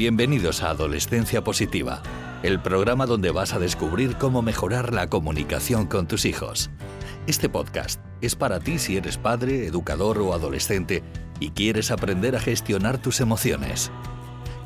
Bienvenidos 0.00 0.62
a 0.62 0.70
Adolescencia 0.70 1.44
Positiva, 1.44 2.02
el 2.42 2.58
programa 2.58 3.04
donde 3.04 3.32
vas 3.32 3.52
a 3.52 3.58
descubrir 3.58 4.16
cómo 4.16 4.40
mejorar 4.40 4.94
la 4.94 5.10
comunicación 5.10 5.84
con 5.84 6.08
tus 6.08 6.24
hijos. 6.24 6.70
Este 7.26 7.50
podcast 7.50 8.00
es 8.22 8.34
para 8.34 8.60
ti 8.60 8.78
si 8.78 8.96
eres 8.96 9.18
padre, 9.18 9.66
educador 9.66 10.16
o 10.20 10.32
adolescente 10.32 11.02
y 11.38 11.50
quieres 11.50 11.90
aprender 11.90 12.34
a 12.34 12.40
gestionar 12.40 12.96
tus 12.96 13.20
emociones. 13.20 13.90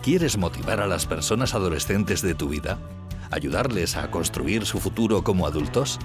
¿Quieres 0.04 0.38
motivar 0.38 0.78
a 0.78 0.86
las 0.86 1.04
personas 1.04 1.52
adolescentes 1.54 2.23
de 2.23 2.37
tu 2.37 2.48
vida? 2.48 2.78
¿Ayudarles 3.32 3.96
a 3.96 4.12
construir 4.12 4.64
su 4.66 4.78
futuro 4.78 5.24
como 5.24 5.48
adultos? 5.48 5.98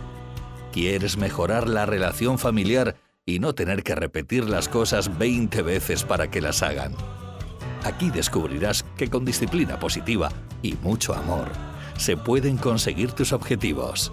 ¿Quieres 0.71 1.17
mejorar 1.17 1.69
la 1.69 1.85
relación 1.85 2.39
familiar 2.39 2.95
y 3.27 3.37
no 3.37 3.53
tener 3.53 3.83
que 3.83 3.93
repetir 3.93 4.49
las 4.49 4.67
cosas 4.69 5.19
20 5.19 5.61
veces 5.61 6.03
para 6.03 6.31
que 6.31 6.41
las 6.41 6.63
hagan? 6.63 6.95
Aquí 7.83 8.09
descubrirás 8.09 8.83
que 8.97 9.09
con 9.09 9.25
disciplina 9.25 9.79
positiva 9.79 10.29
y 10.61 10.73
mucho 10.81 11.13
amor 11.13 11.47
se 11.97 12.17
pueden 12.17 12.57
conseguir 12.57 13.11
tus 13.11 13.33
objetivos. 13.33 14.11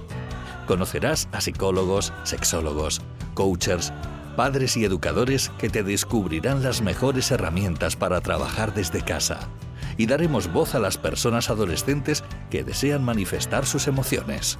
Conocerás 0.67 1.29
a 1.33 1.41
psicólogos, 1.41 2.13
sexólogos, 2.25 3.01
coaches, 3.35 3.93
padres 4.37 4.77
y 4.77 4.85
educadores 4.85 5.51
que 5.59 5.71
te 5.71 5.83
descubrirán 5.83 6.63
las 6.63 6.83
mejores 6.83 7.31
herramientas 7.31 7.97
para 7.97 8.21
trabajar 8.21 8.75
desde 8.75 9.03
casa. 9.03 9.39
Y 9.97 10.07
daremos 10.07 10.53
voz 10.53 10.75
a 10.75 10.81
las 10.81 10.99
personas 10.99 11.49
adolescentes 11.49 12.23
que 12.51 12.65
desean 12.65 13.05
manifestar 13.05 13.65
sus 13.65 13.87
emociones. 13.87 14.59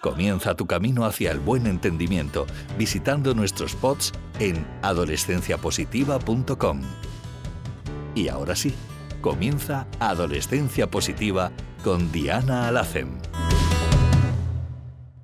Comienza 0.00 0.54
tu 0.54 0.66
camino 0.66 1.04
hacia 1.04 1.30
el 1.30 1.38
buen 1.40 1.66
entendimiento 1.66 2.46
visitando 2.76 3.34
nuestros 3.34 3.74
pods 3.74 4.12
en 4.38 4.66
adolescenciapositiva.com. 4.82 6.80
Y 8.14 8.28
ahora 8.28 8.54
sí, 8.54 8.74
comienza 9.20 9.86
Adolescencia 9.98 10.90
Positiva 10.90 11.50
con 11.82 12.12
Diana 12.12 12.68
Alacem. 12.68 13.08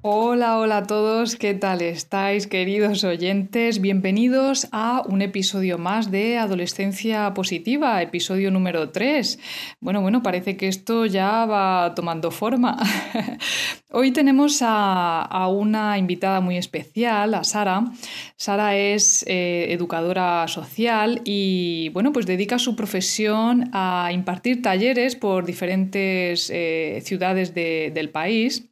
Hola, 0.03 0.57
hola 0.57 0.79
a 0.79 0.87
todos, 0.87 1.37
¿qué 1.37 1.53
tal 1.53 1.83
estáis 1.83 2.47
queridos 2.47 3.05
oyentes? 3.05 3.83
Bienvenidos 3.83 4.67
a 4.73 5.03
un 5.07 5.21
episodio 5.21 5.77
más 5.77 6.11
de 6.11 6.39
Adolescencia 6.39 7.35
Positiva, 7.35 8.01
episodio 8.01 8.51
número 8.51 8.89
3. 8.89 9.39
Bueno, 9.79 10.01
bueno, 10.01 10.23
parece 10.23 10.57
que 10.57 10.69
esto 10.69 11.05
ya 11.05 11.45
va 11.45 11.93
tomando 11.95 12.31
forma. 12.31 12.79
Hoy 13.91 14.11
tenemos 14.13 14.61
a, 14.63 15.47
una 15.49 15.99
invitada 15.99 16.41
muy 16.41 16.57
especial, 16.57 17.35
a 17.35 17.45
Sara. 17.45 17.85
Sara 18.37 18.77
es 18.77 19.23
eh, 19.29 19.67
educadora 19.69 20.49
social 20.49 21.21
y, 21.27 21.91
bueno, 21.91 22.11
pues 22.15 22.25
dedica 22.25 22.59
su 22.59 22.75
profesión 22.75 23.69
a 23.75 24.09
impartir 24.15 24.63
talleres 24.63 25.15
por 25.15 25.45
diferentes 25.45 26.49
eh, 26.49 27.03
ciudades 27.05 27.53
del 27.53 28.09
país 28.09 28.70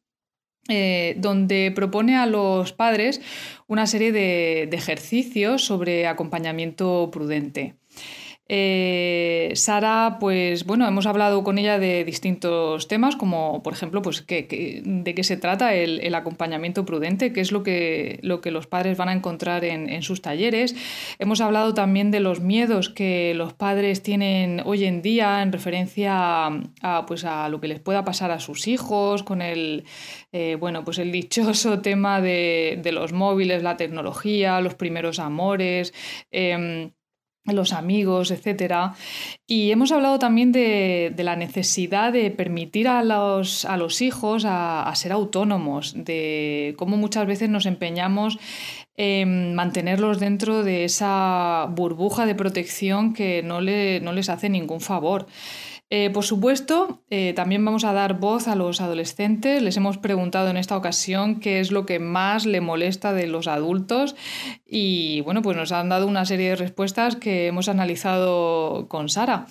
eh, 0.69 1.15
donde 1.19 1.73
propone 1.75 2.17
a 2.17 2.27
los 2.27 2.73
padres 2.73 3.21
una 3.67 3.87
serie 3.87 4.13
de 4.13 4.69
ejercicios 4.73 5.65
sobre 5.65 6.07
acompañamiento 6.07 7.11
prudente. 7.11 7.78
Eh, 8.51 9.53
Sara, 9.55 10.17
pues 10.19 10.65
bueno, 10.65 10.89
hemos 10.89 11.05
hablado 11.05 11.45
con 11.45 11.59
ella 11.59 11.79
de 11.79 12.03
distintos 12.05 12.89
temas, 12.89 13.15
como 13.15 13.63
por 13.63 13.75
ejemplo, 13.75 14.01
pues 14.01 14.27
de 14.27 14.47
qué 15.15 15.23
se 15.23 15.37
trata 15.37 15.75
el, 15.75 16.15
acompañamiento 16.15 16.87
prudente, 16.87 17.35
qué 17.35 17.43
es 17.43 17.53
lo 17.53 17.63
que, 17.63 18.19
lo 18.23 18.41
que 18.41 18.51
los 18.51 18.67
padres 18.67 18.97
van 18.97 19.11
a 19.11 19.13
encontrar 19.13 19.65
en, 19.65 20.03
sus 20.03 20.23
talleres. 20.23 20.75
Hemos 21.19 21.41
hablado 21.43 21.75
también 21.75 22.11
de 22.11 22.21
los 22.21 22.41
miedos 22.41 22.89
que 22.89 23.35
los 23.35 23.53
padres 23.53 24.03
tienen 24.03 24.63
hoy 24.65 24.85
en 24.85 25.03
día 25.03 25.43
en 25.43 25.53
referencia 25.53 26.47
a, 26.47 27.05
pues 27.07 27.25
a 27.25 27.51
lo 27.51 27.61
que 27.61 27.69
les 27.69 27.81
pueda 27.81 28.05
pasar 28.05 28.31
a 28.31 28.41
sus 28.41 28.67
hijos, 28.67 29.23
con 29.23 29.43
el, 29.43 29.85
eh, 30.33 30.57
bueno, 30.59 30.85
pues 30.85 30.99
el 30.99 31.13
dichoso 31.13 31.81
tema 31.83 32.23
de, 32.23 32.81
los 32.93 33.13
móviles, 33.13 33.63
la 33.63 33.77
tecnología, 33.77 34.63
los 34.63 34.75
primeros 34.75 35.19
amores. 35.19 35.93
Em, 36.31 36.91
los 37.53 37.73
amigos, 37.73 38.31
etc. 38.31 38.93
Y 39.47 39.71
hemos 39.71 39.93
hablado 39.93 40.19
también 40.19 40.53
de, 40.53 41.15
la 41.19 41.37
necesidad 41.37 42.13
de 42.13 42.31
permitir 42.31 42.89
a 42.89 43.03
los, 43.03 43.65
a 43.65 43.77
los 43.77 44.03
hijos 44.03 44.45
a, 44.47 44.93
ser 44.95 45.13
autónomos, 45.13 45.95
de 45.97 46.75
cómo 46.77 46.97
muchas 46.97 47.27
veces 47.27 47.49
nos 47.49 47.67
empeñamos 47.67 48.39
en 48.97 49.55
mantenerlos 49.55 50.19
dentro 50.19 50.65
de 50.65 50.85
esa 50.85 51.67
burbuja 51.71 52.27
de 52.27 52.35
protección 52.35 53.15
que 53.15 53.43
no, 53.43 53.61
le, 53.61 54.01
no 54.01 54.13
les 54.13 54.29
hace 54.29 54.49
ningún 54.49 54.81
favor. 54.81 55.27
Eh, 55.91 56.11
por 56.11 56.25
supuesto, 56.25 57.03
eh, 57.09 57.33
también 57.35 57.65
vamos 57.65 57.85
a 57.85 57.95
dar 57.95 58.21
voz 58.21 58.47
a 58.47 58.55
los 58.55 58.83
adolescentes. 58.83 59.63
Les 59.63 59.77
hemos 59.79 59.97
preguntado 59.97 60.51
en 60.51 60.59
esta 60.59 60.77
ocasión 60.77 61.41
qué 61.41 61.61
es 61.61 61.71
lo 61.71 61.87
que 61.87 61.99
más 61.99 62.45
le 62.45 62.61
molesta 62.61 63.15
de 63.15 63.27
los 63.27 63.47
adultos 63.47 64.15
y 64.67 65.23
bueno, 65.23 65.41
pues 65.41 65.57
nos 65.57 65.73
han 65.73 65.89
dado 65.89 66.07
una 66.07 66.27
serie 66.27 66.51
de 66.51 66.57
respuestas 66.57 67.17
que 67.17 67.47
hemos 67.47 67.69
analizado 67.71 68.87
con 68.89 69.09
Sara. 69.09 69.47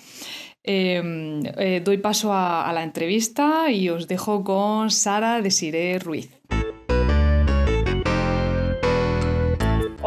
Em, 0.62 1.42
eh, 1.56 1.80
doy 1.84 1.98
paso 1.98 2.32
a, 2.32 2.70
la 2.72 2.82
entrevista 2.82 3.70
y 3.70 3.88
os 3.88 4.06
dejo 4.06 4.44
con 4.44 4.90
Sara 4.90 5.40
Desiré 5.40 5.98
Ruiz. 5.98 6.30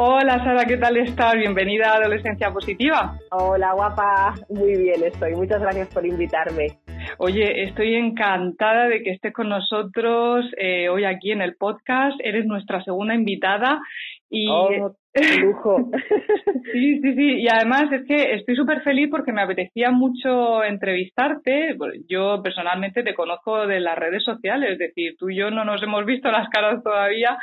Hola 0.04 0.44
Sara, 0.44 0.66
¿qué 0.66 0.78
tal 0.78 0.98
estás? 0.98 1.36
Bienvenida 1.36 1.92
a 1.92 1.98
Adolescencia 1.98 2.50
Positiva. 2.50 3.20
Hola 3.30 3.74
guapa, 3.74 4.34
muy 4.50 4.76
bien 4.76 5.04
estoy. 5.04 5.36
Muchas 5.36 5.62
gracias 5.62 5.90
por 5.94 6.04
invitarme. 6.04 6.80
Oye, 7.20 7.66
estoy 7.66 7.94
encantada 7.94 8.88
de 8.88 9.04
que 9.04 9.12
estés 9.12 9.32
con 9.32 9.50
nosotros 9.50 10.48
eh, 10.58 10.90
hoy 10.90 11.06
aquí 11.06 11.30
en 11.30 11.44
el 11.44 11.56
podcast. 11.56 12.20
Eres 12.24 12.48
nuestra 12.48 12.84
segunda 12.84 13.14
invitada 13.14 13.80
y 14.28 14.48
oh, 14.50 14.96
lujo. 15.40 15.92
sí, 16.74 17.00
sí, 17.00 17.14
sí. 17.14 17.42
Y 17.42 17.48
además 17.48 17.92
es 17.92 18.04
que 18.08 18.34
estoy 18.34 18.56
súper 18.56 18.82
feliz 18.82 19.08
porque 19.12 19.34
me 19.34 19.44
apetecía 19.44 19.92
mucho 19.92 20.64
entrevistarte. 20.64 21.76
Yo 22.10 22.42
personalmente 22.42 23.04
te 23.04 23.14
conozco 23.14 23.68
de 23.68 23.80
las 23.80 24.00
redes 24.00 24.24
sociales, 24.24 24.72
es 24.72 24.80
decir, 24.80 25.16
tú 25.20 25.30
y 25.30 25.38
yo 25.38 25.52
no 25.52 25.64
nos 25.64 25.84
hemos 25.84 26.06
visto 26.06 26.32
las 26.32 26.50
caras 26.50 26.82
todavía, 26.82 27.38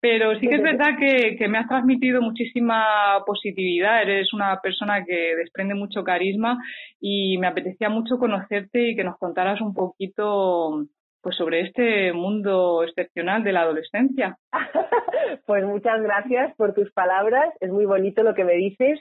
pero 0.00 0.38
sí 0.38 0.48
que 0.48 0.54
es 0.54 0.62
verdad 0.62 0.96
que, 0.98 1.48
me 1.48 1.58
has 1.58 1.68
transmitido 1.68 2.22
muchísima 2.22 3.22
positividad, 3.26 4.02
eres 4.02 4.32
una 4.32 4.58
persona 4.60 5.04
que 5.04 5.36
desprende 5.36 5.74
mucho 5.74 6.02
carisma 6.02 6.58
y 7.00 7.36
me 7.38 7.46
apetecía 7.46 7.90
mucho 7.90 8.18
conocerte 8.18 8.90
y 8.90 8.96
que 8.96 9.04
nos 9.04 9.18
contaras 9.18 9.60
un 9.60 9.74
poquito 9.74 10.86
pues 11.20 11.36
sobre 11.36 11.60
este 11.60 12.14
mundo 12.14 12.82
excepcional 12.82 13.44
de 13.44 13.52
la 13.52 13.60
adolescencia. 13.60 14.38
pues 15.46 15.64
muchas 15.66 16.00
gracias 16.00 16.54
por 16.56 16.72
tus 16.72 16.90
palabras, 16.92 17.52
es 17.60 17.70
muy 17.70 17.84
bonito 17.84 18.22
lo 18.22 18.34
que 18.34 18.44
me 18.44 18.54
dices. 18.54 19.00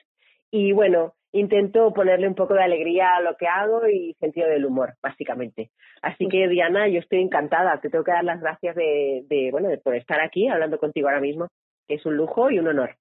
Y 0.52 0.74
bueno, 0.74 1.14
intento 1.32 1.94
ponerle 1.94 2.28
un 2.28 2.36
poco 2.36 2.54
de 2.54 2.64
alegría 2.64 3.16
a 3.16 3.22
lo 3.22 3.36
que 3.36 3.48
hago 3.48 3.88
y 3.88 4.14
sentido 4.20 4.48
del 4.50 4.66
humor, 4.66 4.94
básicamente. 5.02 5.72
Así 6.02 6.28
que 6.28 6.48
Diana, 6.48 6.88
yo 6.88 7.00
estoy 7.00 7.22
encantada, 7.22 7.80
te 7.82 7.90
tengo 7.90 8.04
que 8.04 8.12
dar 8.12 8.24
las 8.24 8.42
gracias 8.42 8.76
de, 8.76 9.24
de 9.28 9.50
bueno, 9.52 9.70
de 9.70 9.78
por 9.78 9.96
estar 9.96 10.22
aquí 10.22 10.48
hablando 10.48 10.78
contigo 10.78 11.08
ahora 11.08 11.22
mismo, 11.22 11.48
que 11.88 11.96
es 11.96 12.06
un 12.06 12.16
lujo 12.16 12.50
y 12.50 12.60
un 12.60 12.68
honor. 12.68 12.96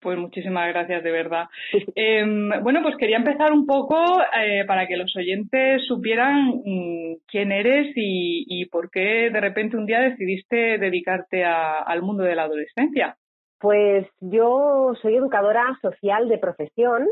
Pues 0.00 0.18
muchísimas 0.18 0.68
gracias, 0.68 1.02
de 1.02 1.10
verdad. 1.10 1.46
Em, 1.94 2.50
bueno, 2.62 2.80
pues 2.82 2.96
quería 2.96 3.16
empezar 3.16 3.52
un 3.52 3.66
poco 3.66 3.96
eh, 4.40 4.64
para 4.66 4.86
que 4.86 4.96
los 4.96 5.14
oyentes 5.16 5.84
supieran 5.86 6.62
mm, 6.64 7.16
quién 7.26 7.52
eres 7.52 7.92
y, 7.96 8.66
por 8.70 8.90
qué 8.90 9.30
de 9.30 9.40
repente 9.40 9.76
un 9.76 9.86
día 9.86 10.00
decidiste 10.00 10.78
dedicarte 10.78 11.44
al 11.44 12.02
mundo 12.02 12.24
de 12.24 12.34
la 12.34 12.42
adolescencia. 12.42 13.16
Pues 13.58 14.06
yo 14.20 14.92
soy 15.00 15.16
educadora 15.16 15.64
social 15.80 16.28
de 16.28 16.38
profesión 16.38 17.06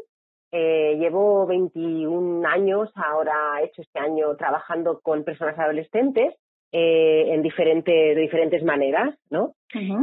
eh, 0.56 0.94
llevo 1.00 1.46
21 1.48 2.48
años, 2.48 2.88
ahora 2.94 3.60
he 3.60 3.64
hecho 3.64 3.82
este 3.82 3.98
año 3.98 4.36
trabajando 4.36 5.00
con 5.00 5.24
personas 5.24 5.58
adolescentes 5.58 6.32
eh, 6.70 7.34
en 7.34 7.42
diferente, 7.42 7.90
de 7.90 8.20
diferentes 8.20 8.62
maneras, 8.62 9.18
¿no? 9.30 9.56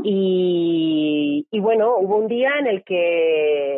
y, 0.04 1.48
bueno, 1.54 1.96
hubo 2.00 2.18
un 2.18 2.28
día 2.28 2.52
en 2.60 2.68
el 2.68 2.84
que 2.84 3.76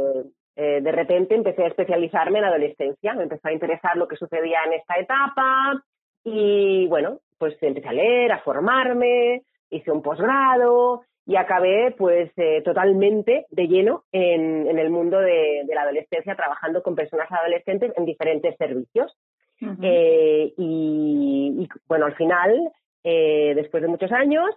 eh, 0.55 0.81
de 0.81 0.91
repente 0.91 1.35
empecé 1.35 1.63
a 1.63 1.67
especializarme 1.67 2.39
en 2.39 2.45
adolescencia, 2.45 3.13
me 3.13 3.23
empezó 3.23 3.49
a 3.49 3.53
interesar 3.53 3.95
lo 3.95 4.07
que 4.07 4.15
sucedía 4.15 4.63
en 4.65 4.73
esta 4.73 4.95
etapa 4.95 5.79
y 6.23 6.87
bueno, 6.87 7.19
pues 7.37 7.55
empecé 7.61 7.89
a 7.89 7.93
leer, 7.93 8.31
a 8.31 8.39
formarme, 8.39 9.43
hice 9.69 9.91
un 9.91 10.01
posgrado 10.01 11.03
y 11.25 11.35
acabé 11.35 11.95
pues 11.97 12.31
eh, 12.37 12.61
totalmente 12.63 13.45
de 13.49 13.67
lleno 13.67 14.03
en, 14.11 14.67
en 14.67 14.77
el 14.77 14.89
mundo 14.89 15.19
de, 15.19 15.63
la 15.73 15.83
adolescencia 15.83 16.35
trabajando 16.35 16.83
con 16.83 16.95
personas 16.95 17.31
adolescentes 17.31 17.93
en 17.95 18.05
diferentes 18.05 18.55
servicios. 18.57 19.15
Eh, 19.81 20.53
y, 20.57 21.69
bueno, 21.87 22.07
al 22.07 22.15
final, 22.15 22.69
eh, 23.05 23.53
después 23.55 23.81
de 23.81 23.87
muchos 23.87 24.11
años, 24.11 24.49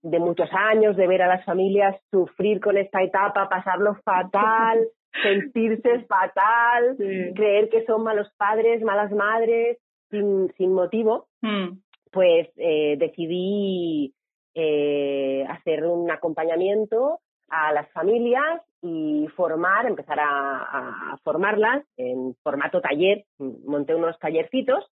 de 0.00 0.18
muchos 0.18 0.48
años 0.52 0.96
de 0.96 1.06
ver 1.06 1.20
a 1.20 1.26
las 1.26 1.44
familias 1.44 1.94
sufrir 2.10 2.60
con 2.60 2.78
esta 2.78 3.02
etapa, 3.02 3.48
pasarlo 3.50 3.96
fatal, 4.04 4.86
sentirse 5.22 6.00
fatal, 6.06 6.96
creer 7.34 7.68
que 7.68 7.84
son 7.84 8.04
malos 8.04 8.28
padres, 8.38 8.82
malas 8.82 9.12
madres, 9.12 9.78
sin, 10.10 10.50
sin 10.56 10.72
motivo, 10.72 11.26
mm. 11.42 11.78
pues 12.10 12.48
eh, 12.56 12.96
decidí 12.98 14.14
eh, 14.54 15.44
hacer 15.48 15.84
un 15.84 16.10
acompañamiento 16.10 17.20
a 17.48 17.72
las 17.72 17.90
familias 17.92 18.62
y 18.82 19.26
formar, 19.36 19.86
empezar 19.86 20.20
a, 20.20 21.12
a, 21.12 21.16
formarlas 21.24 21.84
en 21.96 22.34
formato 22.42 22.80
taller, 22.80 23.24
monté 23.38 23.94
unos 23.94 24.18
tallercitos 24.18 24.84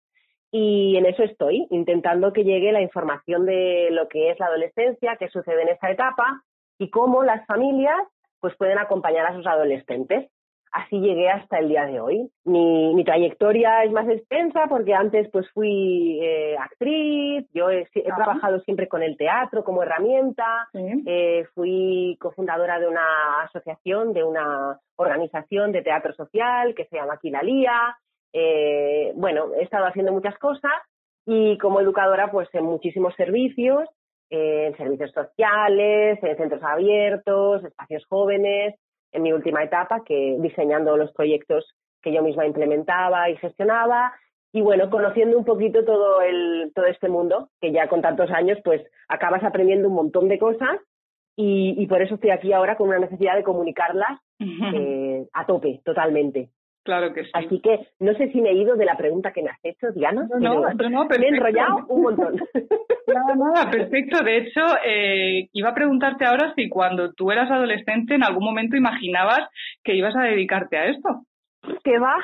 y 0.51 0.97
en 0.97 1.07
eso 1.07 1.23
estoy, 1.23 1.67
intentando 1.71 2.33
que 2.33 2.45
llegue 2.45 2.73
la 2.73 2.83
información 2.83 3.47
de 3.47 3.89
lo 3.91 4.09
que 4.09 4.31
es 4.31 4.39
la 4.39 4.47
adolescencia, 4.47 5.17
qué 5.19 5.29
sucede 5.29 5.63
en 5.63 5.69
esta 5.69 5.91
etapa 5.91 6.43
y 6.79 6.91
cómo 6.91 7.23
las 7.23 7.47
familias 7.47 7.99
pues 8.41 8.55
pueden 8.57 8.79
acompañar 8.79 9.27
a 9.27 9.35
sus 9.35 9.47
adolescentes. 9.47 10.31
Así 10.73 11.01
llegué 11.01 11.29
hasta 11.29 11.59
el 11.59 11.69
día 11.69 11.85
de 11.85 12.01
hoy. 12.01 12.31
Mi, 12.45 12.95
mi 12.95 13.05
trayectoria 13.05 13.85
es 13.85 13.93
más 13.93 14.09
extensa 14.09 14.69
porque 14.71 14.95
antes 14.95 15.29
pues 15.31 15.47
fui 15.51 16.19
eh, 16.23 16.57
actriz, 16.59 17.47
yo 17.53 17.71
he, 17.71 17.87
trabajado 18.17 18.59
siempre 18.61 18.89
con 18.89 19.03
el 19.03 19.19
teatro 19.19 19.65
como 19.65 19.83
herramienta, 19.83 20.69
eh, 20.73 21.45
fui 21.55 22.17
cofundadora 22.19 22.81
de 22.81 22.89
una 22.89 23.43
asociación, 23.43 24.15
de 24.15 24.25
una 24.25 24.81
organización 24.97 25.73
de 25.73 25.83
teatro 25.83 26.15
social 26.15 26.75
que 26.75 26.87
se 26.87 26.97
llama 26.97 27.19
Quilalía. 27.21 27.99
Eh, 28.33 29.13
bueno, 29.15 29.53
he 29.55 29.65
estado 29.65 29.85
haciendo 29.85 30.11
muchas 30.13 30.39
cosas 30.39 30.73
y 31.27 31.59
como 31.59 31.83
educadora 31.83 32.31
pues 32.31 32.49
en 32.55 32.65
muchísimos 32.65 33.15
servicios 33.17 33.91
en 34.35 34.75
servicios 34.79 35.11
sociales, 35.13 36.19
en 36.23 36.37
centros 36.39 36.63
abiertos, 36.63 37.63
espacios 37.65 38.07
jóvenes, 38.07 38.75
en 39.13 39.23
mi 39.23 39.33
última 39.33 39.63
etapa, 39.63 40.03
que 40.05 40.37
diseñando 40.41 40.97
los 40.97 41.13
proyectos 41.13 41.75
que 42.03 42.13
yo 42.13 42.23
misma 42.23 42.47
implementaba 42.47 43.31
y 43.31 43.37
gestionaba, 43.37 44.13
y 44.53 44.61
bueno, 44.61 44.91
conociendo 44.91 45.39
un 45.39 45.45
poquito 45.45 45.85
todo 45.85 46.21
el, 46.21 46.73
todo 46.75 46.87
este 46.87 47.09
mundo, 47.09 47.49
que 47.61 47.73
ya 47.73 47.89
con 47.89 48.03
tantos 48.03 48.31
años, 48.31 48.59
pues 48.65 48.83
acabas 49.09 49.45
aprendiendo 49.45 49.89
un 49.89 49.95
montón 49.95 50.29
de 50.29 50.39
cosas, 50.39 50.79
y, 51.35 51.87
por 51.87 52.03
eso 52.03 52.17
estoy 52.17 52.31
aquí 52.31 52.53
ahora 52.53 52.77
con 52.77 52.89
una 52.89 52.99
necesidad 52.99 53.37
de 53.37 53.43
comunicarlas 53.43 54.21
eh, 54.39 55.27
a 55.33 55.47
tope, 55.47 55.81
totalmente. 55.85 56.51
Claro 56.85 57.13
que 57.13 57.25
sí. 57.25 57.31
Así 57.33 57.61
que 57.61 57.89
no 58.01 58.13
sé 58.15 58.31
si 58.33 58.41
me 58.41 58.51
he 58.51 58.55
ido 58.55 58.75
de 58.77 58.85
la 58.85 58.97
pregunta 58.97 59.33
que 59.33 59.43
me 59.43 59.51
has 59.51 59.65
hecho, 59.65 59.93
Diana. 59.93 60.27
No, 60.29 60.39
no, 60.39 60.91
no, 60.91 61.05
me 61.07 61.17
he 61.17 61.29
enrollado 61.29 61.87
un 61.89 62.03
montón. 62.03 62.37
Nada, 63.07 63.35
nada, 63.35 63.71
perfecto. 63.71 64.23
De 64.25 64.39
hecho, 64.39 64.61
eh, 64.85 65.49
iba 65.53 65.71
a 65.71 65.75
preguntarte 65.75 66.25
ahora 66.25 66.55
si 66.55 66.69
cuando 66.69 67.13
tú 67.13 67.31
eras 67.31 67.51
adolescente 67.51 68.15
en 68.15 68.25
algún 68.25 68.45
momento 68.45 68.77
imaginabas 68.77 69.49
que 69.83 69.95
ibas 69.95 70.15
a 70.17 70.23
dedicarte 70.23 70.79
a 70.79 70.87
esto. 70.87 71.09
Que 71.85 71.99
va, 71.99 72.15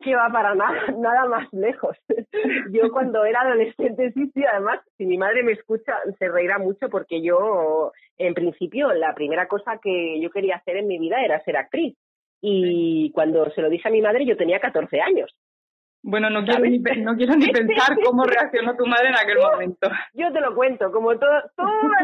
que 0.00 0.14
va 0.14 0.30
para 0.32 0.54
nada, 0.54 0.86
nada 0.96 1.26
más 1.26 1.52
lejos. 1.52 1.96
Yo 2.72 2.90
cuando 2.92 3.24
era 3.24 3.42
adolescente, 3.42 4.12
sí, 4.12 4.30
sí, 4.32 4.44
además, 4.44 4.80
si 4.96 5.06
mi 5.06 5.18
madre 5.18 5.42
me 5.42 5.52
escucha, 5.52 5.92
se 6.18 6.28
reirá 6.28 6.58
mucho 6.58 6.88
porque 6.88 7.20
yo, 7.20 7.92
en 8.16 8.34
principio, 8.34 8.92
la 8.92 9.14
primera 9.14 9.48
cosa 9.48 9.78
que 9.82 10.20
yo 10.20 10.30
quería 10.30 10.56
hacer 10.56 10.76
en 10.76 10.86
mi 10.86 10.98
vida 10.98 11.16
era 11.22 11.42
ser 11.44 11.56
actriz. 11.56 11.96
Y 12.40 13.10
cuando 13.12 13.50
se 13.50 13.62
lo 13.62 13.68
dije 13.68 13.88
a 13.88 13.92
mi 13.92 14.00
madre 14.00 14.24
yo 14.26 14.36
tenía 14.36 14.60
14 14.60 15.00
años. 15.00 15.34
Bueno, 16.02 16.30
no 16.30 16.44
quiero, 16.44 16.64
ni, 16.64 16.78
no 16.78 17.16
quiero 17.16 17.34
ni 17.34 17.48
pensar 17.52 17.98
cómo 18.04 18.24
reaccionó 18.24 18.76
tu 18.76 18.86
madre 18.86 19.08
en 19.08 19.16
aquel 19.16 19.38
momento. 19.38 19.90
Yo 20.14 20.32
te 20.32 20.40
lo 20.40 20.54
cuento, 20.54 20.92
como 20.92 21.18
todas 21.18 21.44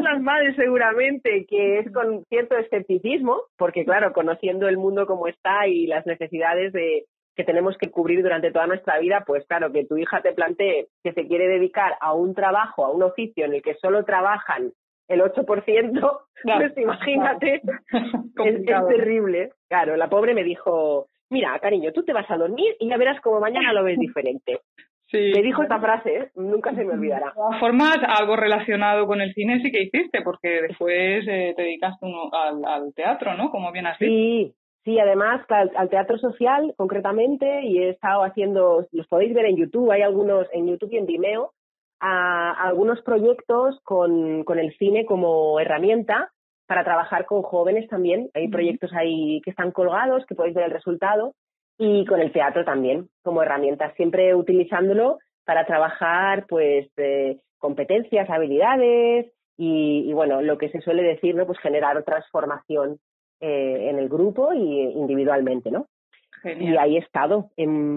las 0.02 0.20
madres 0.20 0.56
seguramente, 0.56 1.46
que 1.48 1.78
es 1.78 1.92
con 1.92 2.24
cierto 2.24 2.56
escepticismo, 2.56 3.42
porque 3.56 3.84
claro, 3.84 4.12
conociendo 4.12 4.68
el 4.68 4.78
mundo 4.78 5.06
como 5.06 5.28
está 5.28 5.68
y 5.68 5.86
las 5.86 6.04
necesidades 6.06 6.72
de, 6.72 7.04
que 7.36 7.44
tenemos 7.44 7.76
que 7.78 7.90
cubrir 7.90 8.22
durante 8.22 8.50
toda 8.50 8.66
nuestra 8.66 8.98
vida, 8.98 9.24
pues 9.26 9.46
claro, 9.46 9.72
que 9.72 9.84
tu 9.84 9.96
hija 9.96 10.20
te 10.22 10.32
plantee 10.32 10.88
que 11.02 11.12
se 11.12 11.26
quiere 11.26 11.48
dedicar 11.48 11.96
a 12.00 12.14
un 12.14 12.34
trabajo, 12.34 12.84
a 12.84 12.90
un 12.90 13.02
oficio 13.02 13.44
en 13.44 13.54
el 13.54 13.62
que 13.62 13.74
solo 13.74 14.04
trabajan 14.04 14.72
el 15.08 15.20
8%, 15.20 16.20
pues 16.42 16.78
imagínate, 16.78 17.62
es, 18.44 18.64
terrible. 18.88 19.50
Claro, 19.68 19.96
la 19.96 20.08
pobre 20.08 20.34
me 20.34 20.44
dijo, 20.44 21.06
mira, 21.30 21.58
cariño, 21.58 21.92
tú 21.92 22.04
te 22.04 22.12
vas 22.12 22.30
a 22.30 22.36
dormir 22.36 22.76
y 22.78 22.88
ya 22.88 22.96
verás 22.96 23.20
como 23.20 23.40
mañana 23.40 23.72
lo 23.72 23.84
ves 23.84 23.98
diferente. 23.98 24.60
Sí. 25.06 25.30
Me 25.32 25.42
dijo 25.42 25.62
esta 25.62 25.78
frase, 25.78 26.32
nunca 26.34 26.74
se 26.74 26.82
me 26.82 26.94
olvidará. 26.94 27.26
De 27.26 27.34
todas 27.34 27.60
formas, 27.60 27.98
algo 28.18 28.34
relacionado 28.34 29.06
con 29.06 29.20
el 29.20 29.32
cine 29.32 29.60
sí 29.62 29.70
que 29.70 29.82
hiciste, 29.82 30.22
porque 30.22 30.62
después 30.62 31.24
eh, 31.28 31.52
te 31.54 31.62
dedicaste 31.62 32.06
al, 32.32 32.92
teatro, 32.94 33.36
¿no? 33.36 33.50
Como 33.50 33.70
bien 33.70 33.86
así. 33.86 34.06
Sí, 34.06 34.54
sí, 34.82 34.98
además 34.98 35.42
al, 35.50 35.88
teatro 35.88 36.18
social 36.18 36.74
concretamente 36.76 37.62
y 37.62 37.78
he 37.78 37.90
estado 37.90 38.24
haciendo, 38.24 38.88
los 38.90 39.06
podéis 39.06 39.34
ver 39.34 39.44
en 39.44 39.56
YouTube, 39.56 39.92
hay 39.92 40.02
algunos 40.02 40.48
en 40.52 40.66
YouTube 40.66 40.92
y 40.92 40.96
en 40.96 41.06
Vimeo, 41.06 41.52
a, 42.00 42.52
algunos 42.68 43.00
proyectos 43.02 43.80
con, 43.84 44.44
con, 44.44 44.58
el 44.58 44.76
cine 44.76 45.06
como 45.06 45.58
herramienta 45.60 46.30
para 46.66 46.84
trabajar 46.84 47.26
con 47.26 47.42
jóvenes 47.42 47.88
también. 47.88 48.30
Hay 48.34 48.48
proyectos 48.48 48.92
ahí 48.94 49.40
que 49.42 49.50
están 49.50 49.72
colgados, 49.72 50.24
que 50.26 50.34
podéis 50.34 50.54
ver 50.54 50.66
el 50.66 50.70
resultado, 50.70 51.34
y 51.78 52.04
con 52.06 52.20
el 52.20 52.32
teatro 52.32 52.64
también 52.64 53.08
como 53.22 53.42
herramienta, 53.42 53.92
siempre 53.94 54.34
utilizándolo 54.34 55.18
para 55.44 55.66
trabajar 55.66 56.46
pues 56.48 56.88
eh, 56.96 57.40
competencias, 57.58 58.30
habilidades 58.30 59.32
y, 59.56 60.12
bueno, 60.12 60.42
lo 60.42 60.58
que 60.58 60.68
se 60.70 60.80
suele 60.80 61.02
decir, 61.02 61.34
¿no? 61.34 61.46
Pues 61.46 61.58
generar 61.60 62.02
transformación 62.02 62.98
eh, 63.40 63.88
en 63.88 63.98
el 63.98 64.08
grupo 64.08 64.52
y 64.52 64.80
individualmente, 64.80 65.70
¿no? 65.70 65.86
Y 66.44 66.76
ahí 66.76 66.96
he 66.96 67.00
estado 67.00 67.50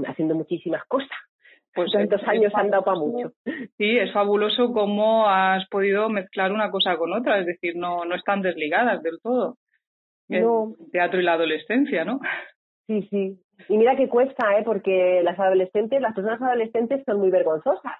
haciendo 0.07 0.35
muchísimas 0.35 0.83
cosas 0.85 1.17
pues 1.77 1.91
tantos 1.91 2.27
años 2.27 2.51
han 2.55 2.71
dado 2.71 2.83
para 2.83 2.97
mucho. 2.97 3.31
Sí, 3.77 3.97
es 3.97 4.11
fabuloso 4.11 4.73
cómo 4.73 5.27
has 5.29 5.67
podido 5.69 6.09
mezclar 6.09 6.51
una 6.51 6.71
cosa 6.71 6.97
con 6.97 7.13
otra, 7.13 7.39
es 7.39 7.45
decir, 7.45 7.75
no, 7.75 8.03
no 8.03 8.15
están 8.15 8.41
desligadas 8.41 9.03
del 9.03 9.19
todo. 9.21 9.57
El 10.27 10.45
teatro 10.91 11.21
y 11.21 11.23
la 11.23 11.33
adolescencia, 11.33 12.03
¿no? 12.03 12.19
Sí, 12.87 13.07
sí. 13.09 13.39
Y 13.69 13.77
mira 13.77 13.95
que 13.95 14.09
cuesta, 14.09 14.57
¿eh? 14.57 14.63
Porque 14.65 15.21
las 15.23 15.39
adolescentes, 15.39 16.01
las 16.01 16.15
personas 16.15 16.41
adolescentes 16.41 17.03
son 17.05 17.19
muy 17.19 17.29
vergonzosas 17.29 17.93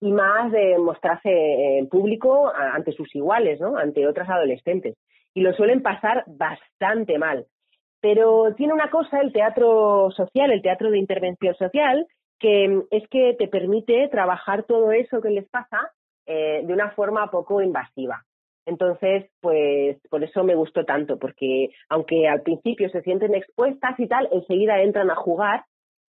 y 0.00 0.10
más 0.10 0.50
de 0.50 0.76
mostrarse 0.78 1.30
en 1.78 1.88
público 1.88 2.52
ante 2.54 2.92
sus 2.92 3.14
iguales, 3.14 3.60
¿no? 3.60 3.76
Ante 3.76 4.06
otras 4.06 4.28
adolescentes. 4.28 4.96
Y 5.32 5.42
lo 5.42 5.52
suelen 5.54 5.80
pasar 5.80 6.24
bastante 6.26 7.18
mal. 7.18 7.46
Pero 8.00 8.54
tiene 8.56 8.72
una 8.72 8.90
cosa 8.90 9.20
el 9.20 9.32
teatro 9.32 10.10
social, 10.10 10.50
el 10.50 10.60
teatro 10.60 10.90
de 10.90 10.98
intervención 10.98 11.54
social, 11.54 12.04
que 12.42 12.82
es 12.90 13.08
que 13.08 13.36
te 13.38 13.46
permite 13.46 14.08
trabajar 14.08 14.64
todo 14.64 14.90
eso 14.90 15.22
que 15.22 15.30
les 15.30 15.48
pasa 15.48 15.78
eh, 16.26 16.62
de 16.64 16.72
una 16.72 16.90
forma 16.90 17.30
poco 17.30 17.62
invasiva. 17.62 18.24
Entonces, 18.66 19.30
pues 19.40 19.96
por 20.10 20.24
eso 20.24 20.42
me 20.42 20.56
gustó 20.56 20.84
tanto, 20.84 21.18
porque 21.18 21.68
aunque 21.88 22.28
al 22.28 22.42
principio 22.42 22.88
se 22.90 23.02
sienten 23.02 23.34
expuestas 23.34 23.98
y 23.98 24.08
tal, 24.08 24.28
enseguida 24.32 24.82
entran 24.82 25.10
a 25.10 25.14
jugar 25.14 25.64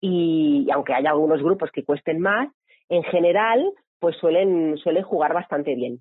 y, 0.01 0.69
aunque 0.73 0.95
haya 0.95 1.11
algunos 1.11 1.43
grupos 1.43 1.71
que 1.73 1.85
cuesten 1.85 2.21
más, 2.21 2.49
en 2.91 3.03
general, 3.05 3.73
pues 3.99 4.17
suelen, 4.17 4.77
suelen 4.79 5.03
jugar 5.03 5.33
bastante 5.33 5.75
bien 5.75 6.01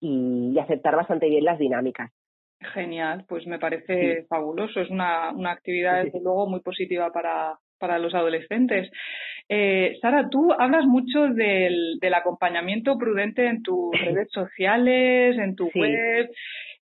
y, 0.00 0.58
aceptar 0.58 0.96
bastante 0.96 1.28
bien 1.28 1.44
las 1.44 1.58
dinámicas. 1.58 2.10
Genial, 2.74 3.24
pues 3.28 3.46
me 3.46 3.58
parece 3.58 4.24
fabuloso. 4.28 4.80
Es 4.80 4.90
una, 4.90 5.32
una 5.32 5.52
actividad, 5.52 6.04
desde 6.04 6.20
luego, 6.20 6.46
muy 6.46 6.60
positiva 6.60 7.10
para, 7.12 7.58
para 7.82 7.98
los 7.98 8.14
adolescentes. 8.14 8.88
Eh, 9.48 9.98
Sara, 10.00 10.28
tú 10.30 10.52
hablas 10.56 10.86
mucho 10.86 11.26
del, 11.26 11.98
acompañamiento 12.14 12.96
prudente 12.96 13.48
en 13.48 13.60
tus 13.60 13.90
redes 14.00 14.28
sociales, 14.30 15.36
en 15.36 15.56
tu 15.56 15.68
web. 15.74 16.30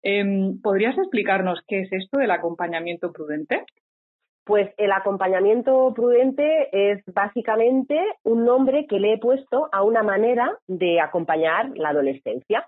Em, 0.02 0.60
¿Podrías 0.60 0.98
explicarnos 0.98 1.60
qué 1.68 1.82
es 1.82 1.92
esto 1.92 2.18
del 2.18 2.32
acompañamiento 2.32 3.12
prudente? 3.12 3.64
Pues 4.44 4.70
el 4.76 4.90
acompañamiento 4.90 5.92
prudente 5.94 6.68
es 6.72 7.00
básicamente 7.06 7.96
un 8.24 8.44
nombre 8.44 8.86
que 8.88 8.98
le 8.98 9.12
he 9.12 9.18
puesto 9.18 9.68
a 9.70 9.84
una 9.84 10.02
manera 10.02 10.58
de 10.66 11.00
acompañar 11.00 11.70
la 11.76 11.90
adolescencia. 11.90 12.66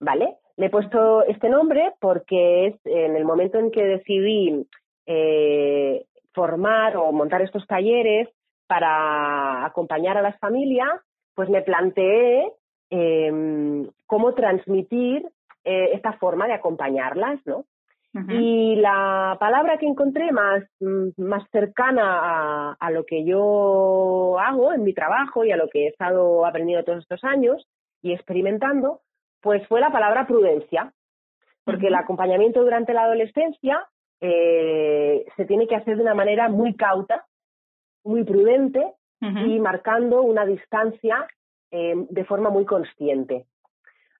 ¿Vale? 0.00 0.36
Le 0.56 0.66
he 0.66 0.70
puesto 0.70 1.24
este 1.26 1.50
nombre 1.50 1.92
porque 2.00 2.68
es 2.68 2.74
en 2.86 3.16
el 3.16 3.26
momento 3.26 3.58
en 3.58 3.70
que 3.70 3.84
decidí 3.84 4.66
eh, 5.04 6.06
formar 6.32 6.96
o 6.96 7.12
montar 7.12 7.42
estos 7.42 7.66
talleres 7.66 8.28
para 8.66 9.64
acompañar 9.64 10.16
a 10.16 10.22
las 10.22 10.38
familias, 10.38 11.00
pues 11.34 11.48
me 11.48 11.62
planteé 11.62 12.52
em, 12.90 13.88
cómo 14.06 14.34
transmitir 14.34 15.26
eh, 15.64 15.90
esta 15.92 16.12
forma 16.14 16.46
de 16.46 16.54
acompañarlas, 16.54 17.40
¿no? 17.46 17.64
Y 18.12 18.74
la 18.74 19.36
palabra 19.38 19.78
que 19.78 19.86
encontré 19.86 20.32
más, 20.32 20.64
mm, 20.80 21.10
más 21.16 21.48
cercana 21.52 22.72
a, 22.72 22.90
lo 22.90 23.04
que 23.04 23.24
yo 23.24 24.36
hago 24.40 24.72
en 24.72 24.82
mi 24.82 24.92
trabajo 24.92 25.44
y 25.44 25.52
a 25.52 25.56
lo 25.56 25.68
que 25.68 25.84
he 25.84 25.88
estado 25.88 26.44
aprendiendo 26.44 26.84
todos 26.84 26.98
estos 26.98 27.22
años 27.22 27.68
y 28.02 28.12
experimentando, 28.12 29.00
pues 29.40 29.64
fue 29.68 29.80
la 29.80 29.92
palabra 29.92 30.26
prudencia, 30.26 30.92
porque 31.64 31.86
el 31.86 31.94
acompañamiento 31.94 32.62
durante 32.62 32.94
la 32.94 33.04
adolescencia 33.04 33.86
eh, 34.20 35.24
se 35.36 35.44
tiene 35.46 35.66
que 35.66 35.76
hacer 35.76 35.96
de 35.96 36.02
una 36.02 36.14
manera 36.14 36.48
muy 36.48 36.74
cauta, 36.74 37.24
muy 38.04 38.24
prudente 38.24 38.84
y 39.20 39.60
marcando 39.60 40.22
una 40.22 40.46
distancia 40.46 41.28
eh, 41.70 41.94
de 42.08 42.24
forma 42.24 42.48
muy 42.48 42.64
consciente. 42.64 43.44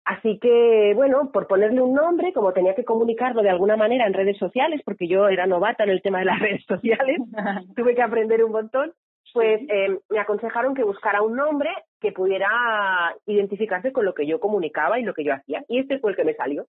Así 0.04 0.38
que, 0.38 0.92
bueno, 0.94 1.30
por 1.32 1.46
ponerle 1.46 1.80
un 1.80 1.94
nombre, 1.94 2.32
como 2.32 2.52
tenía 2.52 2.74
que 2.74 2.84
comunicarlo 2.84 3.42
de 3.42 3.50
alguna 3.50 3.76
manera 3.76 4.06
en 4.06 4.12
redes 4.12 4.36
sociales, 4.38 4.82
porque 4.84 5.06
yo 5.06 5.28
era 5.28 5.46
novata 5.46 5.84
en 5.84 5.90
el 5.90 6.02
tema 6.02 6.18
de 6.18 6.24
las 6.26 6.38
redes 6.40 6.64
sociales, 6.66 7.18
tuve 7.76 7.94
que 7.94 8.02
aprender 8.02 8.44
un 8.44 8.52
montón, 8.52 8.92
pues 9.32 9.60
eh, 9.68 9.98
me 10.08 10.18
aconsejaron 10.18 10.74
que 10.74 10.82
buscara 10.82 11.22
un 11.22 11.36
nombre 11.36 11.70
que 12.00 12.12
pudiera 12.12 12.48
identificarse 13.26 13.92
con 13.92 14.04
lo 14.04 14.14
que 14.14 14.26
yo 14.26 14.40
comunicaba 14.40 14.98
y 14.98 15.04
lo 15.04 15.14
que 15.14 15.24
yo 15.24 15.32
hacía. 15.32 15.64
Y 15.68 15.78
este 15.78 15.98
fue 15.98 16.10
el 16.10 16.16
que 16.16 16.24
me 16.24 16.34
salió. 16.34 16.66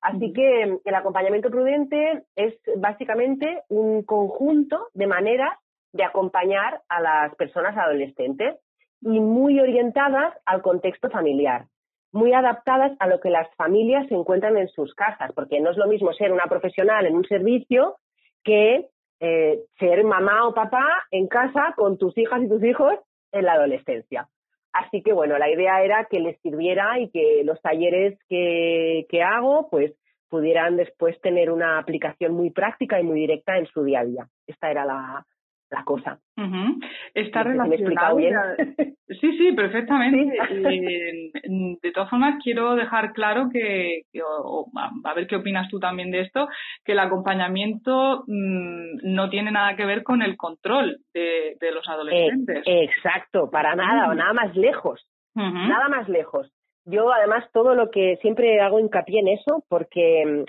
Así 0.00 0.32
que 0.32 0.78
el 0.84 0.94
acompañamiento 0.94 1.50
prudente 1.50 2.22
es 2.36 2.54
básicamente 2.76 3.62
un 3.68 4.02
conjunto 4.02 4.88
de 4.94 5.06
maneras 5.06 5.58
de 5.92 6.04
acompañar 6.04 6.82
a 6.88 7.00
las 7.00 7.34
personas 7.34 7.76
adolescentes 7.76 8.56
y 9.00 9.20
muy 9.20 9.58
orientadas 9.58 10.34
al 10.44 10.62
contexto 10.62 11.10
familiar, 11.10 11.66
muy 12.12 12.32
adaptadas 12.32 12.92
a 13.00 13.06
lo 13.06 13.20
que 13.20 13.30
las 13.30 13.48
familias 13.56 14.06
se 14.08 14.14
encuentran 14.14 14.56
en 14.56 14.68
sus 14.68 14.94
casas, 14.94 15.32
porque 15.34 15.60
no 15.60 15.70
es 15.70 15.76
lo 15.76 15.86
mismo 15.86 16.12
ser 16.12 16.32
una 16.32 16.46
profesional 16.46 17.06
en 17.06 17.16
un 17.16 17.24
servicio 17.24 17.96
que 18.44 18.88
eh, 19.20 19.60
ser 19.78 20.04
mamá 20.04 20.46
o 20.46 20.54
papá 20.54 20.86
en 21.10 21.26
casa 21.26 21.74
con 21.76 21.98
tus 21.98 22.16
hijas 22.16 22.42
y 22.42 22.48
tus 22.48 22.62
hijos 22.62 22.94
en 23.32 23.44
la 23.44 23.54
adolescencia. 23.54 24.28
Así 24.72 25.02
que 25.02 25.12
bueno, 25.12 25.38
la 25.38 25.50
idea 25.50 25.82
era 25.82 26.06
que 26.10 26.20
les 26.20 26.40
sirviera 26.40 26.98
y 26.98 27.10
que 27.10 27.42
los 27.44 27.60
talleres 27.60 28.18
que, 28.28 29.06
que 29.08 29.22
hago 29.22 29.68
pues 29.70 29.92
pudieran 30.28 30.76
después 30.76 31.20
tener 31.20 31.50
una 31.50 31.78
aplicación 31.78 32.32
muy 32.32 32.50
práctica 32.50 33.00
y 33.00 33.02
muy 33.02 33.20
directa 33.20 33.56
en 33.56 33.66
su 33.66 33.82
día 33.82 34.00
a 34.00 34.04
día. 34.04 34.28
Esta 34.46 34.70
era 34.70 34.84
la, 34.84 35.26
la 35.70 35.84
cosa. 35.84 36.18
Está 37.14 37.42
relacionado. 37.42 38.18
Sí, 39.20 39.38
sí, 39.38 39.52
perfectamente. 39.52 40.36
de 41.82 41.92
todas 41.92 42.10
formas, 42.10 42.38
quiero 42.44 42.74
dejar 42.74 43.14
claro 43.14 43.48
que, 43.50 44.02
a 44.74 45.14
ver 45.14 45.26
qué 45.26 45.36
opinas 45.36 45.66
tú 45.70 45.80
también 45.80 46.10
de 46.10 46.20
esto, 46.20 46.46
que 46.84 46.92
el 46.92 46.98
acompañamiento 46.98 48.24
mm, 48.26 48.98
no 49.14 49.30
tiene 49.30 49.50
nada 49.50 49.76
que 49.76 49.86
ver 49.86 50.02
con 50.02 50.20
el 50.20 50.36
control 50.36 50.98
de, 51.14 51.56
los 51.72 51.88
adolescentes. 51.88 52.62
exacto, 52.66 53.50
para 53.50 53.74
nada, 53.74 54.10
o 54.10 54.14
nada 54.14 54.34
más 54.34 54.54
lejos. 54.54 55.02
Nada 55.34 55.88
más 55.88 56.08
lejos. 56.08 56.52
Yo, 56.84 57.10
además, 57.10 57.44
todo 57.52 57.74
lo 57.74 57.90
que 57.90 58.16
siempre 58.20 58.60
hago 58.60 58.78
hincapié 58.78 59.20
en 59.20 59.28
eso, 59.28 59.64
porque 59.68 60.24
mm, 60.26 60.44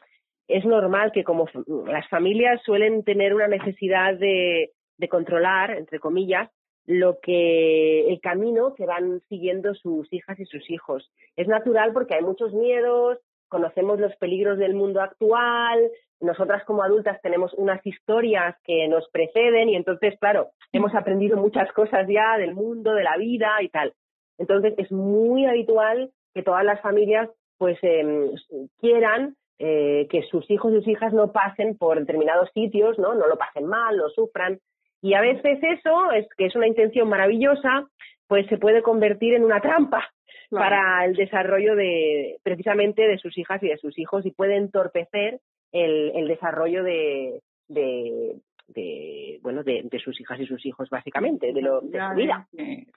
es 0.49 0.65
normal 0.65 1.11
que 1.13 1.23
como 1.23 1.47
las 1.85 2.07
familias 2.09 2.59
suelen 2.65 3.03
tener 3.03 3.33
una 3.33 3.47
necesidad 3.47 4.15
de 4.15 4.71
de 4.99 5.09
controlar, 5.09 5.71
entre 5.71 5.99
comillas, 5.99 6.49
lo 6.85 7.19
que 7.19 8.07
el 8.09 8.19
camino 8.19 8.73
que 8.75 8.85
van 8.85 9.21
siguiendo 9.29 9.73
sus 9.75 10.11
hijas 10.13 10.39
y 10.39 10.45
sus 10.45 10.69
hijos. 10.69 11.11
Es 11.35 11.47
natural 11.47 11.93
porque 11.93 12.15
hay 12.15 12.23
muchos 12.23 12.53
miedos, 12.53 13.19
conocemos 13.47 13.99
los 13.99 14.15
peligros 14.17 14.57
del 14.57 14.75
mundo 14.75 15.01
actual, 15.01 15.89
nosotras 16.19 16.63
como 16.65 16.83
adultas 16.83 17.21
tenemos 17.21 17.53
unas 17.53 17.85
historias 17.85 18.55
que 18.63 18.87
nos 18.87 19.07
preceden 19.09 19.69
y 19.69 19.75
entonces, 19.75 20.17
claro, 20.19 20.49
hemos 20.73 20.93
aprendido 20.93 21.37
muchas 21.37 21.71
cosas 21.73 22.07
ya 22.07 22.37
del 22.37 22.53
mundo, 22.53 22.93
de 22.93 23.03
la 23.03 23.17
vida 23.17 23.49
y 23.61 23.69
tal. 23.69 23.93
Entonces 24.37 24.73
es 24.77 24.91
muy 24.91 25.45
habitual 25.45 26.11
que 26.33 26.43
todas 26.43 26.65
las 26.65 26.81
familias 26.81 27.29
pues 27.57 27.77
em, 27.83 28.31
quieran 28.79 29.35
eh, 29.59 30.07
que 30.09 30.23
sus 30.23 30.49
hijos 30.49 30.71
y 30.71 30.77
sus 30.77 30.87
hijas 30.87 31.13
no 31.13 31.31
pasen 31.31 31.77
por 31.77 31.99
determinados 31.99 32.49
sitios, 32.53 32.97
¿no? 32.97 33.13
No 33.13 33.27
lo 33.27 33.37
pasen 33.37 33.65
mal, 33.65 33.97
lo 33.97 34.09
sufran. 34.09 34.59
Y 35.01 35.13
a 35.13 35.21
veces 35.21 35.59
eso, 35.61 36.11
es 36.11 36.27
que 36.37 36.45
es 36.45 36.55
una 36.55 36.67
intención 36.67 37.07
maravillosa, 37.07 37.87
pues 38.27 38.45
se 38.47 38.57
puede 38.57 38.81
convertir 38.81 39.33
en 39.33 39.43
una 39.43 39.61
trampa 39.61 40.09
para 40.49 41.05
el 41.05 41.15
desarrollo 41.15 41.75
de 41.75 42.37
precisamente 42.43 43.07
de 43.07 43.17
sus 43.17 43.37
hijas 43.37 43.61
y 43.63 43.67
de 43.67 43.77
sus 43.77 43.97
hijos 43.99 44.25
y 44.25 44.31
puede 44.31 44.55
entorpecer 44.55 45.39
el, 45.71 46.11
el 46.15 46.27
desarrollo 46.27 46.83
de, 46.83 47.41
de, 47.67 48.35
de 48.67 49.39
bueno 49.41 49.63
de, 49.63 49.81
de, 49.83 49.99
sus 49.99 50.19
hijas 50.19 50.39
y 50.39 50.45
sus 50.45 50.65
hijos 50.65 50.89
básicamente 50.89 51.53
de, 51.53 51.61
lo, 51.61 51.81
de 51.81 51.99
su 51.99 52.15
vida. 52.15 52.47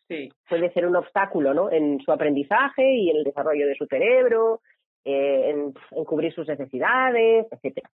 sí. 0.08 0.30
puede 0.48 0.72
ser 0.72 0.86
un 0.86 0.96
obstáculo 0.96 1.52
no 1.52 1.70
en 1.70 2.00
su 2.00 2.10
aprendizaje 2.10 2.94
y 2.94 3.10
en 3.10 3.18
el 3.18 3.24
desarrollo 3.24 3.66
de 3.66 3.74
su 3.74 3.86
cerebro 3.86 4.60
eh, 5.04 5.50
en, 5.50 5.74
en 5.90 6.04
cubrir 6.04 6.32
sus 6.32 6.48
necesidades 6.48 7.46
etcétera 7.50 7.90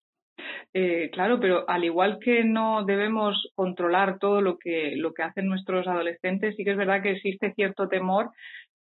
eh, 0.73 1.09
claro, 1.11 1.39
pero 1.39 1.69
al 1.69 1.83
igual 1.83 2.19
que 2.19 2.43
no 2.43 2.83
debemos 2.85 3.51
controlar 3.55 4.17
todo 4.19 4.41
lo 4.41 4.57
que, 4.57 4.93
lo 4.95 5.13
que 5.13 5.23
hacen 5.23 5.47
nuestros 5.47 5.87
adolescentes, 5.87 6.55
sí 6.55 6.63
que 6.63 6.71
es 6.71 6.77
verdad 6.77 7.01
que 7.01 7.11
existe 7.11 7.53
cierto 7.53 7.87
temor 7.87 8.31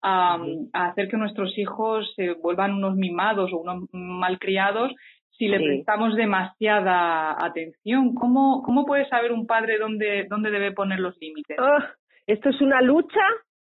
a, 0.02 0.38
hacer 0.72 1.08
que 1.08 1.16
nuestros 1.16 1.56
hijos 1.58 2.12
se 2.16 2.32
vuelvan 2.34 2.74
unos 2.74 2.96
mimados 2.96 3.52
o 3.52 3.58
unos 3.58 3.88
malcriados 3.92 4.92
si 5.30 5.48
le 5.48 5.58
prestamos 5.58 6.16
demasiada 6.16 7.34
atención. 7.42 8.14
¿Cómo, 8.14 8.62
¿Cómo 8.62 8.84
puede 8.84 9.08
saber 9.08 9.32
un 9.32 9.46
padre 9.46 9.78
dónde, 9.78 10.26
dónde 10.28 10.50
debe 10.50 10.72
poner 10.72 11.00
los 11.00 11.18
límites? 11.18 11.56
Oh, 11.58 11.82
esto 12.26 12.50
es 12.50 12.60
una 12.60 12.82
lucha 12.82 13.20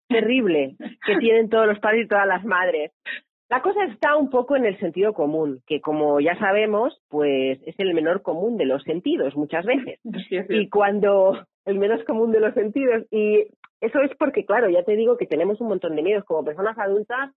terrible 0.09 0.75
que 1.07 1.17
tienen 1.19 1.49
todos 1.49 1.69
los 1.69 1.79
padres 1.79 2.07
y 2.07 2.09
todas 2.09 2.27
las 2.27 2.45
madres. 2.45 2.91
La 3.51 3.63
cosa 3.63 3.83
está 3.87 4.17
un 4.17 4.31
poco 4.31 4.55
en 4.55 4.65
el 4.65 4.79
sentido 4.79 5.13
común, 5.13 5.61
que 5.67 5.81
como 5.81 6.21
ya 6.21 6.39
sabemos, 6.39 6.97
pues 7.09 7.59
es 7.67 7.75
el 7.79 7.95
menor 7.95 8.23
común 8.23 8.57
de 8.57 8.65
los 8.65 8.81
sentidos 8.85 9.35
muchas 9.35 9.67
veces. 9.67 9.99
y 10.49 10.69
cuando 10.69 11.37
el 11.65 11.79
menos 11.81 12.05
común 12.05 12.31
de 12.31 12.39
los 12.39 12.55
sentidos, 12.55 13.05
y 13.11 13.49
eso 13.81 14.03
es 14.03 14.13
porque, 14.21 14.45
claro, 14.45 14.71
ya 14.71 14.85
te 14.85 14.95
digo 14.95 15.17
que 15.17 15.27
tenemos 15.27 15.61
un 15.61 15.67
montón 15.67 15.97
de 15.97 16.03
miedos. 16.03 16.25
Como 16.27 16.45
personas 16.45 16.79
adultas, 16.79 17.33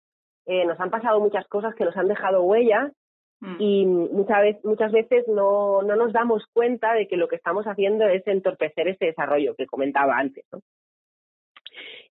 eh, 0.45 0.65
nos 0.65 0.79
han 0.79 0.91
pasado 0.91 1.19
muchas 1.19 1.47
cosas 1.47 1.73
que 1.73 1.83
nos 1.83 1.97
han 1.97 2.07
dejado 2.07 2.43
huellas 2.43 2.91
mm. 3.39 3.55
y 3.57 3.85
muchas 3.87 4.41
veces, 4.43 4.65
muchas 4.65 4.91
veces 4.91 5.27
no, 5.27 5.81
no 5.81 5.95
nos 5.95 6.13
damos 6.13 6.45
cuenta 6.53 6.93
de 6.93 7.07
que 7.07 7.17
lo 7.17 7.27
que 7.27 7.37
estamos 7.37 7.65
haciendo 7.65 8.05
es 8.05 8.21
entorpecer 8.27 8.87
ese 8.87 9.05
desarrollo 9.05 9.55
que 9.55 9.65
comentaba 9.65 10.19
antes. 10.19 10.45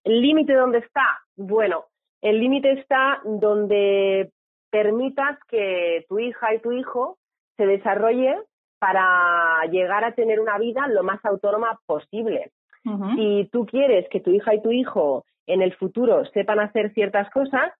¿El 0.03 0.19
límite 0.19 0.55
dónde 0.55 0.79
está? 0.79 1.05
Bueno, 1.37 1.85
el 2.23 2.39
límite 2.39 2.71
está 2.71 3.21
donde 3.25 4.31
permitas 4.71 5.37
que 5.49 6.05
tu 6.07 6.19
hija 6.19 6.55
y 6.55 6.59
tu 6.59 6.71
hijo 6.71 7.17
se 7.57 7.65
desarrolle 7.67 8.35
para 8.79 9.61
llegar 9.69 10.05
a 10.05 10.13
tener 10.13 10.39
una 10.39 10.57
vida 10.57 10.87
lo 10.87 11.03
más 11.03 11.23
autónoma 11.25 11.79
posible. 11.85 12.51
Si 13.15 13.47
tú 13.51 13.65
quieres 13.65 14.09
que 14.09 14.19
tu 14.19 14.31
hija 14.31 14.55
y 14.55 14.61
tu 14.61 14.71
hijo 14.71 15.25
en 15.47 15.61
el 15.61 15.73
futuro 15.75 16.25
sepan 16.33 16.59
hacer 16.59 16.93
ciertas 16.93 17.29
cosas, 17.29 17.71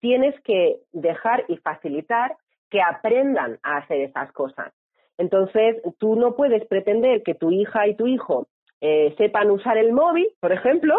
tienes 0.00 0.34
que 0.42 0.78
dejar 0.92 1.44
y 1.48 1.56
facilitar 1.58 2.36
que 2.70 2.80
aprendan 2.80 3.58
a 3.62 3.78
hacer 3.78 4.00
esas 4.00 4.32
cosas. 4.32 4.72
Entonces, 5.16 5.76
tú 5.98 6.16
no 6.16 6.34
puedes 6.34 6.66
pretender 6.66 7.22
que 7.22 7.34
tu 7.34 7.50
hija 7.50 7.86
y 7.88 7.96
tu 7.96 8.06
hijo 8.06 8.46
eh, 8.80 9.14
sepan 9.18 9.50
usar 9.50 9.76
el 9.76 9.92
móvil, 9.92 10.28
por 10.40 10.52
ejemplo, 10.52 10.94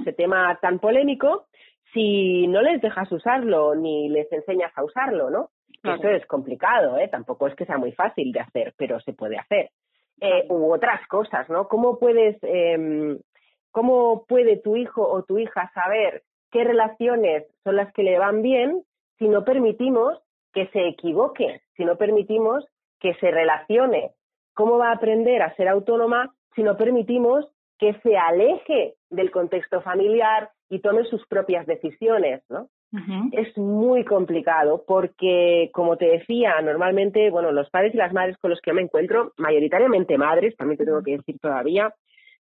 ese 0.00 0.12
tema 0.12 0.58
tan 0.60 0.80
polémico, 0.80 1.46
si 1.92 2.46
no 2.46 2.62
les 2.62 2.80
dejas 2.80 3.10
usarlo 3.10 3.74
ni 3.74 4.08
les 4.08 4.30
enseñas 4.32 4.72
a 4.76 4.84
usarlo, 4.84 5.30
¿no? 5.30 5.50
Eso 5.82 6.08
es 6.08 6.26
complicado, 6.26 6.98
¿eh? 6.98 7.08
Tampoco 7.08 7.46
es 7.46 7.54
que 7.54 7.64
sea 7.64 7.78
muy 7.78 7.92
fácil 7.92 8.32
de 8.32 8.40
hacer, 8.40 8.74
pero 8.76 9.00
se 9.00 9.14
puede 9.14 9.38
hacer. 9.38 9.70
Eh, 10.20 10.44
u 10.50 10.70
otras 10.70 11.06
cosas, 11.06 11.48
¿no? 11.48 11.66
¿Cómo 11.68 11.98
puedes, 11.98 12.36
eh, 12.42 13.18
cómo 13.70 14.26
puede 14.26 14.58
tu 14.58 14.76
hijo 14.76 15.08
o 15.08 15.22
tu 15.22 15.38
hija 15.38 15.70
saber 15.72 16.22
qué 16.50 16.64
relaciones 16.64 17.46
son 17.64 17.76
las 17.76 17.90
que 17.94 18.02
le 18.02 18.18
van 18.18 18.42
bien 18.42 18.82
si 19.18 19.28
no 19.28 19.44
permitimos 19.44 20.18
que 20.52 20.66
se 20.68 20.86
equivoque, 20.88 21.62
si 21.76 21.86
no 21.86 21.96
permitimos 21.96 22.66
que 22.98 23.14
se 23.14 23.30
relacione? 23.30 24.10
¿Cómo 24.52 24.76
va 24.76 24.90
a 24.90 24.96
aprender 24.96 25.40
a 25.40 25.54
ser 25.56 25.68
autónoma 25.68 26.34
si 26.54 26.62
no 26.62 26.76
permitimos 26.76 27.46
que 27.78 27.94
se 28.02 28.18
aleje 28.18 28.96
del 29.08 29.30
contexto 29.30 29.80
familiar, 29.80 30.50
y 30.70 30.78
tome 30.78 31.04
sus 31.04 31.26
propias 31.26 31.66
decisiones, 31.66 32.42
¿no? 32.48 32.68
Es 33.32 33.56
muy 33.56 34.04
complicado 34.04 34.84
porque, 34.86 35.70
como 35.72 35.96
te 35.96 36.06
decía, 36.06 36.60
normalmente, 36.60 37.30
bueno, 37.30 37.52
los 37.52 37.70
padres 37.70 37.94
y 37.94 37.98
las 37.98 38.12
madres 38.12 38.36
con 38.38 38.50
los 38.50 38.60
que 38.60 38.70
yo 38.70 38.74
me 38.74 38.82
encuentro, 38.82 39.32
mayoritariamente 39.36 40.16
madres, 40.16 40.56
también 40.56 40.78
te 40.78 40.84
tengo 40.84 41.02
que 41.02 41.16
decir 41.16 41.38
todavía, 41.40 41.94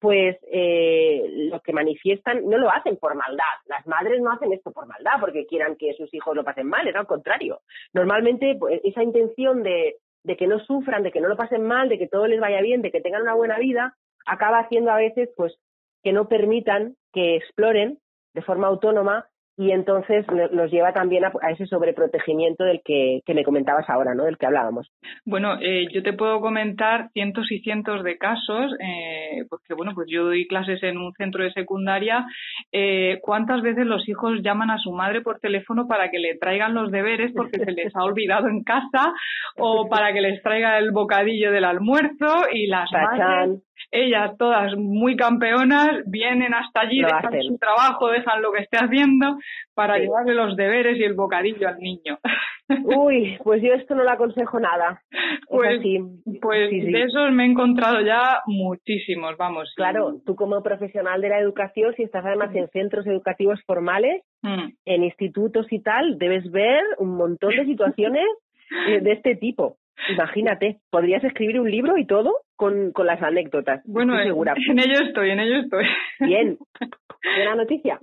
pues 0.00 0.36
eh, 0.50 1.48
lo 1.50 1.60
que 1.60 1.72
manifiestan 1.72 2.48
no 2.48 2.58
lo 2.58 2.70
hacen 2.70 2.96
por 2.96 3.14
maldad. 3.14 3.54
Las 3.66 3.86
madres 3.86 4.20
no 4.20 4.32
hacen 4.32 4.52
esto 4.52 4.72
por 4.72 4.86
maldad 4.86 5.20
porque 5.20 5.46
quieran 5.46 5.76
que 5.76 5.94
sus 5.94 6.12
hijos 6.12 6.34
lo 6.34 6.44
pasen 6.44 6.66
mal, 6.66 6.86
es 6.88 6.96
al 6.96 7.06
contrario. 7.06 7.60
Normalmente 7.92 8.56
pues, 8.58 8.80
esa 8.82 9.02
intención 9.02 9.62
de, 9.62 9.96
de 10.24 10.36
que 10.36 10.48
no 10.48 10.58
sufran, 10.58 11.04
de 11.04 11.12
que 11.12 11.20
no 11.20 11.28
lo 11.28 11.36
pasen 11.36 11.64
mal, 11.64 11.88
de 11.88 11.98
que 11.98 12.08
todo 12.08 12.26
les 12.26 12.40
vaya 12.40 12.60
bien, 12.60 12.82
de 12.82 12.90
que 12.90 13.00
tengan 13.00 13.22
una 13.22 13.34
buena 13.34 13.58
vida, 13.58 13.96
acaba 14.26 14.58
haciendo 14.58 14.90
a 14.90 14.96
veces 14.96 15.30
pues 15.36 15.56
que 16.02 16.12
no 16.12 16.28
permitan 16.28 16.96
que 17.12 17.36
exploren 17.36 17.98
de 18.34 18.42
forma 18.42 18.66
autónoma 18.66 19.26
y 19.56 19.70
entonces 19.70 20.24
nos 20.52 20.70
lleva 20.70 20.92
también 20.92 21.24
a, 21.24 21.32
ese 21.50 21.66
sobreprotegimiento 21.66 22.64
del 22.64 22.80
que, 22.84 23.20
me 23.34 23.44
comentabas 23.44 23.88
ahora, 23.88 24.14
¿no? 24.14 24.24
Del 24.24 24.38
que 24.38 24.46
hablábamos. 24.46 24.90
Bueno, 25.24 25.58
eh, 25.60 25.86
yo 25.92 26.02
te 26.02 26.14
puedo 26.14 26.40
comentar 26.40 27.10
cientos 27.12 27.50
y 27.50 27.60
cientos 27.60 28.02
de 28.02 28.16
casos, 28.16 28.72
eh, 28.80 29.44
porque 29.50 29.74
bueno, 29.74 29.92
pues 29.94 30.08
yo 30.10 30.24
doy 30.24 30.46
clases 30.46 30.82
en 30.82 30.96
un 30.96 31.12
centro 31.12 31.44
de 31.44 31.52
secundaria. 31.52 32.24
Eh, 32.72 33.18
¿Cuántas 33.22 33.62
veces 33.62 33.86
los 33.86 34.08
hijos 34.08 34.40
llaman 34.42 34.70
a 34.70 34.78
su 34.78 34.92
madre 34.92 35.20
por 35.20 35.38
teléfono 35.38 35.86
para 35.86 36.10
que 36.10 36.18
le 36.18 36.36
traigan 36.36 36.74
los 36.74 36.90
deberes 36.90 37.32
porque 37.36 37.58
se 37.58 37.72
les 37.72 37.94
ha 37.94 38.04
olvidado 38.04 38.48
en 38.48 38.62
casa 38.62 39.12
o 39.58 39.88
para 39.88 40.12
que 40.12 40.22
les 40.22 40.42
traiga 40.42 40.78
el 40.78 40.92
bocadillo 40.92 41.52
del 41.52 41.64
almuerzo 41.64 42.46
y 42.52 42.66
las 42.66 42.90
madres 42.90 43.62
ellas 43.90 44.32
todas 44.38 44.74
muy 44.76 45.16
campeonas, 45.16 45.90
vienen 46.06 46.54
hasta 46.54 46.80
allí, 46.80 47.02
dejan 47.02 47.42
su 47.42 47.58
trabajo, 47.58 48.08
dejan 48.08 48.40
lo 48.40 48.52
que 48.52 48.62
esté 48.62 48.78
haciendo 48.78 49.36
para 49.74 49.98
llevarle 49.98 50.34
los 50.34 50.56
deberes 50.56 50.98
y 50.98 51.04
el 51.04 51.14
bocadillo 51.14 51.68
al 51.68 51.78
niño. 51.78 52.18
Uy, 52.84 53.38
pues 53.42 53.62
yo 53.62 53.74
esto 53.74 53.94
no 53.94 54.04
le 54.04 54.10
aconsejo 54.10 54.60
nada. 54.60 55.02
Pues, 55.48 55.80
pues 56.40 56.70
de 56.70 57.02
esos 57.02 57.32
me 57.32 57.44
he 57.44 57.46
encontrado 57.46 58.00
ya 58.00 58.38
muchísimos, 58.46 59.36
vamos. 59.36 59.72
Claro, 59.76 60.20
tú 60.24 60.34
como 60.34 60.62
profesional 60.62 61.20
de 61.20 61.28
la 61.28 61.38
educación, 61.38 61.94
si 61.96 62.04
estás 62.04 62.24
además 62.24 62.54
en 62.54 62.68
centros 62.68 63.06
educativos 63.06 63.60
formales, 63.66 64.22
mm. 64.42 64.68
en 64.86 65.04
institutos 65.04 65.66
y 65.70 65.80
tal, 65.80 66.18
debes 66.18 66.50
ver 66.50 66.82
un 66.98 67.16
montón 67.16 67.50
de 67.50 67.64
situaciones 67.66 68.26
de 69.02 69.12
este 69.12 69.36
tipo. 69.36 69.76
Imagínate, 70.08 70.80
podrías 70.90 71.22
escribir 71.24 71.60
un 71.60 71.70
libro 71.70 71.96
y 71.96 72.06
todo 72.06 72.32
con, 72.56 72.92
con 72.92 73.06
las 73.06 73.22
anécdotas. 73.22 73.82
Bueno, 73.84 74.20
segura. 74.22 74.54
En, 74.68 74.78
ello 74.78 75.06
estoy, 75.06 75.30
en 75.30 75.40
ello 75.40 75.60
estoy. 75.60 75.84
Bien, 76.20 76.58
buena 77.36 77.54
noticia. 77.54 78.00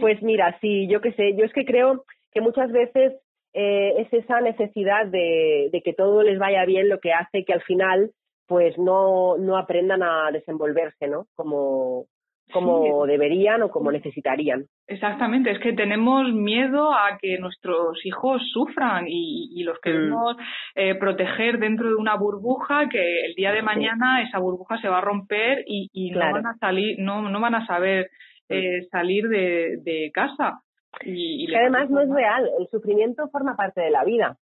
Pues 0.00 0.22
mira, 0.22 0.58
sí, 0.60 0.88
yo 0.88 1.00
qué 1.00 1.12
sé, 1.12 1.36
yo 1.36 1.44
es 1.44 1.52
que 1.52 1.64
creo 1.64 2.04
que 2.32 2.40
muchas 2.40 2.72
veces 2.72 3.14
eh, 3.52 3.94
es 3.98 4.12
esa 4.12 4.40
necesidad 4.40 5.06
de, 5.06 5.68
de 5.72 5.82
que 5.82 5.92
todo 5.92 6.22
les 6.22 6.38
vaya 6.38 6.64
bien 6.64 6.88
lo 6.88 7.00
que 7.00 7.12
hace 7.12 7.44
que 7.44 7.52
al 7.52 7.62
final 7.62 8.10
pues 8.46 8.78
no, 8.78 9.36
no 9.36 9.58
aprendan 9.58 10.02
a 10.02 10.30
desenvolverse, 10.32 11.06
¿no? 11.06 11.26
Como, 11.36 12.06
como 12.52 13.06
deberían 13.06 13.62
o 13.62 13.70
como 13.70 13.92
necesitarían. 13.92 14.64
Exactamente, 14.86 15.50
es 15.50 15.58
que 15.58 15.72
tenemos 15.72 16.32
miedo 16.32 16.92
a 16.92 17.18
que 17.20 17.38
nuestros 17.38 18.04
hijos 18.04 18.42
sufran 18.52 19.04
y, 19.06 19.62
los 19.64 19.76
mm. 19.76 19.80
queremos 19.82 20.36
eh, 20.74 20.94
proteger 20.94 21.58
dentro 21.58 21.88
de 21.88 21.94
una 21.94 22.16
burbuja 22.16 22.88
que 22.88 23.26
el 23.26 23.34
día 23.34 23.52
de 23.52 23.62
mañana 23.62 24.22
esa 24.22 24.38
burbuja 24.38 24.80
se 24.80 24.88
va 24.88 24.98
a 24.98 25.02
romper 25.02 25.64
y, 25.66 26.10
no 26.10 26.20
van 26.20 26.46
a 26.46 26.56
salir, 26.58 26.96
no, 26.98 27.28
no 27.28 27.40
van 27.40 27.54
a 27.54 27.66
saber 27.66 28.10
mm. 28.48 28.54
eh, 28.54 28.88
salir 28.90 29.28
de, 29.28 30.10
casa. 30.14 30.60
Y, 31.04 31.54
además 31.54 31.90
no 31.90 32.00
es 32.00 32.08
real, 32.08 32.48
el 32.58 32.66
sufrimiento 32.68 33.28
forma 33.28 33.56
parte 33.56 33.80
de 33.80 33.90
la 33.90 34.04
vida. 34.04 34.36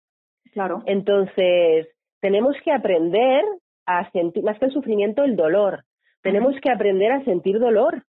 Claro. 0.53 0.83
Entonces, 0.87 1.89
tenemos 2.21 2.57
que 2.65 2.73
aprender 2.73 3.43
a 3.87 4.11
sentir, 4.11 4.43
más 4.43 4.59
que 4.59 4.67
el 4.67 4.73
sufrimiento, 4.73 5.25
el 5.25 5.37
dolor. 5.37 5.85
Tenemos 6.27 6.57
que 6.61 6.73
aprender 6.73 7.13
a 7.13 7.25
sentir 7.25 7.61
dolor. 7.61 8.03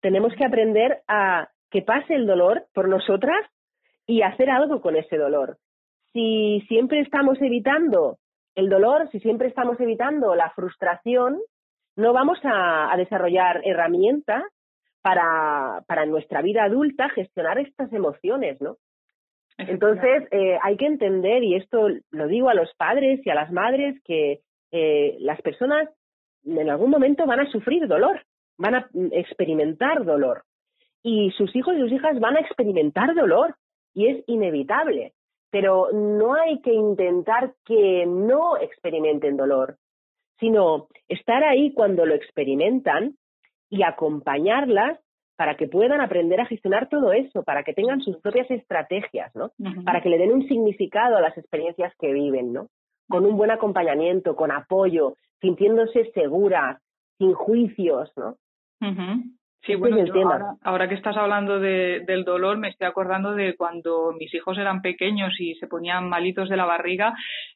Tenemos 0.00 0.32
que 0.34 0.46
aprender 0.46 1.02
a 1.06 1.50
que 1.70 1.82
pase 1.82 2.14
el 2.14 2.26
dolor 2.26 2.64
por 2.72 2.88
nosotras 2.88 3.38
y 4.06 4.22
hacer 4.22 4.48
algo 4.48 4.80
con 4.80 4.96
ese 4.96 5.18
dolor. 5.18 5.58
Si 6.14 6.64
siempre 6.68 7.00
estamos 7.00 7.36
evitando 7.42 8.16
el 8.54 8.70
dolor, 8.70 9.10
si 9.12 9.20
siempre 9.20 9.48
estamos 9.48 9.78
evitando 9.78 10.34
la 10.34 10.48
frustración, 10.50 11.38
no 11.96 12.14
vamos 12.14 12.38
a, 12.44 12.94
desarrollar 12.96 13.60
herramientas 13.64 14.42
para, 15.02 15.84
para 15.86 16.06
nuestra 16.06 16.40
vida 16.40 16.64
adulta 16.64 17.10
gestionar 17.10 17.58
estas 17.58 17.92
emociones, 17.92 18.58
¿no? 18.62 18.78
Entonces, 19.58 20.26
eh, 20.30 20.58
hay 20.62 20.78
que 20.78 20.86
entender, 20.86 21.44
y 21.44 21.56
esto 21.56 21.88
lo 22.10 22.26
digo 22.26 22.48
a 22.48 22.54
los 22.54 22.72
padres 22.76 23.20
y 23.22 23.28
a 23.28 23.34
las 23.34 23.52
madres, 23.52 24.00
que 24.04 24.40
eh, 24.72 25.16
las 25.20 25.42
personas 25.42 25.90
en 26.44 26.70
algún 26.70 26.90
momento 26.90 27.26
van 27.26 27.40
a 27.40 27.50
sufrir 27.50 27.86
dolor, 27.86 28.22
van 28.58 28.74
a 28.74 28.88
experimentar 29.12 30.04
dolor. 30.04 30.44
Y 31.02 31.30
sus 31.32 31.54
hijos 31.56 31.74
y 31.76 31.80
sus 31.80 31.92
hijas 31.92 32.18
van 32.20 32.36
a 32.36 32.40
experimentar 32.40 33.14
dolor 33.14 33.56
y 33.94 34.08
es 34.08 34.24
inevitable. 34.26 35.12
Pero 35.50 35.90
no 35.92 36.34
hay 36.34 36.60
que 36.60 36.72
intentar 36.72 37.54
que 37.64 38.04
no 38.06 38.56
experimenten 38.56 39.36
dolor, 39.36 39.76
sino 40.38 40.88
estar 41.08 41.42
ahí 41.42 41.72
cuando 41.72 42.06
lo 42.06 42.14
experimentan 42.14 43.16
y 43.68 43.82
acompañarlas 43.82 45.00
para 45.36 45.56
que 45.56 45.68
puedan 45.68 46.02
aprender 46.02 46.40
a 46.40 46.46
gestionar 46.46 46.88
todo 46.88 47.12
eso, 47.12 47.42
para 47.42 47.62
que 47.62 47.72
tengan 47.72 48.02
sus 48.02 48.18
propias 48.18 48.50
estrategias, 48.50 49.34
¿no? 49.34 49.52
Para 49.86 50.02
que 50.02 50.10
le 50.10 50.18
den 50.18 50.32
un 50.32 50.46
significado 50.46 51.16
a 51.16 51.22
las 51.22 51.36
experiencias 51.38 51.94
que 51.98 52.12
viven, 52.12 52.52
¿no? 52.52 52.68
Con 53.10 53.26
un 53.26 53.36
buen 53.36 53.50
acompañamiento, 53.50 54.34
con 54.34 54.50
apoyo, 54.50 55.16
sintiéndose 55.40 56.10
seguras, 56.12 56.80
sin 57.18 57.34
juicios, 57.34 58.10
¿no? 58.16 58.36
Sí, 59.62 59.74
bueno, 59.74 59.98
ahora, 60.62 60.88
que 60.88 60.94
estás 60.94 61.18
hablando 61.18 61.60
de, 61.60 62.02
del 62.06 62.24
dolor, 62.24 62.56
me 62.56 62.68
estoy 62.68 62.86
acordando 62.86 63.34
de 63.34 63.56
cuando 63.56 64.12
mis 64.18 64.32
hijos 64.32 64.56
eran 64.56 64.80
pequeños 64.80 65.38
y 65.38 65.54
se 65.56 65.66
ponían 65.66 66.08
malitos 66.08 66.48
de 66.48 66.56
la 66.56 66.64
barriga, 66.64 67.12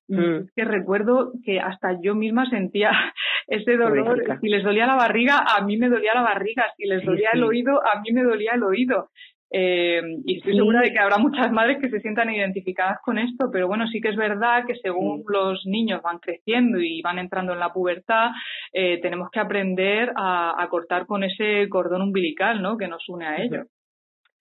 mm. 0.09 0.51
que 0.55 0.64
recuerdo 0.67 1.33
que 1.47 1.61
hasta 1.61 1.99
yo 2.03 2.14
misma 2.14 2.45
sentía 2.51 2.90
ese 3.47 3.79
dolor. 3.79 4.23
Si 4.43 4.49
les 4.49 4.62
dolía 4.62 4.87
la 4.87 4.97
barriga, 4.97 5.47
a 5.57 5.64
mí 5.64 5.79
me 5.79 5.88
dolía 5.88 6.12
la 6.14 6.23
barriga. 6.23 6.67
Si 6.77 6.85
les 6.85 7.03
dolía 7.07 7.31
el 7.33 7.43
oído, 7.43 7.81
a 7.81 8.01
mí 8.03 8.12
me 8.12 8.23
dolía 8.23 8.53
el 8.53 8.62
oído. 8.64 9.09
Eh, 9.57 10.03
y 10.25 10.38
estoy 10.38 10.57
segura 10.57 10.81
de 10.81 10.93
que 10.93 10.99
habrá 10.99 11.17
muchas 11.17 11.53
madres 11.53 11.79
que 11.81 11.88
se 11.88 12.01
sientan 12.01 12.29
identificadas 12.29 12.99
con 13.05 13.19
esto, 13.19 13.51
pero 13.53 13.69
bueno, 13.69 13.87
sí 13.87 14.01
que 14.01 14.09
es 14.09 14.17
verdad 14.17 14.67
que 14.67 14.75
según 14.75 15.23
los 15.29 15.64
niños 15.64 16.03
van 16.03 16.19
creciendo 16.19 16.81
y 16.81 17.01
van 17.03 17.21
entrando 17.21 17.53
en 17.53 17.61
la 17.61 17.73
pubertad, 17.73 18.31
eh, 18.73 18.99
tenemos 19.01 19.31
que 19.31 19.38
aprender 19.38 20.11
a, 20.17 20.67
cortar 20.69 21.07
con 21.07 21.23
ese 21.23 21.69
cordón 21.69 22.03
umbilical 22.03 22.62
¿no? 22.62 22.77
que 22.77 22.88
nos 22.88 23.09
une 23.09 23.27
a 23.27 23.37
ellos. 23.37 23.69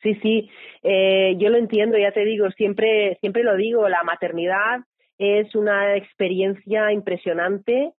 Sí, 0.02 0.16
sí, 0.16 0.50
eh, 0.82 1.36
yo 1.38 1.50
lo 1.50 1.60
entiendo, 1.60 1.96
ya 2.00 2.12
te 2.12 2.26
digo, 2.26 2.50
siempre, 2.50 3.16
siempre 3.22 3.44
lo 3.44 3.56
digo, 3.56 3.88
la 3.90 4.02
maternidad 4.02 4.80
es 5.20 5.54
una 5.54 5.96
experiencia 5.96 6.92
impresionante 6.92 7.92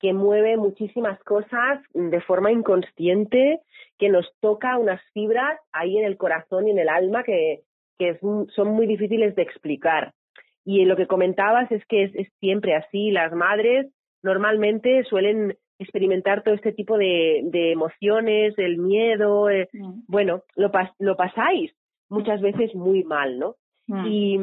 que 0.00 0.14
mueve 0.14 0.56
muchísimas 0.56 1.22
cosas 1.22 1.80
de 1.92 2.20
forma 2.22 2.50
inconsciente, 2.50 3.60
que 4.02 4.08
nos 4.08 4.28
toca 4.40 4.78
unas 4.78 5.00
fibras 5.12 5.60
ahí 5.70 5.96
en 5.96 6.04
el 6.04 6.16
corazón 6.16 6.66
y 6.66 6.72
en 6.72 6.80
el 6.80 6.88
alma 6.88 7.22
que, 7.22 7.60
que 8.00 8.18
son 8.18 8.68
muy 8.70 8.88
difíciles 8.88 9.36
de 9.36 9.42
explicar. 9.42 10.12
Y 10.64 10.84
lo 10.86 10.96
que 10.96 11.06
comentabas 11.06 11.70
es 11.70 11.86
que 11.86 12.02
es, 12.02 12.32
siempre 12.40 12.74
así. 12.74 13.12
Las 13.12 13.32
madres 13.32 13.86
normalmente 14.24 15.04
suelen 15.04 15.56
experimentar 15.78 16.42
todo 16.42 16.56
este 16.56 16.72
tipo 16.72 16.98
de, 16.98 17.42
de 17.44 17.70
emociones, 17.70 18.58
el 18.58 18.78
miedo. 18.78 19.48
Eh, 19.48 19.68
mm. 19.72 20.00
Bueno, 20.08 20.42
lo, 20.56 20.72
lo 20.98 21.16
pasáis 21.16 21.72
muchas 22.08 22.40
veces 22.40 22.74
muy 22.74 23.04
mal, 23.04 23.38
¿no? 23.38 23.54
Mm. 23.86 24.06
Y, 24.08 24.38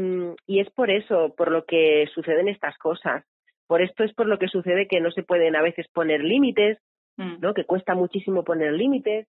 y 0.47 0.59
es 0.61 0.69
por 0.69 0.89
eso, 0.89 1.35
por 1.35 1.51
lo 1.51 1.65
que 1.65 2.07
suceden 2.15 2.47
estas 2.47 2.77
cosas. 2.77 3.25
Por 3.67 3.81
esto 3.81 4.05
es 4.05 4.13
por 4.13 4.25
lo 4.25 4.39
que 4.39 4.47
sucede 4.47 4.87
que 4.87 5.01
no 5.01 5.11
se 5.11 5.23
pueden 5.23 5.57
a 5.57 5.61
veces 5.61 5.85
poner 5.89 6.23
límites, 6.23 6.77
mm. 7.17 7.41
¿no? 7.41 7.53
Que 7.53 7.65
cuesta 7.65 7.93
muchísimo 7.93 8.45
poner 8.45 8.71
límites, 8.71 9.27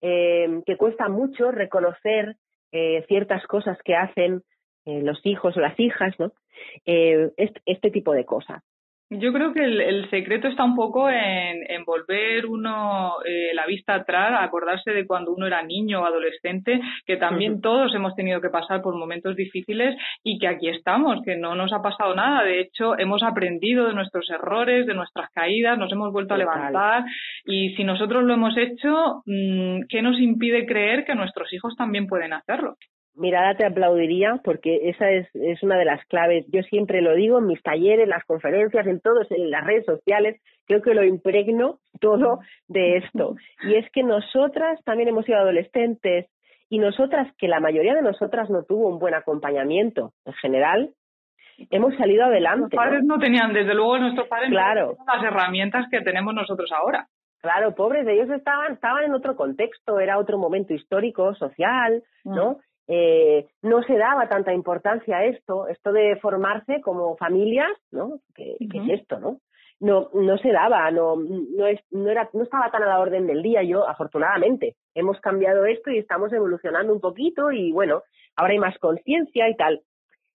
eh, 0.00 0.62
que 0.66 0.76
cuesta 0.76 1.08
mucho 1.08 1.50
reconocer 1.50 2.36
eh, 2.72 3.04
ciertas 3.08 3.46
cosas 3.46 3.78
que 3.84 3.94
hacen 3.96 4.42
eh, 4.84 5.02
los 5.02 5.20
hijos 5.24 5.56
o 5.56 5.60
las 5.60 5.78
hijas, 5.78 6.14
¿no? 6.18 6.32
este, 6.84 7.60
este 7.66 7.90
tipo 7.90 8.12
de 8.12 8.24
cosas. 8.24 8.62
Yo 9.10 9.32
creo 9.32 9.54
que 9.54 9.64
el, 9.64 10.10
secreto 10.10 10.48
está 10.48 10.64
un 10.64 10.76
poco 10.76 11.08
en, 11.08 11.82
volver 11.86 12.44
uno 12.44 13.14
eh, 13.24 13.54
la 13.54 13.64
vista 13.64 13.94
atrás, 13.94 14.38
acordarse 14.42 14.90
de 14.90 15.06
cuando 15.06 15.32
uno 15.32 15.46
era 15.46 15.62
niño 15.62 16.02
o 16.02 16.04
adolescente, 16.04 16.78
que 17.06 17.16
también 17.16 17.62
todos 17.62 17.94
hemos 17.94 18.14
tenido 18.14 18.42
que 18.42 18.50
pasar 18.50 18.82
por 18.82 18.94
momentos 18.98 19.34
difíciles 19.34 19.96
y 20.22 20.38
que 20.38 20.46
aquí 20.46 20.68
estamos, 20.68 21.22
que 21.24 21.36
no 21.36 21.54
nos 21.54 21.72
ha 21.72 21.80
pasado 21.80 22.14
nada. 22.14 22.44
De 22.44 22.60
hecho, 22.60 22.98
hemos 22.98 23.22
aprendido 23.22 23.86
de 23.86 23.94
nuestros 23.94 24.28
errores, 24.28 24.86
de 24.86 24.94
nuestras 24.94 25.30
caídas, 25.30 25.78
nos 25.78 25.90
hemos 25.90 26.12
vuelto 26.12 26.34
a 26.34 26.38
levantar 26.38 27.04
y 27.46 27.74
si 27.76 27.84
nosotros 27.84 28.24
lo 28.24 28.34
hemos 28.34 28.58
hecho, 28.58 29.22
mm, 29.24 29.86
¿qué 29.88 30.02
nos 30.02 30.20
impide 30.20 30.66
creer 30.66 31.06
que 31.06 31.14
nuestros 31.14 31.50
hijos 31.54 31.74
también 31.76 32.06
pueden 32.06 32.34
hacerlo? 32.34 32.76
Mirada 33.18 33.54
te 33.56 33.66
aplaudiría 33.66 34.40
porque 34.44 34.88
esa 34.88 35.10
es, 35.10 35.28
es 35.34 35.62
una 35.62 35.76
de 35.76 35.84
las 35.84 36.04
claves. 36.06 36.46
Yo 36.48 36.62
siempre 36.62 37.02
lo 37.02 37.14
digo 37.14 37.38
en 37.38 37.46
mis 37.46 37.62
talleres, 37.62 38.04
en 38.04 38.10
las 38.10 38.24
conferencias, 38.24 38.86
en 38.86 39.00
todos, 39.00 39.30
en 39.30 39.50
las 39.50 39.64
redes 39.64 39.84
sociales, 39.84 40.40
creo 40.66 40.82
que 40.82 40.94
lo 40.94 41.04
impregno 41.04 41.78
todo 42.00 42.40
de 42.68 42.98
esto. 42.98 43.36
Y 43.64 43.74
es 43.74 43.90
que 43.92 44.02
nosotras 44.02 44.82
también 44.84 45.08
hemos 45.08 45.24
sido 45.24 45.38
adolescentes 45.38 46.26
y 46.70 46.78
nosotras, 46.78 47.32
que 47.38 47.48
la 47.48 47.60
mayoría 47.60 47.94
de 47.94 48.02
nosotras 48.02 48.50
no 48.50 48.62
tuvo 48.64 48.88
un 48.88 48.98
buen 48.98 49.14
acompañamiento 49.14 50.12
en 50.26 50.34
general, 50.34 50.90
hemos 51.70 51.96
salido 51.96 52.24
adelante. 52.24 52.76
Los 52.76 52.84
padres 52.84 53.04
¿no? 53.04 53.18
tenían, 53.18 53.52
desde 53.52 53.74
luego, 53.74 53.98
nuestros 53.98 54.28
padres 54.28 54.50
claro. 54.50 54.96
las 55.06 55.24
herramientas 55.24 55.86
que 55.90 56.02
tenemos 56.02 56.34
nosotros 56.34 56.70
ahora. 56.72 57.08
Claro, 57.40 57.74
pobres, 57.74 58.06
ellos 58.06 58.28
estaban, 58.30 58.72
estaban 58.72 59.04
en 59.04 59.14
otro 59.14 59.36
contexto, 59.36 60.00
era 60.00 60.18
otro 60.18 60.38
momento 60.38 60.74
histórico, 60.74 61.34
social, 61.36 62.02
¿no? 62.24 62.58
Eh, 62.88 63.46
no 63.60 63.82
se 63.82 63.98
daba 63.98 64.28
tanta 64.28 64.54
importancia 64.54 65.18
a 65.18 65.24
esto, 65.26 65.68
esto 65.68 65.92
de 65.92 66.16
formarse 66.16 66.80
como 66.80 67.16
familias, 67.18 67.70
¿no? 67.90 68.20
¿Qué, 68.34 68.56
es 68.58 69.00
esto, 69.00 69.20
no? 69.20 69.40
No, 69.78 70.08
no 70.14 70.38
se 70.38 70.50
daba, 70.50 70.90
no, 70.90 71.14
no, 71.16 71.66
es, 71.66 71.80
no, 71.90 72.10
era, 72.10 72.28
no 72.32 72.42
estaba 72.42 72.70
tan 72.70 72.82
a 72.82 72.86
la 72.86 72.98
orden 72.98 73.26
del 73.26 73.42
día. 73.42 73.62
Yo, 73.62 73.86
afortunadamente, 73.86 74.74
hemos 74.94 75.20
cambiado 75.20 75.66
esto 75.66 75.90
y 75.90 75.98
estamos 75.98 76.32
evolucionando 76.32 76.92
un 76.92 77.00
poquito 77.00 77.52
y 77.52 77.70
bueno, 77.72 78.02
ahora 78.34 78.54
hay 78.54 78.58
más 78.58 78.76
conciencia 78.78 79.48
y 79.48 79.54
tal. 79.54 79.82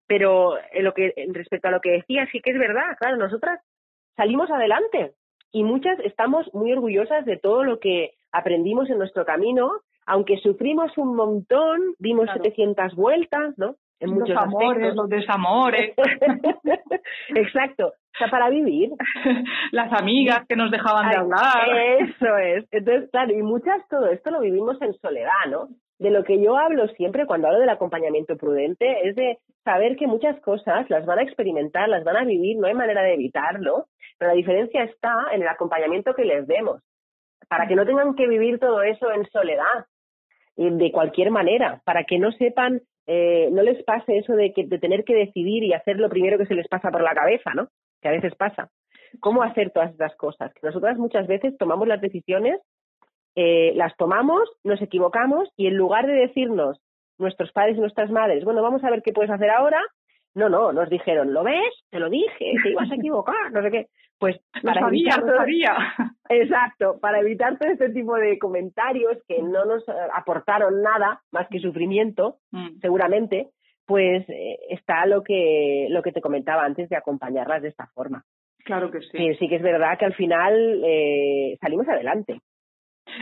Pero 0.07 0.57
en 0.73 0.85
lo 0.85 0.93
que, 0.93 1.15
respecto 1.33 1.69
a 1.69 1.73
lo 1.73 1.81
que 1.81 1.93
decía, 1.93 2.29
sí 2.31 2.41
que 2.41 2.51
es 2.51 2.59
verdad, 2.59 2.97
claro, 2.99 3.17
nosotras 3.17 3.61
salimos 4.15 4.51
adelante 4.51 5.15
y 5.53 5.65
muchas 5.65 5.99
estamos 6.01 6.53
muy 6.53 6.73
orgullosas 6.73 7.25
de 7.25 7.39
todo 7.39 7.65
lo 7.65 7.81
que 7.81 8.13
aprendimos 8.31 8.91
en 8.91 8.99
nuestro 8.99 9.25
camino, 9.25 9.81
aunque 10.07 10.39
sufrimos 10.39 10.97
un 10.99 11.15
montón, 11.15 11.95
dimos 11.99 12.29
700 12.33 12.95
vueltas, 12.95 13.55
¿no? 13.57 13.77
En 14.01 14.11
los 14.11 14.19
muchos 14.19 14.37
amores, 14.37 14.95
los 14.97 15.09
desamores. 15.09 15.95
Exacto. 17.29 17.93
O 18.15 18.19
sea, 18.19 18.29
para 18.29 18.51
vivir. 18.51 18.91
Las 19.73 19.93
amigas 19.93 20.45
que 20.49 20.57
nos 20.57 20.71
dejaban 20.71 21.09
de 21.09 21.17
hablar. 21.17 21.69
Eso 22.01 22.37
es. 22.37 22.67
Entonces, 22.73 23.11
claro, 23.11 23.33
y 23.33 23.43
muchas 23.43 23.87
todo 23.89 24.09
esto 24.09 24.31
lo 24.31 24.41
vivimos 24.41 24.81
en 24.83 24.93
soledad, 24.95 25.47
¿no? 25.49 25.69
De 25.99 26.11
lo 26.11 26.25
que 26.25 26.43
yo 26.43 26.57
hablo 26.57 26.89
siempre 26.89 27.27
cuando 27.27 27.47
hablo 27.47 27.61
del 27.61 27.69
acompañamiento 27.69 28.37
prudente 28.37 29.09
es 29.09 29.15
de 29.15 29.39
saber 29.65 29.97
que 29.97 30.09
muchas 30.09 30.39
cosas 30.41 30.91
las 30.91 31.07
van 31.07 31.21
a 31.21 31.23
experimentar, 31.23 31.89
las 31.89 32.05
van 32.05 32.17
a 32.17 32.25
vivir, 32.25 32.59
no 32.59 32.67
hay 32.67 32.75
manera 32.75 33.03
de 33.03 33.15
evitarlo, 33.15 33.87
pero 34.19 34.33
la 34.33 34.37
diferencia 34.37 34.83
está 34.83 35.15
en 35.33 35.43
el 35.43 35.49
acompañamiento 35.49 36.15
que 36.15 36.25
les 36.25 36.47
demos, 36.47 36.83
para 37.49 37.69
que 37.69 37.77
no 37.77 37.87
tengan 37.87 38.15
que 38.15 38.27
vivir 38.27 38.59
todo 38.59 38.83
eso 38.83 39.13
en 39.13 39.25
soledad, 39.31 39.87
de 40.57 40.93
cualquier 40.93 41.31
manera, 41.31 41.81
para 41.85 42.05
que 42.05 42.19
no 42.19 42.33
sepan, 42.33 42.83
eh, 43.07 43.49
no 43.53 43.63
les 43.63 43.83
pase 43.85 44.19
eso 44.19 44.35
de, 44.35 44.53
que, 44.53 44.67
de 44.67 44.79
tener 44.79 45.05
que 45.05 45.15
decidir 45.15 45.65
y 45.65 45.73
hacer 45.73 45.97
lo 45.97 46.09
primero 46.09 46.39
que 46.39 46.47
se 46.47 46.55
les 46.55 46.69
pasa 46.69 46.91
por 46.91 47.03
la 47.03 47.15
cabeza, 47.15 47.53
¿no? 47.55 47.69
Que 48.01 48.09
a 48.09 48.13
veces 48.13 48.35
pasa. 48.35 48.69
¿Cómo 49.21 49.43
hacer 49.43 49.71
todas 49.71 49.91
estas 49.91 50.15
cosas? 50.17 50.53
Que 50.55 50.67
nosotras 50.67 50.99
muchas 50.99 51.27
veces 51.27 51.57
tomamos 51.59 51.89
las 51.89 52.01
decisiones, 52.01 52.61
eh, 53.35 53.73
las 53.77 53.97
tomamos, 53.97 54.49
nos 54.63 54.81
equivocamos 54.83 55.49
y 55.57 55.67
en 55.67 55.77
lugar 55.77 56.07
de 56.07 56.13
decirnos 56.13 56.79
nuestros 57.19 57.53
padres 57.53 57.77
y 57.77 57.81
nuestras 57.81 58.11
madres, 58.11 58.45
bueno, 58.45 58.63
vamos 58.63 58.83
a 58.85 58.91
ver 58.91 59.03
qué 59.03 59.13
puedes 59.13 59.31
hacer 59.31 59.51
ahora, 59.51 59.81
no, 60.35 60.49
no, 60.49 60.73
nos 60.73 60.89
dijeron, 60.89 61.33
¿lo 61.33 61.45
ves? 61.45 61.73
Te 61.91 61.99
lo 61.99 62.09
dije, 62.09 62.53
te 62.63 62.71
ibas 62.71 62.91
a 62.91 62.95
equivocar, 62.95 63.53
no 63.53 63.63
sé 63.63 63.71
qué. 63.71 63.87
Pues 64.19 64.37
para 64.63 64.89
evitar 64.89 65.21
todo, 65.21 65.45
exacto, 66.29 66.99
para 67.01 67.21
evitar 67.21 67.59
todo 67.59 67.71
este 67.71 67.91
tipo 67.91 68.15
de 68.17 68.39
comentarios 68.39 69.19
que 69.29 69.43
no 69.43 69.65
nos 69.65 69.87
eh, 69.89 69.93
aportaron 70.15 70.83
nada 70.83 71.21
más 71.33 71.49
que 71.49 71.61
sufrimiento, 71.61 72.37
mm. 72.51 72.79
seguramente, 72.81 73.49
pues 73.87 74.29
eh, 74.29 74.59
está 74.71 75.07
lo 75.07 75.23
que 75.23 75.89
lo 75.91 76.03
que 76.03 76.13
te 76.13 76.21
comentaba 76.21 76.65
antes 76.65 76.89
de 76.89 76.97
acompañarlas 76.97 77.63
de 77.63 77.69
esta 77.69 77.89
forma. 77.89 78.25
Claro 78.65 78.91
que 78.91 79.01
sí. 79.01 79.35
sí 79.39 79.49
que 79.49 79.57
es 79.57 79.63
verdad 79.63 79.99
que 79.99 80.05
al 80.05 80.15
final 80.15 80.83
eh, 80.85 81.59
salimos 81.61 81.89
adelante. 81.89 82.41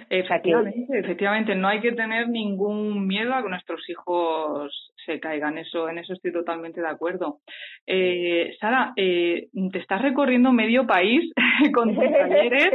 Efectivamente, 0.08 0.98
efectivamente, 0.98 1.54
no 1.54 1.68
hay 1.68 1.80
que 1.80 1.92
tener 1.92 2.28
ningún 2.28 3.06
miedo 3.06 3.34
a 3.34 3.42
que 3.42 3.48
nuestros 3.48 3.88
hijos 3.88 4.92
se 5.04 5.20
caigan, 5.20 5.58
eso, 5.58 5.88
en 5.88 5.98
eso 5.98 6.12
estoy 6.12 6.32
totalmente 6.32 6.80
de 6.80 6.88
acuerdo. 6.88 7.38
Eh, 7.86 8.54
Sara, 8.60 8.92
eh, 8.96 9.48
te 9.72 9.78
estás 9.78 10.02
recorriendo 10.02 10.52
medio 10.52 10.86
país 10.86 11.32
con 11.74 11.94
tus 11.94 12.04
talleres. 12.04 12.72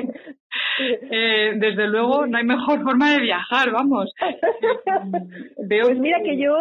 Eh, 0.80 1.54
desde 1.58 1.88
luego, 1.88 2.26
no 2.28 2.38
hay 2.38 2.44
mejor 2.44 2.84
forma 2.84 3.12
de 3.14 3.22
viajar, 3.22 3.72
vamos. 3.72 4.14
Veo 5.68 5.86
pues 5.86 6.00
mira 6.00 6.22
que 6.24 6.38
yo, 6.38 6.54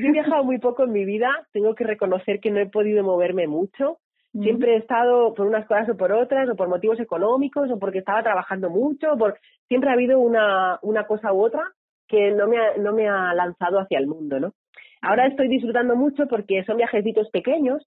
yo 0.00 0.08
he 0.08 0.12
viajado 0.12 0.44
muy 0.44 0.58
poco 0.58 0.84
en 0.84 0.92
mi 0.92 1.04
vida, 1.04 1.46
tengo 1.52 1.74
que 1.74 1.84
reconocer 1.84 2.40
que 2.40 2.50
no 2.50 2.60
he 2.60 2.66
podido 2.66 3.02
moverme 3.04 3.46
mucho. 3.46 3.98
Siempre 4.42 4.74
he 4.74 4.78
estado 4.78 5.32
por 5.32 5.46
unas 5.46 5.64
cosas 5.66 5.88
o 5.88 5.96
por 5.96 6.10
otras, 6.10 6.48
o 6.48 6.56
por 6.56 6.68
motivos 6.68 6.98
económicos, 6.98 7.70
o 7.70 7.78
porque 7.78 7.98
estaba 7.98 8.22
trabajando 8.22 8.68
mucho, 8.68 9.16
por 9.16 9.38
siempre 9.68 9.90
ha 9.90 9.92
habido 9.92 10.18
una, 10.18 10.80
una 10.82 11.06
cosa 11.06 11.32
u 11.32 11.40
otra 11.40 11.62
que 12.08 12.32
no 12.32 12.48
me, 12.48 12.58
ha, 12.58 12.76
no 12.76 12.92
me 12.92 13.08
ha 13.08 13.32
lanzado 13.32 13.78
hacia 13.78 13.98
el 13.98 14.08
mundo, 14.08 14.40
¿no? 14.40 14.52
Ahora 15.02 15.26
estoy 15.26 15.48
disfrutando 15.48 15.94
mucho 15.94 16.26
porque 16.26 16.64
son 16.64 16.78
viajecitos 16.78 17.30
pequeños, 17.30 17.86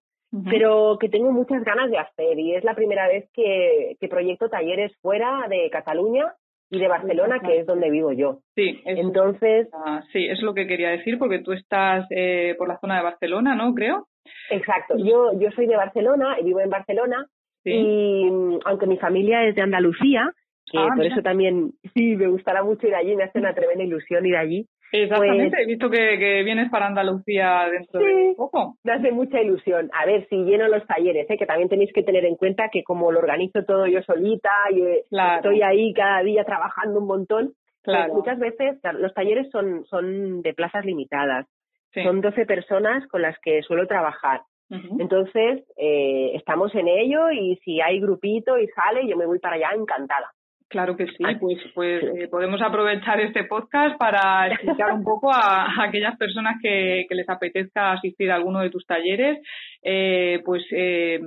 pero 0.50 0.98
que 1.00 1.10
tengo 1.10 1.32
muchas 1.32 1.64
ganas 1.64 1.90
de 1.90 1.98
hacer 1.98 2.38
y 2.38 2.54
es 2.54 2.64
la 2.64 2.76
primera 2.76 3.08
vez 3.08 3.30
que, 3.34 3.96
que 4.00 4.08
proyecto 4.08 4.50
talleres 4.50 4.96
fuera 5.02 5.48
de 5.50 5.70
Cataluña 5.70 6.34
y 6.70 6.80
de 6.80 6.88
Barcelona, 6.88 7.40
que 7.40 7.60
es 7.60 7.66
donde 7.66 7.90
vivo 7.90 8.12
yo. 8.12 8.40
Sí, 8.56 8.82
entonces. 8.86 9.70
sí, 10.12 10.28
es 10.28 10.42
lo 10.42 10.54
que 10.54 10.68
quería 10.68 10.90
decir, 10.90 11.18
porque 11.18 11.40
tú 11.40 11.54
estás 11.54 12.06
eh, 12.10 12.56
por 12.58 12.68
la 12.68 12.78
zona 12.80 12.98
de 12.98 13.04
Barcelona, 13.04 13.56
¿no? 13.56 13.74
Creo. 13.74 14.08
Exacto. 14.50 14.96
Yo, 14.98 15.32
yo 15.40 15.52
soy 15.52 15.68
de 15.68 15.76
Barcelona 15.76 16.38
y 16.40 16.46
vivo 16.46 16.60
en 16.60 16.70
Barcelona. 16.70 17.26
Y 17.63 18.30
mm, 18.30 18.60
aunque 18.66 18.88
mi 18.88 18.98
familia 18.98 19.44
es 19.46 19.56
de 19.56 19.62
Andalucía, 19.62 20.32
que 20.72 20.78
ah, 20.78 20.90
por 20.96 21.06
eso 21.06 21.22
también 21.22 21.72
sí 21.94 22.16
me 22.16 22.28
gustará 22.28 22.63
mucho 22.63 22.88
ir 22.88 22.96
allí, 22.96 23.16
me 23.16 23.24
hace 23.24 23.40
una 23.40 23.54
tremenda 23.54 23.84
ilusión 23.84 24.26
ir 24.26 24.38
allí. 24.38 24.68
Exactamente, 24.92 25.50
pues 25.50 25.63
he 25.63 25.66
visto 25.66 25.90
que, 25.90 26.18
que, 26.18 26.44
vienes 26.44 26.70
para 26.70 26.88
Andalucía 26.88 27.68
dentro 27.70 28.00
de 28.00 28.34
poco. 28.38 28.78
Me 28.84 28.94
hace 28.94 29.12
mucha 29.12 29.42
ilusión. 29.42 29.90
A 29.94 30.06
ver 30.06 30.28
si 30.30 30.38
lleno 30.44 30.68
los 30.70 30.86
talleres, 30.88 31.30
¿eh? 31.30 31.38
que 31.38 31.46
también 31.46 31.68
tenéis 31.68 31.92
que 31.94 32.04
tener 32.04 32.24
en 32.26 32.36
cuenta 32.36 32.70
que 32.72 32.84
como 32.84 33.12
lo 33.12 33.20
organizo 33.20 33.63
todo 33.63 33.86
yo 33.86 34.02
solita 34.04 34.52
y 34.72 34.82
eh, 34.82 35.04
estoy 35.10 35.62
ahí 35.62 35.94
cada 35.94 36.22
día 36.24 36.46
trabajando 36.46 37.00
un 37.00 37.08
montón, 37.08 37.54
pues 37.84 37.98
claro. 37.98 38.13
muchas 38.13 38.40
veces 38.40 38.80
los 39.00 39.13
talleres 39.13 39.50
son, 39.52 39.86
son 39.86 40.42
de 40.42 40.54
plazas 40.54 40.86
limitadas. 40.86 41.48
Son 41.93 42.21
12 42.21 42.45
personas 42.45 43.08
con 43.08 43.21
las 43.21 43.38
que 43.39 43.62
suelo 43.63 43.88
trabajar. 43.88 44.41
Entonces, 44.69 45.63
eh, 45.78 46.32
estamos 46.36 46.76
en 46.76 46.89
ello 46.89 47.32
y 47.32 47.56
si 47.63 47.80
hay 47.80 48.02
grupito 48.02 48.58
y 48.58 48.67
sale, 48.67 49.08
yo 49.08 49.15
me 49.15 49.26
voy 49.26 49.39
para 49.39 49.56
allá 49.56 49.69
encantada. 49.73 50.30
Claro 50.69 50.97
que 50.97 51.08
sí, 51.08 51.23
pues, 51.39 51.60
pues 51.73 52.04
eh, 52.04 52.28
podemos 52.30 52.62
aprovechar 52.62 53.21
este 53.21 53.45
podcast 53.45 53.97
para 53.97 54.47
explicar 54.52 54.91
un 54.91 55.02
poco 55.02 55.32
a, 55.32 55.82
aquellas 55.82 56.17
personas 56.17 56.58
que, 56.62 57.06
les 57.10 57.30
apetezca 57.30 57.93
asistir 57.93 58.30
a 58.30 58.36
alguno 58.36 58.60
de 58.60 58.69
tus 58.69 58.86
talleres, 58.86 59.39
eh, 59.82 60.41
pues 60.43 60.63
eh, 60.71 61.21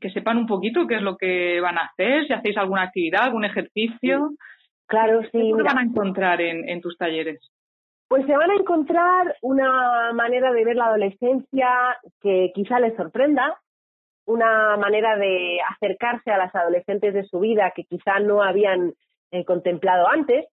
que 0.00 0.10
sepan 0.10 0.36
un 0.36 0.46
poquito 0.46 0.86
qué 0.86 0.96
es 0.96 1.02
lo 1.02 1.16
que 1.16 1.60
van 1.60 1.76
a 1.76 1.86
hacer, 1.86 2.24
si 2.28 2.32
hacéis 2.32 2.56
alguna 2.56 2.82
actividad, 2.82 3.24
algún 3.24 3.44
ejercicio. 3.44 4.30
Claro, 4.86 5.22
sí. 5.32 5.52
¿Qué 5.56 5.62
van 5.64 5.78
a 5.78 5.82
encontrar 5.82 6.40
en, 6.40 6.68
en 6.68 6.80
tus 6.80 6.96
talleres? 6.96 7.40
Pues 8.08 8.26
se 8.26 8.36
van 8.36 8.50
a 8.50 8.56
encontrar 8.56 9.36
una 9.42 10.12
manera 10.12 10.52
de 10.52 10.64
ver 10.64 10.76
la 10.76 10.86
adolescencia 10.86 11.68
que 12.20 12.52
quizá 12.54 12.78
les 12.78 12.94
sorprenda, 12.96 13.58
una 14.26 14.76
manera 14.76 15.16
de 15.16 15.58
acercarse 15.74 16.30
a 16.30 16.38
las 16.38 16.54
adolescentes 16.54 17.14
de 17.14 17.24
su 17.24 17.40
vida 17.40 17.72
que 17.74 17.84
quizá 17.84 18.20
no 18.20 18.42
habían 18.42 18.94
eh, 19.30 19.44
contemplado 19.44 20.08
antes. 20.08 20.46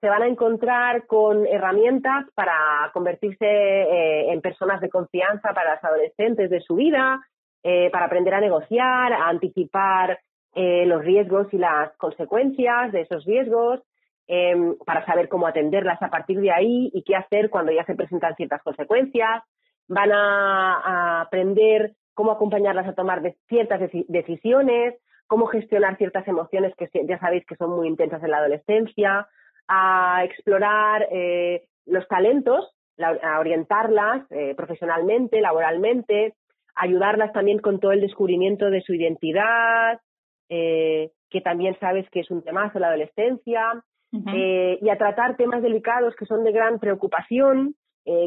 Se 0.00 0.08
van 0.08 0.22
a 0.22 0.28
encontrar 0.28 1.06
con 1.06 1.46
herramientas 1.46 2.26
para 2.34 2.90
convertirse 2.92 3.46
eh, 3.46 4.32
en 4.32 4.40
personas 4.40 4.80
de 4.80 4.90
confianza 4.90 5.54
para 5.54 5.74
las 5.74 5.84
adolescentes 5.84 6.50
de 6.50 6.60
su 6.60 6.76
vida, 6.76 7.20
eh, 7.62 7.90
para 7.90 8.06
aprender 8.06 8.34
a 8.34 8.40
negociar, 8.40 9.12
a 9.12 9.28
anticipar 9.28 10.18
los 10.58 11.04
riesgos 11.04 11.52
y 11.52 11.58
las 11.58 11.94
consecuencias 11.98 12.90
de 12.90 13.02
esos 13.02 13.26
riesgos, 13.26 13.82
em, 14.28 14.76
para 14.84 15.04
saber 15.06 15.28
cómo 15.28 15.46
atenderlas 15.46 16.02
a 16.02 16.10
partir 16.10 16.40
de 16.40 16.50
ahí 16.50 16.90
y 16.92 17.02
qué 17.02 17.16
hacer 17.16 17.50
cuando 17.50 17.72
ya 17.72 17.84
se 17.84 17.94
presentan 17.94 18.34
ciertas 18.36 18.62
consecuencias. 18.62 19.42
Van 19.88 20.10
a 20.12 21.22
aprender 21.22 21.92
cómo 22.14 22.32
acompañarlas 22.32 22.88
a 22.88 22.94
tomar 22.94 23.22
ciertas 23.48 23.90
decisiones, 24.08 24.94
cómo 25.26 25.46
gestionar 25.46 25.96
ciertas 25.96 26.26
emociones 26.26 26.74
que 26.76 26.88
ya 27.06 27.18
sabéis 27.18 27.44
que 27.46 27.56
son 27.56 27.70
muy 27.70 27.88
intensas 27.88 28.22
en 28.22 28.30
la 28.30 28.38
adolescencia, 28.38 29.28
a 29.68 30.24
explorar 30.24 31.08
eh, 31.10 31.66
los 31.84 32.06
talentos, 32.08 32.72
a 32.98 33.38
orientarlas 33.38 34.24
eh, 34.30 34.54
profesionalmente, 34.54 35.40
laboralmente, 35.40 36.34
ayudarlas 36.74 37.32
también 37.32 37.58
con 37.58 37.80
todo 37.80 37.92
el 37.92 38.00
descubrimiento 38.00 38.70
de 38.70 38.80
su 38.82 38.94
identidad, 38.94 40.00
eh, 40.48 41.10
que 41.30 41.40
también 41.40 41.76
sabes 41.80 42.08
que 42.10 42.20
es 42.20 42.30
un 42.30 42.42
temazo 42.42 42.78
la 42.78 42.88
adolescencia, 42.88 43.82
y 44.12 44.88
a 44.88 44.98
tratar 44.98 45.36
temas 45.36 45.62
delicados 45.62 46.14
que 46.16 46.26
son 46.26 46.44
de 46.44 46.52
gran 46.52 46.78
preocupación, 46.78 47.74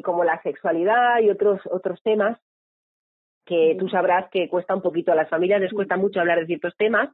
como 0.03 0.23
la 0.23 0.41
sexualidad 0.43 1.19
y 1.21 1.29
otros, 1.29 1.61
otros 1.71 2.01
temas 2.03 2.37
que 3.45 3.75
tú 3.79 3.89
sabrás 3.89 4.29
que 4.29 4.47
cuesta 4.47 4.75
un 4.75 4.81
poquito, 4.83 5.11
a 5.11 5.15
las 5.15 5.29
familias 5.29 5.59
les 5.59 5.73
cuesta 5.73 5.97
mucho 5.97 6.19
hablar 6.19 6.39
de 6.39 6.45
ciertos 6.45 6.75
temas, 6.77 7.09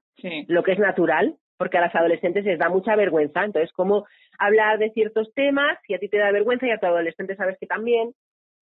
lo 0.48 0.64
que 0.64 0.74
es 0.74 0.80
natural, 0.80 1.38
porque 1.58 1.78
a 1.78 1.82
las 1.82 1.96
adolescentes 1.96 2.44
les 2.44 2.60
da 2.60 2.68
mucha 2.68 2.96
vergüenza. 2.98 3.46
Entonces, 3.46 3.72
¿cómo 3.72 4.06
hablar 4.38 4.78
de 4.78 4.92
ciertos 4.92 5.34
temas 5.34 5.78
si 5.88 5.94
a 5.94 6.00
ti 6.00 6.10
te 6.10 6.18
da 6.18 6.32
vergüenza 6.32 6.68
y 6.68 6.72
a 6.72 6.78
tu 6.78 6.88
adolescente 6.88 7.38
sabes 7.38 7.58
que 7.58 7.68
también? 7.68 8.14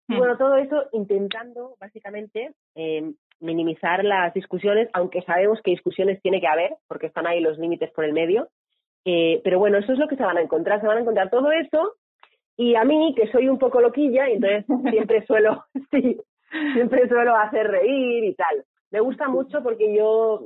Y 0.09 0.17
bueno, 0.17 0.37
todo 0.37 0.57
eso 0.57 0.83
intentando, 0.91 1.75
básicamente, 1.79 2.51
em, 2.75 3.15
minimizar 3.39 4.03
las 4.03 4.33
discusiones, 4.33 4.89
aunque 4.91 5.21
sabemos 5.21 5.61
que 5.63 5.71
discusiones 5.71 6.21
tiene 6.21 6.41
que 6.41 6.47
haber, 6.47 6.71
porque 6.89 7.07
están 7.07 7.25
ahí 7.27 7.39
los 7.39 7.57
límites 7.57 7.91
por 7.91 8.03
el 8.03 8.11
medio. 8.11 8.49
Eh, 9.05 9.41
pero 9.43 9.59
bueno, 9.59 9.77
eso 9.77 9.93
es 9.93 9.99
lo 9.99 10.07
que 10.07 10.15
se 10.15 10.23
van 10.23 10.37
a 10.37 10.41
encontrar. 10.41 10.81
Se 10.81 10.87
van 10.87 10.97
a 10.97 11.01
encontrar 11.01 11.29
todo 11.29 11.51
eso 11.51 11.95
Y 12.57 12.75
a 12.75 12.83
mí, 12.83 13.13
que 13.15 13.31
soy 13.31 13.47
un 13.49 13.57
poco 13.57 13.81
loquilla, 13.81 14.29
y 14.29 14.33
entonces 14.33 14.65
siempre 14.91 15.25
suelo, 15.25 15.65
sí, 15.91 16.17
siempre 16.73 17.07
suelo 17.07 17.35
hacer 17.35 17.67
reír 17.67 18.23
y 18.23 18.35
tal. 18.35 18.65
Me 18.91 18.99
gusta 18.99 19.27
mucho 19.27 19.63
porque 19.63 19.95
yo 19.95 20.45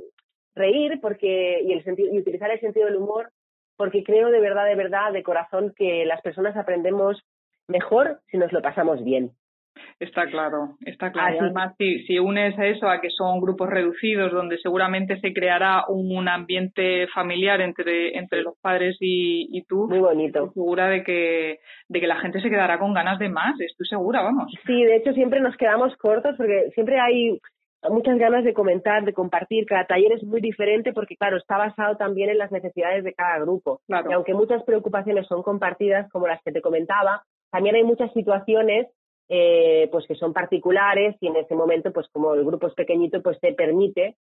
reír 0.54 0.98
porque 1.00 1.60
y 1.62 1.72
el 1.72 1.84
sentido 1.84 2.12
y 2.12 2.18
utilizar 2.18 2.50
el 2.50 2.60
sentido 2.60 2.86
del 2.86 2.96
humor 2.96 3.30
porque 3.76 4.02
creo 4.02 4.30
de 4.30 4.40
verdad 4.40 4.64
de 4.64 4.74
verdad 4.74 5.12
de 5.12 5.22
corazón 5.22 5.74
que 5.76 6.04
las 6.06 6.22
personas 6.22 6.56
aprendemos 6.56 7.22
mejor 7.68 8.20
si 8.30 8.38
nos 8.38 8.52
lo 8.52 8.62
pasamos 8.62 9.04
bien. 9.04 9.32
Está 9.98 10.26
claro, 10.26 10.76
está 10.84 11.10
claro. 11.12 11.38
Además, 11.40 11.74
si, 11.78 12.04
si, 12.06 12.18
unes 12.18 12.58
a 12.58 12.66
eso 12.66 12.88
a 12.88 13.00
que 13.00 13.10
son 13.10 13.40
grupos 13.40 13.68
reducidos, 13.68 14.32
donde 14.32 14.58
seguramente 14.58 15.18
se 15.20 15.32
creará 15.32 15.84
un, 15.88 16.26
ambiente 16.28 17.06
familiar 17.14 17.60
entre, 17.60 18.16
entre 18.18 18.42
los 18.42 18.58
padres 18.60 18.96
y, 19.00 19.48
y 19.56 19.62
tú, 19.62 19.86
muy 19.88 20.00
bonito. 20.00 20.38
Estoy 20.40 20.54
segura 20.54 20.88
de 20.88 21.02
que, 21.04 21.60
de 21.88 22.00
que 22.00 22.06
la 22.06 22.16
gente 22.16 22.40
se 22.40 22.50
quedará 22.50 22.78
con 22.78 22.94
ganas 22.94 23.18
de 23.18 23.28
más, 23.28 23.58
estoy 23.60 23.86
segura, 23.86 24.22
vamos. 24.22 24.52
Sí, 24.66 24.84
de 24.84 24.96
hecho 24.96 25.12
siempre 25.12 25.40
nos 25.40 25.56
quedamos 25.56 25.96
cortos 25.96 26.34
porque 26.36 26.70
siempre 26.74 26.98
hay 26.98 27.38
muchas 27.90 28.18
ganas 28.18 28.44
de 28.44 28.54
comentar, 28.54 29.04
de 29.04 29.12
compartir. 29.12 29.66
Cada 29.66 29.86
taller 29.86 30.12
es 30.12 30.24
muy 30.24 30.40
diferente 30.40 30.92
porque, 30.92 31.16
claro, 31.16 31.36
está 31.36 31.56
basado 31.56 31.96
también 31.96 32.30
en 32.30 32.38
las 32.38 32.50
necesidades 32.50 33.04
de 33.04 33.14
cada 33.14 33.38
grupo. 33.40 33.80
Y 33.88 34.12
aunque 34.12 34.34
muchas 34.34 34.62
preocupaciones 34.64 35.26
son 35.26 35.42
compartidas, 35.42 36.10
como 36.10 36.26
las 36.26 36.42
que 36.42 36.52
te 36.52 36.60
comentaba, 36.60 37.22
también 37.50 37.76
hay 37.76 37.84
muchas 37.84 38.12
situaciones 38.12 38.86
eh, 39.28 39.88
pues 39.90 40.06
que 40.06 40.14
son 40.14 40.32
particulares 40.32 41.16
y 41.20 41.26
en 41.26 41.36
ese 41.36 41.54
momento, 41.54 41.92
pues 41.92 42.08
como 42.12 42.34
el 42.34 42.44
grupo 42.44 42.68
es 42.68 42.74
pequeñito, 42.74 43.22
pues 43.22 43.38
se 43.40 43.52
permite, 43.52 44.16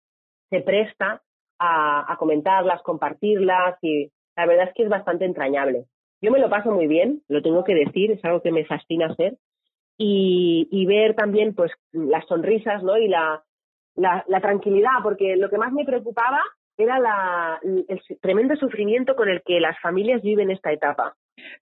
se 0.49 0.61
presta 0.61 1.21
a, 1.59 2.15
comentarlas, 2.19 2.81
compartirlas 2.81 3.77
y 3.81 4.11
la 4.35 4.45
verdad 4.45 4.67
es 4.67 4.73
que 4.73 4.83
es 4.83 4.89
bastante 4.89 5.25
entrañable. 5.25 5.85
Yo 6.21 6.31
me 6.31 6.39
lo 6.39 6.49
paso 6.49 6.71
muy 6.71 6.87
bien, 6.87 7.21
lo 7.27 7.41
tengo 7.41 7.63
que 7.63 7.75
decir, 7.75 8.11
es 8.11 8.23
algo 8.25 8.41
que 8.41 8.51
me 8.51 8.65
fascina 8.65 9.07
hacer 9.07 9.37
y, 9.97 10.85
ver 10.85 11.15
también 11.15 11.53
pues 11.53 11.71
las 11.91 12.25
sonrisas, 12.27 12.83
¿no? 12.83 12.97
Y 12.97 13.07
la, 13.07 13.43
la, 13.95 14.23
la 14.27 14.41
tranquilidad, 14.41 15.01
porque 15.01 15.35
lo 15.35 15.49
que 15.49 15.57
más 15.57 15.71
me 15.71 15.85
preocupaba 15.85 16.41
era 16.77 16.99
la, 16.99 17.59
el 17.63 18.01
tremendo 18.21 18.55
sufrimiento 18.55 19.15
con 19.15 19.29
el 19.29 19.41
que 19.43 19.59
las 19.59 19.79
familias 19.79 20.21
viven 20.21 20.51
esta 20.51 20.71
etapa. 20.71 21.15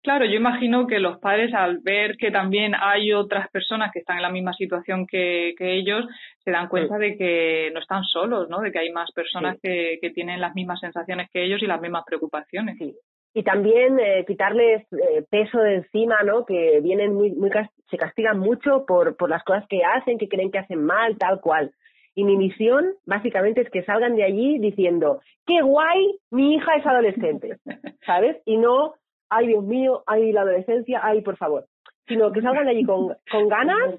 Claro, 0.04 0.26
yo 0.26 0.36
imagino 0.36 0.88
que 0.88 1.00
los 1.00 1.20
padres 1.20 1.54
al 1.54 1.80
ver 1.80 2.18
que 2.18 2.32
también 2.32 2.74
hay 2.80 3.14
otras 3.14 3.50
personas 3.50 3.92
que 3.92 4.00
están 4.00 4.18
en 4.18 4.24
la 4.24 4.32
misma 4.32 4.54
situación 4.54 5.06
que, 5.08 5.54
ellos, 5.60 6.06
se 6.44 6.52
dan 6.52 6.68
cuenta 6.68 6.98
de 6.98 7.18
que 7.18 7.72
no 7.74 7.80
están 7.80 8.04
solos, 8.04 8.50
¿no? 8.50 8.60
De 8.60 8.72
que 8.72 8.80
hay 8.80 8.92
más 8.92 9.12
personas 9.12 9.58
que, 9.62 10.00
que, 10.02 10.10
tienen 10.10 10.42
las 10.42 10.56
mismas 10.56 10.80
sensaciones 10.80 11.30
que 11.32 11.44
ellos 11.44 11.62
y 11.62 11.68
las 11.68 11.82
mismas 11.82 12.04
preocupaciones. 12.06 12.78
Sí. 12.78 12.96
Y 13.34 13.44
también 13.44 13.98
eh, 14.00 14.26
quitarles 14.28 14.84
eh, 14.92 15.24
peso 15.30 15.60
de 15.60 15.76
encima, 15.76 16.22
¿no? 16.24 16.46
Que 16.46 16.82
vienen 16.82 17.14
muy, 17.14 17.32
muy 17.32 17.50
se 17.90 17.98
castigan 17.98 18.40
mucho 18.40 18.86
por, 18.86 19.16
por 19.16 19.30
las 19.30 19.44
cosas 19.44 19.66
que 19.70 19.84
hacen, 19.84 20.18
que 20.18 20.28
creen 20.28 20.52
que 20.52 20.60
hacen 20.60 20.84
mal, 20.84 21.18
tal 21.18 21.40
cual. 21.40 21.72
Y 22.14 22.26
mi 22.26 22.36
misión, 22.36 22.94
básicamente, 23.06 23.62
es 23.62 23.70
que 23.70 23.84
salgan 23.84 24.16
de 24.16 24.26
allí 24.26 24.60
diciendo, 24.60 25.22
qué 25.46 25.62
guay, 25.62 26.20
mi 26.30 26.56
hija 26.56 26.76
es 26.76 26.86
adolescente, 26.86 27.58
¿sabes? 28.06 28.38
Y 28.46 28.58
no, 28.58 28.96
ay 29.32 29.48
Dios 29.48 29.64
mío, 29.64 30.04
ay 30.06 30.32
la 30.32 30.42
adolescencia, 30.42 31.00
ay 31.02 31.22
por 31.22 31.38
favor, 31.38 31.66
sino 32.08 32.32
que 32.32 32.42
salgan 32.42 32.66
de 32.66 32.72
allí 32.72 32.84
con, 32.84 33.16
con 33.32 33.48
ganas, 33.48 33.98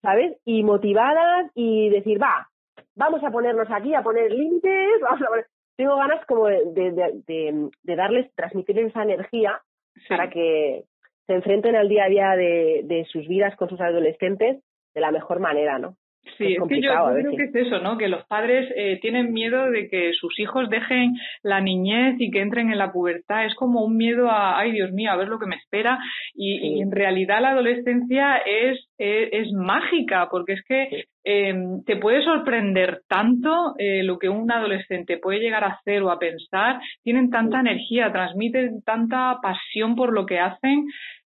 ¿sabes? 0.00 0.38
Y 0.44 0.62
motivadas 0.62 1.50
y 1.54 1.90
decir, 1.90 2.22
va, 2.22 2.48
vamos 2.94 3.22
a 3.24 3.30
ponernos 3.30 3.68
aquí, 3.70 3.92
a 3.94 4.02
poner 4.02 4.32
límites, 4.32 5.00
vamos 5.02 5.22
a 5.22 5.26
poner... 5.26 5.46
Tengo 5.76 5.96
ganas 5.96 6.24
como 6.24 6.46
de, 6.46 6.72
de, 6.72 7.70
de, 7.82 7.96
darles, 7.96 8.34
transmitirles 8.34 8.86
esa 8.86 9.02
energía 9.02 9.60
para 10.08 10.30
que 10.30 10.84
se 11.26 11.34
enfrenten 11.34 11.76
al 11.76 11.88
día 11.88 12.04
a 12.04 12.08
día 12.08 12.30
de, 12.30 12.80
de 12.84 13.04
sus 13.12 13.28
vidas 13.28 13.54
con 13.56 13.68
sus 13.68 13.80
adolescentes 13.82 14.62
de 14.94 15.00
la 15.02 15.10
mejor 15.10 15.38
manera, 15.38 15.78
¿no? 15.78 15.96
Sí, 16.38 16.54
es, 16.54 16.68
que 16.68 16.80
yo, 16.80 16.90
creo 17.14 17.36
que 17.36 17.44
es 17.44 17.54
eso, 17.54 17.80
¿no? 17.80 17.96
Que 17.96 18.08
los 18.08 18.24
padres 18.26 18.70
eh, 18.76 18.98
tienen 19.00 19.32
miedo 19.32 19.70
de 19.70 19.88
que 19.88 20.12
sus 20.12 20.38
hijos 20.38 20.68
dejen 20.68 21.14
la 21.42 21.60
niñez 21.60 22.16
y 22.18 22.30
que 22.30 22.40
entren 22.40 22.70
en 22.70 22.78
la 22.78 22.92
pubertad. 22.92 23.46
Es 23.46 23.54
como 23.54 23.84
un 23.84 23.96
miedo 23.96 24.30
a, 24.30 24.58
ay 24.58 24.72
Dios 24.72 24.92
mío, 24.92 25.10
a 25.10 25.16
ver 25.16 25.28
lo 25.28 25.38
que 25.38 25.46
me 25.46 25.56
espera. 25.56 25.98
Y, 26.34 26.80
en 26.82 26.90
realidad 26.90 27.40
la 27.40 27.50
adolescencia 27.50 28.38
es, 28.38 28.78
es, 28.98 29.52
mágica, 29.52 30.28
porque 30.30 30.54
es 30.54 30.62
que 30.66 31.04
em, 31.24 31.82
te 31.84 31.96
puede 31.96 32.22
sorprender 32.22 33.00
tanto 33.08 33.74
eh, 33.78 34.02
lo 34.02 34.18
que 34.18 34.28
un 34.28 34.50
adolescente 34.50 35.18
puede 35.18 35.40
llegar 35.40 35.64
a 35.64 35.78
hacer 35.78 36.02
o 36.02 36.10
a 36.10 36.18
pensar. 36.18 36.80
Tienen 37.02 37.30
tanta 37.30 37.60
energía, 37.60 38.12
transmiten 38.12 38.82
tanta 38.82 39.38
pasión 39.40 39.96
por 39.96 40.12
lo 40.12 40.26
que 40.26 40.38
hacen 40.38 40.86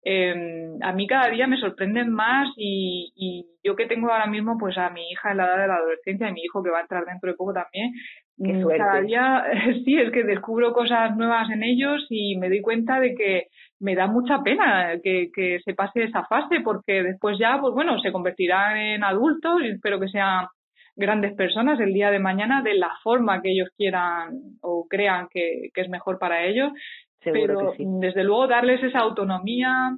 eh, 0.05 0.33
a 0.81 0.91
mí 0.91 1.07
cada 1.07 1.29
día 1.29 1.47
me 1.47 1.57
sorprenden 1.57 2.11
más 2.11 2.49
y, 2.57 3.13
y, 3.15 3.45
yo 3.63 3.77
que 3.77 3.85
tengo 3.85 4.11
ahora 4.11 4.27
mismo 4.27 4.57
pues 4.59 4.77
a 4.77 4.89
mi 4.89 5.09
hija 5.09 5.31
en 5.31 5.37
la 5.37 5.45
edad 5.45 5.61
de 5.61 5.67
la 5.67 5.75
adolescencia 5.75 6.27
y 6.27 6.33
mi 6.33 6.41
hijo 6.41 6.61
que 6.61 6.69
va 6.69 6.79
a 6.79 6.81
entrar 6.81 7.05
dentro 7.05 7.31
de 7.31 7.37
poco 7.37 7.53
también, 7.53 7.93
mm, 8.37 8.67
cada 8.77 8.99
día 9.01 9.45
sí 9.85 9.97
es 9.97 10.11
que 10.11 10.23
descubro 10.23 10.73
cosas 10.73 11.15
nuevas 11.15 11.49
en 11.49 11.63
ellos 11.63 12.05
y 12.09 12.35
me 12.37 12.49
doy 12.49 12.61
cuenta 12.61 12.99
de 12.99 13.15
que 13.15 13.47
me 13.79 13.95
da 13.95 14.07
mucha 14.07 14.43
pena 14.43 14.99
que, 15.01 15.29
que 15.33 15.59
se 15.63 15.73
pase 15.73 16.03
esa 16.03 16.25
fase 16.25 16.59
porque 16.61 17.03
después 17.03 17.37
ya 17.39 17.57
pues 17.61 17.73
bueno 17.73 17.97
se 17.99 18.11
convertirán 18.11 18.75
en 18.75 19.03
adultos 19.05 19.61
y 19.63 19.69
espero 19.69 20.01
que 20.01 20.09
sean 20.09 20.47
grandes 20.97 21.33
personas 21.33 21.79
el 21.79 21.93
día 21.93 22.11
de 22.11 22.19
mañana 22.19 22.61
de 22.61 22.75
la 22.75 22.91
forma 23.03 23.41
que 23.41 23.51
ellos 23.51 23.69
quieran 23.77 24.37
o 24.61 24.85
crean 24.89 25.27
que, 25.31 25.69
que 25.73 25.81
es 25.81 25.89
mejor 25.89 26.19
para 26.19 26.45
ellos 26.45 26.71
pero 27.23 27.73
desde 27.77 28.23
luego 28.23 28.47
darles 28.47 28.83
esa 28.83 28.99
autonomía 28.99 29.97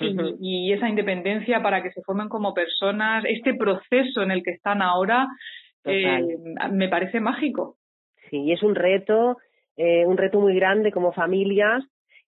y, 0.00 0.72
esa 0.72 0.88
independencia 0.88 1.62
para 1.62 1.82
que 1.82 1.90
se 1.92 2.02
formen 2.02 2.28
como 2.28 2.54
personas, 2.54 3.24
este 3.26 3.54
proceso 3.54 4.22
en 4.22 4.30
el 4.30 4.42
que 4.42 4.52
están 4.52 4.82
ahora, 4.82 5.28
eh, 5.84 6.36
me 6.70 6.88
parece 6.88 7.20
mágico. 7.20 7.76
Sí, 8.30 8.52
es 8.52 8.62
un 8.62 8.74
reto, 8.74 9.36
eh, 9.76 10.06
un 10.06 10.16
reto 10.16 10.40
muy 10.40 10.54
grande 10.54 10.92
como 10.92 11.12
familias, 11.12 11.84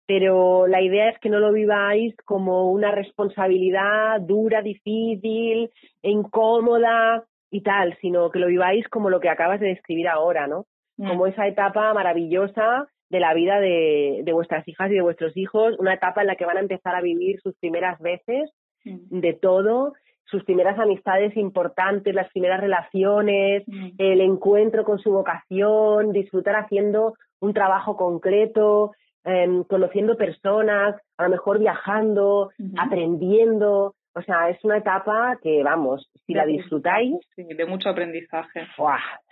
pero 0.07 0.67
la 0.67 0.81
idea 0.81 1.09
es 1.09 1.19
que 1.19 1.29
no 1.29 1.39
lo 1.39 1.53
viváis 1.53 2.15
como 2.25 2.71
una 2.71 2.91
responsabilidad 2.91 4.19
dura, 4.21 4.61
difícil, 4.61 5.69
incómoda 6.01 7.23
y 7.51 7.61
tal, 7.61 7.97
sino 8.01 8.31
que 8.31 8.39
lo 8.39 8.47
viváis 8.47 8.87
como 8.89 9.09
lo 9.09 9.19
que 9.19 9.29
acabas 9.29 9.59
de 9.59 9.67
describir 9.67 10.07
ahora, 10.07 10.47
¿no? 10.47 10.65
Mm. 10.97 11.07
Como 11.07 11.27
esa 11.27 11.47
etapa 11.47 11.93
maravillosa 11.93 12.87
de 13.11 13.19
la 13.19 13.33
vida 13.33 13.59
de, 13.59 14.21
de, 14.23 14.33
vuestras 14.33 14.65
hijas 14.67 14.89
y 14.89 14.95
de 14.95 15.01
vuestros 15.01 15.35
hijos, 15.35 15.75
una 15.79 15.93
etapa 15.93 16.21
en 16.21 16.27
la 16.27 16.37
que 16.37 16.45
van 16.45 16.57
a 16.57 16.61
empezar 16.61 16.95
a 16.95 17.01
vivir 17.01 17.41
sus 17.41 17.53
primeras 17.57 17.99
veces 17.99 18.49
mm. 18.85 19.19
de 19.19 19.33
todo, 19.33 19.93
sus 20.23 20.45
primeras 20.45 20.79
amistades 20.79 21.35
importantes, 21.35 22.15
las 22.15 22.31
primeras 22.31 22.61
relaciones, 22.61 23.63
mm. 23.67 23.89
el 23.97 24.21
encuentro 24.21 24.85
con 24.85 24.97
su 24.99 25.11
vocación, 25.11 26.13
disfrutar 26.13 26.55
haciendo 26.55 27.15
un 27.41 27.53
trabajo 27.53 27.97
concreto, 27.97 28.93
em, 29.25 29.65
conociendo 29.65 30.15
personas, 30.15 30.95
a 31.17 31.23
lo 31.23 31.29
mejor 31.31 31.59
viajando, 31.59 32.51
aprendiendo. 32.77 33.93
O 34.15 34.21
sea, 34.21 34.49
es 34.49 34.63
una 34.63 34.77
etapa 34.77 35.37
que, 35.43 35.63
vamos, 35.63 36.09
si 36.25 36.33
la 36.33 36.45
disfrutáis... 36.45 37.15
Sí, 37.35 37.43
de 37.43 37.65
mucho 37.65 37.89
aprendizaje. 37.89 38.67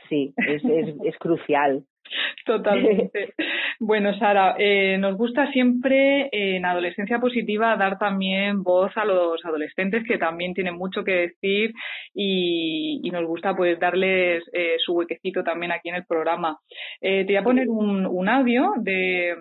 Sí, 0.10 0.34
es, 0.36 0.64
es, 0.66 0.96
es 1.04 1.18
crucial. 1.18 1.86
Totalmente. 2.46 3.34
Bueno, 3.82 4.14
Sara, 4.20 4.56
eh, 4.60 4.98
nos 4.98 5.16
gusta 5.16 5.50
siempre 5.54 6.28
en 6.34 6.66
Adolescencia 6.66 7.20
Positiva 7.20 7.78
dar 7.78 7.98
también 7.98 8.62
voz 8.62 8.92
a 8.98 9.06
los 9.06 9.44
adolescentes 9.46 10.04
que 10.06 10.18
también 10.18 10.54
tienen 10.54 10.76
mucho 10.76 11.06
que 11.06 11.14
decir 11.14 11.72
y, 12.14 13.10
nos 13.10 13.26
gusta 13.26 13.56
pues 13.56 13.80
darles 13.80 14.44
eh, 14.52 14.76
su 14.86 14.94
huequecito 14.94 15.44
también 15.44 15.72
aquí 15.72 15.90
en 15.90 15.96
el 15.96 16.06
programa. 16.06 16.60
Eh, 17.00 17.24
te 17.26 17.34
voy 17.34 17.38
a 17.38 17.44
poner 17.44 17.70
un, 17.70 18.06
un 18.06 18.30
audio 18.30 18.74
de, 18.78 19.36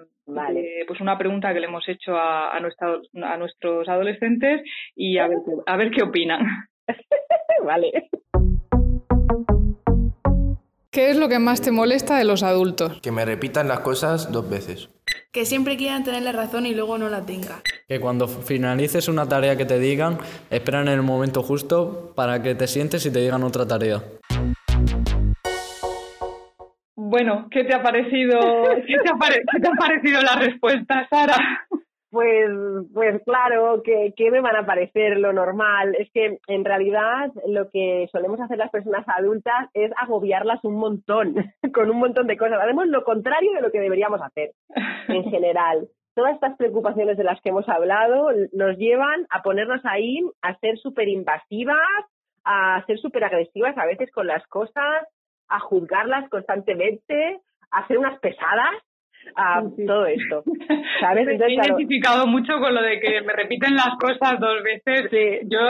pues 0.86 1.00
una 1.00 1.18
pregunta 1.18 1.52
que 1.52 1.60
le 1.60 1.66
hemos 1.66 1.88
hecho 1.88 2.16
a, 2.16 2.56
a, 2.56 2.56
a 2.56 3.36
nuestros 3.36 3.88
adolescentes 3.88 4.62
y 4.94 5.18
a 5.18 5.26
ver, 5.26 5.38
a 5.66 5.76
ver 5.76 5.90
qué 5.90 6.02
opinan. 6.02 6.46
vale. 7.64 8.08
¿Qué 10.90 11.10
es 11.10 11.18
lo 11.18 11.28
que 11.28 11.38
más 11.38 11.60
te 11.60 11.70
molesta 11.70 12.16
de 12.16 12.24
los 12.24 12.42
adultos? 12.42 12.98
Que 13.02 13.12
me 13.12 13.26
repitan 13.26 13.68
las 13.68 13.80
cosas 13.80 14.32
dos 14.32 14.48
veces. 14.48 14.88
Que 15.32 15.44
siempre 15.44 15.76
quieran 15.76 16.02
tener 16.02 16.22
la 16.22 16.32
razón 16.32 16.64
y 16.64 16.74
luego 16.74 16.96
no 16.96 17.10
la 17.10 17.26
tengan. 17.26 17.58
Que 17.86 18.00
cuando 18.00 18.26
finalices 18.26 19.06
una 19.08 19.28
tarea 19.28 19.58
que 19.58 19.66
te 19.66 19.78
digan, 19.78 20.16
esperan 20.48 20.88
en 20.88 20.94
el 20.94 21.02
momento 21.02 21.42
justo 21.42 22.14
para 22.16 22.42
que 22.42 22.54
te 22.54 22.66
sientes 22.66 23.04
y 23.04 23.12
te 23.12 23.20
digan 23.20 23.42
otra 23.42 23.68
tarea. 23.68 24.02
Bueno, 26.96 27.48
¿qué 27.50 27.64
te 27.64 27.74
ha 27.74 27.82
parecido, 27.82 28.38
qué 28.86 28.96
te 29.04 29.10
ha, 29.10 29.28
¿qué 29.28 29.60
te 29.60 29.68
ha 29.68 29.72
parecido 29.72 30.22
la 30.22 30.36
respuesta, 30.36 31.06
Sara? 31.10 31.66
Pues, 32.10 32.48
pues 32.94 33.22
claro, 33.24 33.82
que, 33.82 34.14
que, 34.16 34.30
me 34.30 34.40
van 34.40 34.56
a 34.56 34.64
parecer 34.64 35.18
lo 35.18 35.32
normal. 35.32 35.94
Es 35.98 36.10
que 36.12 36.38
en 36.46 36.64
realidad 36.64 37.30
lo 37.46 37.68
que 37.70 38.08
solemos 38.10 38.40
hacer 38.40 38.56
las 38.56 38.70
personas 38.70 39.04
adultas 39.08 39.68
es 39.74 39.92
agobiarlas 39.96 40.64
un 40.64 40.76
montón, 40.76 41.34
con 41.74 41.90
un 41.90 41.98
montón 41.98 42.26
de 42.26 42.38
cosas. 42.38 42.60
Hacemos 42.62 42.86
lo 42.86 43.04
contrario 43.04 43.52
de 43.52 43.60
lo 43.60 43.70
que 43.70 43.80
deberíamos 43.80 44.22
hacer 44.22 44.52
en 45.08 45.24
general. 45.30 45.88
todas 46.14 46.34
estas 46.34 46.56
preocupaciones 46.56 47.18
de 47.18 47.24
las 47.24 47.40
que 47.42 47.50
hemos 47.50 47.68
hablado 47.68 48.28
nos 48.52 48.78
llevan 48.78 49.26
a 49.28 49.42
ponernos 49.42 49.80
ahí 49.84 50.20
a 50.40 50.58
ser 50.58 50.78
súper 50.78 51.08
invasivas, 51.08 51.76
a 52.44 52.82
ser 52.86 52.98
súper 52.98 53.24
agresivas 53.24 53.76
a 53.76 53.84
veces 53.84 54.10
con 54.12 54.26
las 54.26 54.46
cosas, 54.46 55.06
a 55.48 55.60
juzgarlas 55.60 56.28
constantemente, 56.30 57.40
a 57.70 57.86
ser 57.86 57.98
unas 57.98 58.18
pesadas, 58.20 58.74
a 59.36 59.62
todo 59.86 60.06
esto. 60.06 60.42
¿Sabes? 61.00 61.26
Me 61.26 61.34
he 61.34 61.54
identificado 61.54 62.26
mucho 62.26 62.54
con 62.60 62.74
lo 62.74 62.82
de 62.82 63.00
que 63.00 63.20
me 63.22 63.32
repiten 63.32 63.74
las 63.74 63.96
cosas 64.00 64.38
dos 64.40 64.62
veces. 64.62 65.10
Yo 65.44 65.60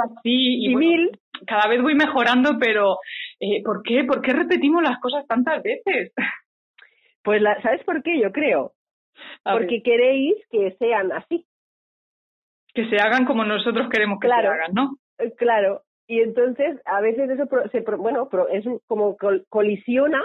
así 0.00 0.66
y, 0.66 0.74
mil. 0.76 1.10
cada 1.46 1.68
vez 1.68 1.82
voy 1.82 1.94
mejorando, 1.94 2.58
pero 2.58 2.98
eh, 3.40 3.62
¿por 3.64 3.82
qué? 3.82 4.04
¿Por 4.04 4.20
qué 4.22 4.32
repetimos 4.32 4.82
las 4.82 4.98
cosas 5.00 5.26
tantas 5.26 5.62
veces? 5.62 6.12
Pues 7.22 7.40
la, 7.40 7.60
¿sabes 7.62 7.82
por 7.84 8.02
qué? 8.02 8.20
Yo 8.20 8.32
creo. 8.32 8.72
Porque 9.42 9.82
queréis 9.82 10.34
que 10.50 10.76
sean 10.78 11.10
así. 11.12 11.46
Que 12.74 12.88
se 12.90 12.96
hagan 12.96 13.24
como 13.24 13.44
nosotros 13.44 13.88
queremos 13.90 14.18
que 14.20 14.28
se 14.28 14.34
hagan, 14.34 14.74
¿no? 14.74 14.98
Eh, 15.18 15.32
claro. 15.36 15.82
Y 16.06 16.20
entonces, 16.20 16.80
a 16.84 17.00
veces 17.00 17.30
eso 17.30 17.48
se, 17.72 17.80
bueno, 17.96 18.28
es 18.50 18.64
como 18.86 19.16
colisiona 19.48 20.22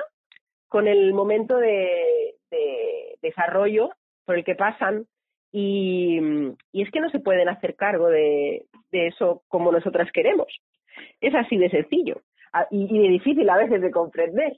con 0.67 0.87
el 0.87 1.13
momento 1.13 1.57
de, 1.57 2.35
desarrollo 3.21 3.89
por 4.25 4.38
el 4.38 4.43
que 4.43 4.55
pasan 4.55 5.05
y, 5.51 6.19
y, 6.71 6.81
es 6.81 6.91
que 6.91 6.99
no 6.99 7.09
se 7.09 7.19
pueden 7.19 7.49
hacer 7.49 7.75
cargo 7.75 8.07
de, 8.07 8.65
de 8.91 9.07
eso 9.07 9.41
como 9.47 9.71
nosotras 9.71 10.12
queremos. 10.12 10.47
Es 11.21 11.33
así 11.33 11.57
de 11.57 11.69
sencillo 11.69 12.21
y, 12.69 12.95
y 12.95 13.01
de 13.01 13.09
difícil 13.09 13.49
a 13.49 13.57
veces 13.57 13.81
de 13.81 13.91
comprender. 13.91 14.57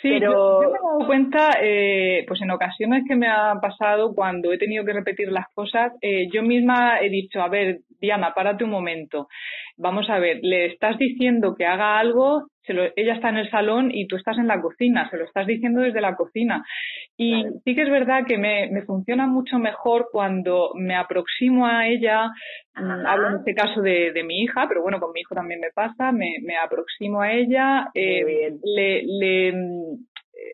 Sí, 0.00 0.08
pero... 0.08 0.62
yo, 0.62 0.70
me 0.70 0.78
he 0.78 0.80
dado 0.80 1.06
cuenta, 1.06 1.50
eh, 1.60 2.24
pues 2.26 2.40
en 2.40 2.50
ocasiones 2.50 3.04
que 3.06 3.14
me 3.14 3.28
ha 3.28 3.54
pasado 3.60 4.14
cuando 4.14 4.52
he 4.52 4.58
tenido 4.58 4.84
que 4.84 4.92
repetir 4.92 5.30
las 5.30 5.46
cosas, 5.54 5.92
eh, 6.00 6.28
yo 6.32 6.42
misma 6.42 7.00
he 7.00 7.08
dicho, 7.08 7.40
a 7.40 7.48
ver, 7.48 7.80
Diana, 8.00 8.32
párate 8.34 8.64
un 8.64 8.70
momento. 8.70 9.28
Vamos 9.76 10.08
a 10.10 10.18
ver, 10.18 10.40
le 10.42 10.66
estás 10.66 10.98
diciendo 10.98 11.54
que 11.56 11.66
haga 11.66 11.98
algo, 11.98 12.48
se 12.64 12.74
lo, 12.74 12.84
ella 12.96 13.14
está 13.14 13.30
en 13.30 13.38
el 13.38 13.50
salón 13.50 13.90
y 13.92 14.06
tú 14.06 14.16
estás 14.16 14.38
en 14.38 14.46
la 14.46 14.60
cocina, 14.60 15.08
se 15.10 15.16
lo 15.16 15.24
estás 15.24 15.46
diciendo 15.46 15.80
desde 15.80 16.00
la 16.00 16.14
cocina. 16.14 16.64
Y 17.16 17.42
sí 17.64 17.74
que 17.74 17.82
es 17.82 17.90
verdad 17.90 18.24
que 18.26 18.38
me, 18.38 18.68
me, 18.70 18.82
funciona 18.82 19.26
mucho 19.26 19.58
mejor 19.58 20.08
cuando 20.12 20.70
me 20.74 20.94
aproximo 20.94 21.66
a 21.66 21.88
ella, 21.88 22.30
mm, 22.74 23.06
hablo 23.06 23.28
en 23.30 23.36
este 23.36 23.54
caso 23.54 23.80
de, 23.80 24.12
de, 24.12 24.24
mi 24.24 24.42
hija, 24.42 24.66
pero 24.68 24.82
bueno, 24.82 25.00
con 25.00 25.12
mi 25.12 25.20
hijo 25.20 25.34
también 25.34 25.60
me 25.60 25.70
pasa, 25.74 26.12
me, 26.12 26.36
me 26.42 26.56
aproximo 26.56 27.20
a 27.20 27.32
ella, 27.32 27.88
eh, 27.94 28.52
le, 28.62 29.02
le, 29.04 29.52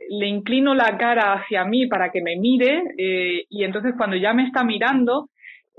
le 0.09 0.27
inclino 0.27 0.75
la 0.75 0.97
cara 0.97 1.35
hacia 1.35 1.65
mí 1.65 1.87
para 1.87 2.11
que 2.11 2.23
me 2.23 2.37
mire 2.37 2.83
eh, 2.97 3.45
y 3.49 3.65
entonces 3.65 3.95
cuando 3.97 4.17
ya 4.17 4.33
me 4.33 4.45
está 4.45 4.65
mirando, 4.65 5.29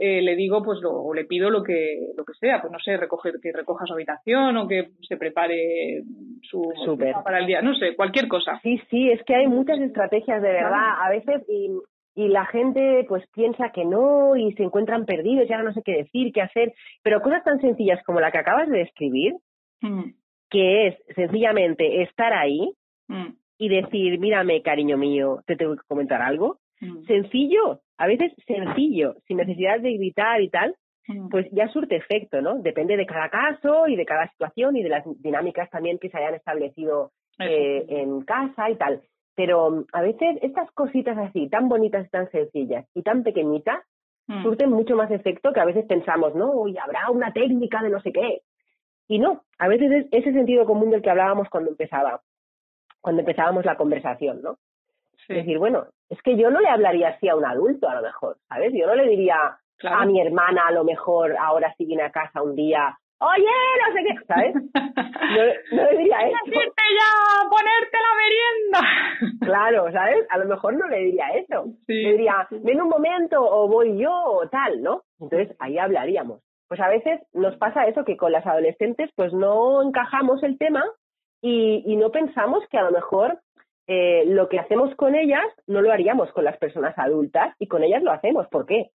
eh, 0.01 0.21
le 0.21 0.37
digo, 0.37 0.63
pues, 0.63 0.79
lo, 0.81 0.91
o 0.91 1.13
le 1.13 1.25
pido 1.25 1.49
lo 1.49 1.61
que, 1.61 2.13
lo 2.15 2.23
que 2.23 2.33
sea, 2.39 2.61
pues 2.61 2.71
no 2.71 2.79
sé, 2.79 2.95
recoger, 2.95 3.35
que 3.41 3.51
recoja 3.51 3.85
su 3.85 3.93
habitación 3.93 4.55
o 4.55 4.65
que 4.65 4.91
se 5.01 5.17
prepare 5.17 6.03
su 6.41 6.63
Super. 6.85 7.15
para 7.21 7.39
el 7.39 7.45
día, 7.45 7.61
no 7.61 7.75
sé, 7.75 7.97
cualquier 7.97 8.29
cosa. 8.29 8.61
Sí, 8.63 8.81
sí, 8.89 9.11
es 9.11 9.21
que 9.25 9.35
hay 9.35 9.47
muchas 9.47 9.77
estrategias 9.79 10.41
de 10.41 10.53
verdad, 10.53 11.01
a 11.01 11.09
veces, 11.09 11.43
y, 11.49 11.69
y 12.15 12.29
la 12.29 12.45
gente 12.45 13.05
pues 13.09 13.25
piensa 13.33 13.71
que 13.73 13.83
no 13.83 14.37
y 14.37 14.53
se 14.53 14.63
encuentran 14.63 15.05
perdidos, 15.05 15.49
ya 15.49 15.61
no 15.61 15.73
sé 15.73 15.81
qué 15.83 15.97
decir, 15.97 16.31
qué 16.31 16.43
hacer, 16.43 16.73
pero 17.03 17.21
cosas 17.21 17.43
tan 17.43 17.59
sencillas 17.59 18.01
como 18.05 18.21
la 18.21 18.31
que 18.31 18.37
acabas 18.37 18.69
de 18.69 18.77
describir, 18.77 19.33
mm. 19.81 20.11
que 20.49 20.87
es 20.87 20.95
sencillamente 21.13 22.03
estar 22.03 22.31
ahí 22.31 22.71
mm. 23.09 23.33
y 23.57 23.67
decir, 23.67 24.17
mírame, 24.17 24.61
cariño 24.61 24.97
mío, 24.97 25.41
te 25.45 25.57
tengo 25.57 25.75
que 25.75 25.87
comentar 25.89 26.21
algo. 26.21 26.59
Mm. 26.81 27.03
Sencillo, 27.05 27.81
a 27.97 28.07
veces 28.07 28.33
sencillo, 28.45 29.15
sin 29.27 29.37
necesidad 29.37 29.79
de 29.79 29.93
gritar 29.93 30.41
y 30.41 30.49
tal, 30.49 30.75
mm. 31.07 31.29
pues 31.29 31.47
ya 31.51 31.67
surte 31.69 31.95
efecto, 31.95 32.41
¿no? 32.41 32.59
Depende 32.59 32.97
de 32.97 33.05
cada 33.05 33.29
caso 33.29 33.87
y 33.87 33.95
de 33.95 34.05
cada 34.05 34.29
situación 34.29 34.77
y 34.77 34.83
de 34.83 34.89
las 34.89 35.03
dinámicas 35.21 35.69
también 35.69 35.99
que 35.99 36.09
se 36.09 36.17
hayan 36.17 36.35
establecido 36.35 37.11
eh, 37.39 37.85
en 37.87 38.21
casa 38.21 38.69
y 38.69 38.75
tal. 38.75 39.01
Pero 39.35 39.71
mm, 39.71 39.85
a 39.93 40.01
veces 40.01 40.37
estas 40.41 40.71
cositas 40.71 41.17
así, 41.17 41.49
tan 41.49 41.69
bonitas 41.69 42.05
y 42.05 42.09
tan 42.09 42.29
sencillas 42.31 42.85
y 42.93 43.03
tan 43.03 43.23
pequeñitas, 43.23 43.79
surten 44.43 44.69
mucho 44.69 44.95
más 44.95 45.09
efecto 45.09 45.51
que 45.51 45.59
a 45.59 45.65
veces 45.65 45.85
pensamos, 45.87 46.35
¿no? 46.35 46.67
Y 46.67 46.77
habrá 46.77 47.09
una 47.09 47.33
técnica 47.33 47.81
de 47.81 47.89
no 47.89 47.99
sé 47.99 48.11
qué. 48.11 48.41
Y 49.07 49.17
no, 49.17 49.41
a 49.57 49.67
veces 49.67 49.91
es 49.91 50.07
ese 50.11 50.33
sentido 50.33 50.65
común 50.65 50.91
del 50.91 51.01
que 51.01 51.09
hablábamos 51.09 51.49
cuando 51.49 51.71
empezaba, 51.71 52.21
cuando 53.01 53.21
empezábamos 53.21 53.65
la 53.65 53.75
conversación, 53.75 54.43
¿no? 54.43 54.59
Es 55.27 55.37
decir, 55.37 55.57
bueno, 55.57 55.87
es 56.09 56.21
que 56.23 56.35
yo 56.37 56.49
no 56.49 56.59
le 56.59 56.69
hablaría 56.69 57.09
así 57.09 57.29
a 57.29 57.35
un 57.35 57.45
adulto, 57.45 57.87
a 57.87 57.95
lo 57.95 58.01
mejor, 58.01 58.37
¿sabes? 58.47 58.73
Yo 58.73 58.87
no 58.87 58.95
le 58.95 59.07
diría 59.07 59.59
a 59.83 60.05
mi 60.05 60.19
hermana, 60.19 60.63
a 60.67 60.71
lo 60.71 60.83
mejor, 60.83 61.35
ahora 61.37 61.73
si 61.77 61.85
viene 61.85 62.03
a 62.03 62.11
casa 62.11 62.41
un 62.41 62.55
día, 62.55 62.97
oye, 63.19 63.45
no 63.87 63.93
sé 63.93 64.03
qué, 64.03 64.25
¿sabes? 64.25 64.55
No, 65.29 65.43
le 65.83 65.97
diría 65.97 66.21
eso. 66.21 66.37
Decirte 66.45 66.83
ya, 66.97 67.49
ponerte 67.49 67.97
la 67.97 68.15
merienda. 68.17 69.39
Claro, 69.45 69.91
¿sabes? 69.91 70.25
A 70.29 70.37
lo 70.37 70.45
mejor 70.45 70.73
no 70.75 70.87
le 70.87 70.97
diría 70.97 71.27
eso. 71.35 71.65
Le 71.87 72.11
diría, 72.13 72.47
ven 72.49 72.81
un 72.81 72.89
momento, 72.89 73.41
o 73.41 73.67
voy 73.67 73.99
yo, 73.99 74.11
o 74.11 74.47
tal, 74.49 74.81
¿no? 74.81 75.03
Entonces 75.19 75.55
ahí 75.59 75.77
hablaríamos. 75.77 76.41
Pues 76.67 76.79
a 76.79 76.87
veces 76.87 77.19
nos 77.33 77.55
pasa 77.57 77.85
eso, 77.85 78.05
que 78.05 78.17
con 78.17 78.31
las 78.31 78.45
adolescentes 78.45 79.11
pues 79.15 79.33
no 79.33 79.83
encajamos 79.83 80.41
el 80.43 80.57
tema 80.57 80.83
y, 81.41 81.83
y 81.85 81.95
no 81.95 82.11
pensamos 82.11 82.63
que 82.69 82.77
a 82.77 82.83
lo 82.83 82.91
mejor 82.91 83.39
eh, 83.91 84.23
lo 84.27 84.47
que 84.49 84.59
hacemos 84.59 84.93
con 84.95 85.15
ellas 85.15 85.43
no 85.65 85.81
lo 85.81 85.91
haríamos 85.91 86.31
con 86.31 86.43
las 86.43 86.57
personas 86.57 86.93
adultas 86.95 87.55
y 87.57 87.65
con 87.65 87.83
ellas 87.83 88.03
lo 88.03 88.11
hacemos. 88.11 88.47
¿Por 88.47 88.67
qué? 88.67 88.91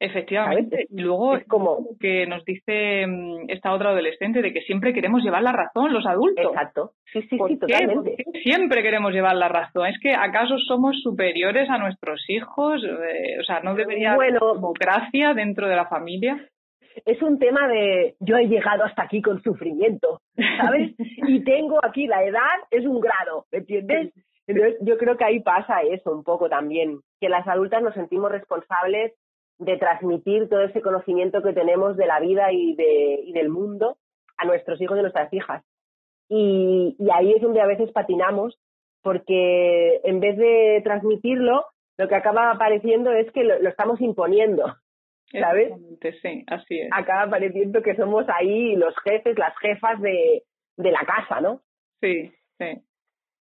Efectivamente. 0.00 0.86
Y 0.90 1.02
luego 1.02 1.36
es 1.36 1.46
como 1.46 1.86
que 2.00 2.26
nos 2.26 2.44
dice 2.44 3.06
mm, 3.06 3.44
esta 3.48 3.72
otra 3.72 3.90
adolescente 3.90 4.42
de 4.42 4.52
que 4.52 4.62
siempre 4.62 4.92
queremos 4.92 5.22
llevar 5.22 5.44
la 5.44 5.52
razón 5.52 5.92
los 5.92 6.04
adultos. 6.04 6.46
Exacto. 6.46 6.94
Sí, 7.12 7.22
sí, 7.30 7.38
sí, 7.46 7.58
totalmente. 7.58 8.16
siempre 8.42 8.82
queremos 8.82 9.12
llevar 9.12 9.36
la 9.36 9.48
razón. 9.48 9.86
Es 9.86 10.00
que 10.00 10.12
acaso 10.12 10.58
somos 10.58 11.00
superiores 11.00 11.70
a 11.70 11.78
nuestros 11.78 12.28
hijos, 12.28 12.82
eh, 12.82 13.38
o 13.40 13.44
sea, 13.44 13.60
no 13.60 13.76
debería 13.76 14.14
haber 14.14 14.32
democracia 14.32 15.32
dentro 15.32 15.68
de 15.68 15.76
la 15.76 15.86
familia. 15.86 16.48
Es 17.04 17.20
un 17.22 17.38
tema 17.38 17.68
de 17.68 18.16
yo 18.20 18.36
he 18.36 18.46
llegado 18.46 18.84
hasta 18.84 19.02
aquí 19.02 19.20
con 19.22 19.42
sufrimiento, 19.42 20.20
¿sabes? 20.58 20.94
y 20.98 21.42
tengo 21.44 21.78
aquí 21.82 22.06
la 22.06 22.24
edad, 22.24 22.58
es 22.70 22.86
un 22.86 23.00
grado, 23.00 23.46
¿me 23.52 23.58
entiendes? 23.58 24.12
Entonces, 24.46 24.76
yo 24.82 24.98
creo 24.98 25.16
que 25.16 25.24
ahí 25.24 25.40
pasa 25.40 25.82
eso 25.82 26.12
un 26.12 26.22
poco 26.22 26.48
también, 26.48 27.00
que 27.20 27.28
las 27.28 27.46
adultas 27.48 27.82
nos 27.82 27.94
sentimos 27.94 28.30
responsables 28.30 29.14
de 29.58 29.76
transmitir 29.78 30.48
todo 30.48 30.62
ese 30.62 30.82
conocimiento 30.82 31.42
que 31.42 31.52
tenemos 31.52 31.96
de 31.96 32.06
la 32.06 32.20
vida 32.20 32.52
y, 32.52 32.74
de, 32.74 33.20
y 33.24 33.32
del 33.32 33.48
mundo 33.48 33.96
a 34.36 34.44
nuestros 34.44 34.80
hijos 34.80 34.98
y 34.98 35.02
nuestras 35.02 35.32
hijas. 35.32 35.64
Y, 36.28 36.96
y 36.98 37.10
ahí 37.10 37.32
es 37.32 37.42
donde 37.42 37.60
a 37.60 37.66
veces 37.66 37.90
patinamos, 37.92 38.58
porque 39.02 40.00
en 40.04 40.20
vez 40.20 40.36
de 40.36 40.80
transmitirlo, 40.82 41.64
lo 41.96 42.08
que 42.08 42.14
acaba 42.16 42.50
apareciendo 42.50 43.12
es 43.12 43.30
que 43.32 43.44
lo, 43.44 43.54
estamos 43.68 44.00
imponiendo, 44.00 44.74
¿sabes? 45.32 45.72
Sí, 46.22 46.44
así 46.46 46.80
es. 46.80 46.88
Acaba 46.92 47.22
apareciendo 47.22 47.82
que 47.82 47.96
somos 47.96 48.26
ahí 48.28 48.76
los 48.76 48.94
jefes, 49.04 49.38
las 49.38 49.56
jefas 49.58 50.00
de, 50.00 50.42
de 50.76 50.90
la 50.90 51.00
casa, 51.00 51.40
¿no? 51.40 51.60
Sí, 52.00 52.30
sí. 52.58 52.82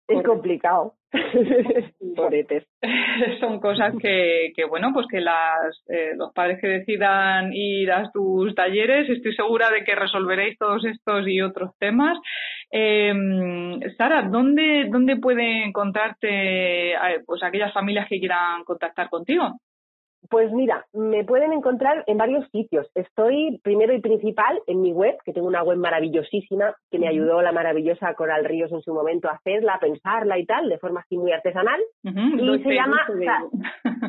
Es 0.09 0.23
complicado. 0.23 0.95
Son 3.41 3.61
cosas 3.61 3.95
que, 4.01 4.53
que, 4.55 4.65
bueno, 4.65 4.91
pues 4.93 5.07
que 5.11 5.21
las, 5.21 5.83
eh, 5.89 6.13
los 6.17 6.33
padres 6.33 6.59
que 6.61 6.69
decidan 6.69 7.53
ir 7.53 7.91
a 7.93 8.11
tus 8.13 8.55
talleres, 8.55 9.09
estoy 9.09 9.35
segura 9.35 9.71
de 9.71 9.85
que 9.85 9.95
resolveréis 9.95 10.59
todos 10.59 10.85
estos 10.85 11.27
y 11.27 11.41
otros 11.41 11.71
temas. 11.79 12.19
Eh, 12.71 13.13
Sara, 13.97 14.29
¿dónde, 14.31 14.87
¿dónde 14.91 15.17
pueden 15.17 15.69
encontrarte 15.69 16.93
eh, 16.93 17.23
pues 17.27 17.43
aquellas 17.43 17.73
familias 17.73 18.07
que 18.09 18.19
quieran 18.19 18.65
contactar 18.65 19.09
contigo? 19.09 19.61
Pues 20.31 20.53
mira, 20.53 20.87
me 20.93 21.25
pueden 21.25 21.53
encontrar 21.53 22.05
en 22.07 22.19
varios 22.19 22.49
sitios. 22.51 22.87
Estoy 22.95 23.61
primero 23.63 23.95
y 23.95 24.01
principal 24.01 24.61
en 24.67 24.83
mi 24.83 24.93
web, 24.93 25.17
que 25.25 25.33
tengo 25.33 25.47
una 25.47 25.63
web 25.63 25.79
maravillosísima 25.79 26.75
que 26.91 26.99
me 26.99 27.09
ayudó 27.09 27.41
la 27.41 27.53
maravillosa 27.53 28.15
Coral 28.15 28.45
Ríos 28.45 28.71
en 28.73 28.83
su 28.83 28.93
momento 28.93 29.29
a 29.29 29.35
hacerla, 29.35 29.75
a 29.75 29.81
pensarla 29.81 30.39
y 30.39 30.45
tal, 30.45 30.69
de 30.69 30.79
forma 30.79 31.01
así 31.01 31.17
muy 31.17 31.33
artesanal. 31.33 31.81
Y 32.03 32.63
se 32.63 32.75
llama... 32.75 32.99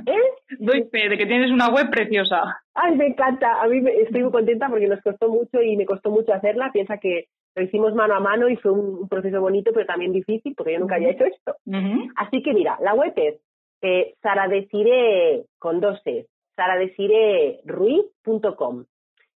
¿Eh? 0.06 0.18
Doy 0.60 0.90
fe 0.92 1.10
de 1.10 1.18
que 1.18 1.26
tienes 1.26 1.52
una 1.52 1.70
web 1.70 1.90
preciosa. 1.90 2.62
Ay, 2.74 2.96
me 2.96 3.08
encanta. 3.08 3.62
A 3.62 3.68
mí 3.68 3.80
me, 3.82 3.92
estoy 4.02 4.24
muy 4.24 4.32
contenta 4.32 4.68
porque 4.68 4.88
nos 4.88 5.02
costó 5.02 5.30
mucho 5.30 5.62
y 5.62 5.78
me 5.78 5.86
costó 5.86 6.12
mucho 6.12 6.34
hacerla. 6.34 6.72
Piensa 6.74 6.98
que 6.98 7.26
lo 7.56 7.64
hicimos 7.64 7.94
mano 7.94 8.16
a 8.16 8.20
mano 8.20 8.50
y 8.50 8.56
fue 8.58 8.72
un, 8.72 9.08
proceso 9.08 9.42
bonito, 9.42 9.72
pero 9.74 9.86
también 9.86 10.12
difícil 10.12 10.54
porque 10.56 10.74
yo 10.74 10.80
nunca 10.80 10.96
había 10.96 11.12
hecho 11.12 11.26
esto. 11.26 11.56
Así 12.16 12.42
que 12.42 12.54
mira, 12.54 12.78
la 12.82 12.94
web 12.94 13.14
es 13.16 13.36
eh, 13.82 14.14
Saradesire 14.22 15.46
con 15.58 15.80
dos 15.80 16.00
es, 16.06 16.28
saradesireruiz.com 16.56 18.84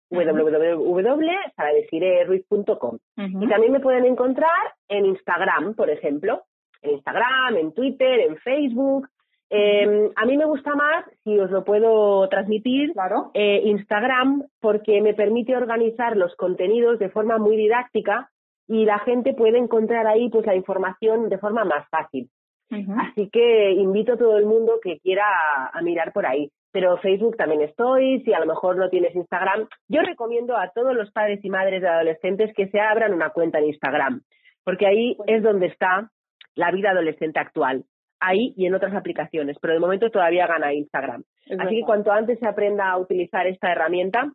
www.saradesireruiz.com 0.09 2.97
Y 3.17 3.47
también 3.47 3.71
me 3.71 3.79
pueden 3.79 4.05
encontrar 4.05 4.73
en 4.89 5.05
Instagram, 5.05 5.73
por 5.75 5.89
ejemplo, 5.89 6.43
en 6.81 6.91
Instagram, 6.91 7.55
en 7.57 7.71
Twitter, 7.73 8.19
en 8.21 8.35
Facebook, 8.37 9.07
Eh, 9.53 10.09
a 10.15 10.25
mí 10.25 10.37
me 10.37 10.45
gusta 10.45 10.73
más, 10.75 11.03
si 11.25 11.37
os 11.37 11.51
lo 11.51 11.65
puedo 11.65 12.25
transmitir, 12.29 12.93
Claro. 12.93 13.31
eh, 13.33 13.59
Instagram, 13.65 14.43
porque 14.61 15.01
me 15.01 15.13
permite 15.13 15.57
organizar 15.57 16.15
los 16.15 16.33
contenidos 16.37 16.99
de 16.99 17.09
forma 17.09 17.37
muy 17.37 17.57
didáctica 17.57 18.29
y 18.69 18.85
la 18.85 18.99
gente 18.99 19.33
puede 19.33 19.57
encontrar 19.57 20.07
ahí 20.07 20.29
pues 20.29 20.45
la 20.45 20.55
información 20.55 21.27
de 21.27 21.37
forma 21.37 21.65
más 21.65 21.85
fácil. 21.89 22.29
Así 22.71 23.29
que 23.29 23.71
invito 23.71 24.13
a 24.13 24.17
todo 24.17 24.37
el 24.37 24.45
mundo 24.45 24.79
que 24.81 24.99
quiera 24.99 25.25
a, 25.25 25.77
a 25.77 25.81
mirar 25.81 26.13
por 26.13 26.25
ahí. 26.25 26.49
Pero 26.71 26.97
Facebook 26.97 27.35
también 27.35 27.61
estoy, 27.61 28.21
si 28.23 28.33
a 28.33 28.39
lo 28.39 28.45
mejor 28.45 28.77
no 28.77 28.89
tienes 28.89 29.13
Instagram. 29.13 29.67
Yo 29.89 30.01
recomiendo 30.01 30.55
a 30.55 30.71
todos 30.73 30.95
los 30.95 31.11
padres 31.11 31.43
y 31.43 31.49
madres 31.49 31.81
de 31.81 31.89
adolescentes 31.89 32.53
que 32.55 32.69
se 32.69 32.79
abran 32.79 33.13
una 33.13 33.31
cuenta 33.31 33.59
en 33.59 33.65
Instagram, 33.65 34.21
porque 34.63 34.87
ahí 34.87 35.17
es 35.27 35.43
donde 35.43 35.67
está 35.67 36.09
la 36.55 36.71
vida 36.71 36.91
adolescente 36.91 37.39
actual. 37.39 37.83
Ahí 38.19 38.53
y 38.55 38.67
en 38.67 38.75
otras 38.75 38.95
aplicaciones, 38.95 39.57
pero 39.59 39.73
de 39.73 39.79
momento 39.79 40.09
todavía 40.11 40.47
gana 40.47 40.73
Instagram. 40.73 41.23
Es 41.47 41.59
Así 41.59 41.77
que 41.77 41.85
cuanto 41.85 42.11
antes 42.11 42.39
se 42.39 42.47
aprenda 42.47 42.89
a 42.89 42.97
utilizar 42.97 43.47
esta 43.47 43.71
herramienta, 43.71 44.31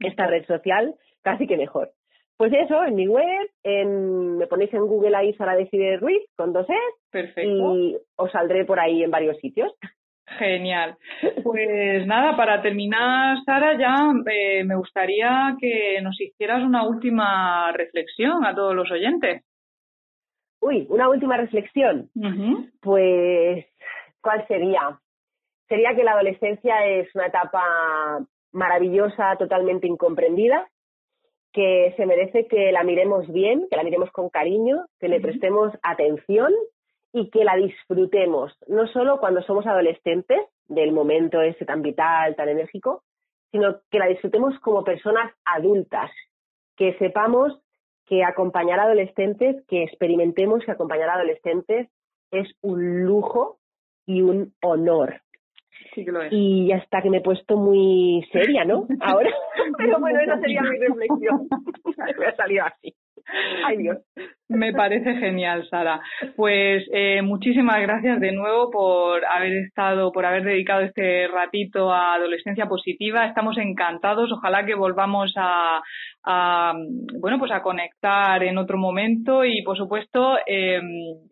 esta 0.00 0.26
red 0.26 0.44
social, 0.46 0.94
casi 1.22 1.46
que 1.46 1.56
mejor. 1.56 1.90
Pues 2.36 2.52
eso, 2.52 2.84
en 2.84 2.96
mi 2.96 3.06
web, 3.06 3.48
en, 3.62 4.38
me 4.38 4.46
ponéis 4.46 4.72
en 4.74 4.86
Google 4.86 5.16
ahí 5.16 5.32
Sara 5.34 5.54
Decide 5.54 5.98
Ruiz 5.98 6.22
con 6.36 6.52
dos 6.52 6.68
E 6.68 6.74
Perfecto. 7.10 7.76
y 7.76 7.96
os 8.16 8.32
saldré 8.32 8.64
por 8.64 8.80
ahí 8.80 9.02
en 9.04 9.10
varios 9.10 9.38
sitios. 9.38 9.72
Genial. 10.38 10.96
Pues 11.44 12.06
nada, 12.06 12.36
para 12.36 12.62
terminar, 12.62 13.36
Sara, 13.44 13.78
ya 13.78 14.12
eh, 14.32 14.64
me 14.64 14.76
gustaría 14.76 15.56
que 15.60 16.00
nos 16.02 16.20
hicieras 16.20 16.62
una 16.62 16.86
última 16.88 17.70
reflexión 17.72 18.44
a 18.44 18.54
todos 18.54 18.74
los 18.74 18.90
oyentes. 18.90 19.44
Uy, 20.60 20.86
una 20.88 21.10
última 21.10 21.36
reflexión. 21.36 22.08
Pues, 22.80 23.66
¿cuál 24.22 24.46
sería? 24.48 24.98
Sería 25.68 25.94
que 25.94 26.02
la 26.02 26.12
adolescencia 26.12 26.86
es 26.86 27.14
una 27.14 27.26
etapa 27.26 27.62
maravillosa, 28.52 29.36
totalmente 29.36 29.86
incomprendida, 29.86 30.66
que 31.54 31.94
se 31.96 32.04
merece 32.04 32.46
que 32.48 32.72
la 32.72 32.82
miremos 32.82 33.32
bien, 33.32 33.68
que 33.70 33.76
la 33.76 33.84
miremos 33.84 34.10
con 34.10 34.28
cariño, 34.28 34.86
que 34.98 35.08
le 35.08 35.20
prestemos 35.20 35.72
atención 35.82 36.52
y 37.12 37.30
que 37.30 37.44
la 37.44 37.54
disfrutemos, 37.54 38.52
no 38.66 38.88
solo 38.88 39.20
cuando 39.20 39.40
somos 39.42 39.64
adolescentes, 39.66 40.40
del 40.66 40.92
momento 40.92 41.40
ese 41.40 41.64
tan 41.64 41.82
vital, 41.82 42.34
tan 42.36 42.48
enérgico, 42.48 43.02
sino 43.52 43.80
que 43.90 43.98
la 43.98 44.06
disfrutemos 44.06 44.58
como 44.60 44.82
personas 44.82 45.32
adultas, 45.44 46.10
que 46.76 46.98
sepamos 46.98 47.56
que 48.06 48.24
acompañar 48.24 48.80
a 48.80 48.84
adolescentes, 48.84 49.64
que 49.68 49.84
experimentemos 49.84 50.64
que 50.64 50.72
acompañar 50.72 51.08
a 51.08 51.14
adolescentes 51.14 51.88
es 52.30 52.48
un 52.62 53.04
lujo 53.04 53.58
y 54.06 54.22
un 54.22 54.52
honor. 54.60 55.20
Sí 55.94 56.04
que 56.04 56.12
lo 56.12 56.22
es. 56.22 56.32
Y 56.32 56.72
hasta 56.72 57.02
que 57.02 57.10
me 57.10 57.18
he 57.18 57.22
puesto 57.22 57.56
muy 57.56 58.26
seria, 58.32 58.64
¿no? 58.64 58.86
Ahora, 59.00 59.30
pero 59.78 59.98
bueno, 60.00 60.20
esa 60.20 60.38
sería 60.40 60.62
mi 60.62 60.78
reflexión. 60.78 61.48
me 62.18 62.26
ha 62.26 62.36
salido 62.36 62.64
así. 62.64 62.94
Ay, 63.66 63.76
Dios. 63.78 63.98
Me 64.48 64.72
parece 64.74 65.14
genial, 65.16 65.66
Sara. 65.70 66.00
Pues 66.36 66.84
eh, 66.92 67.22
muchísimas 67.22 67.80
gracias 67.80 68.20
de 68.20 68.32
nuevo 68.32 68.70
por 68.70 69.24
haber 69.24 69.52
estado, 69.64 70.12
por 70.12 70.26
haber 70.26 70.44
dedicado 70.44 70.82
este 70.82 71.26
ratito 71.28 71.90
a 71.90 72.14
adolescencia 72.14 72.66
positiva. 72.66 73.26
Estamos 73.26 73.56
encantados. 73.56 74.30
Ojalá 74.30 74.66
que 74.66 74.74
volvamos 74.74 75.32
a, 75.36 75.80
a, 76.24 76.74
bueno, 77.18 77.38
pues 77.38 77.52
a 77.52 77.62
conectar 77.62 78.42
en 78.44 78.58
otro 78.58 78.76
momento 78.76 79.44
y, 79.44 79.62
por 79.62 79.78
supuesto, 79.78 80.36
eh, 80.46 80.80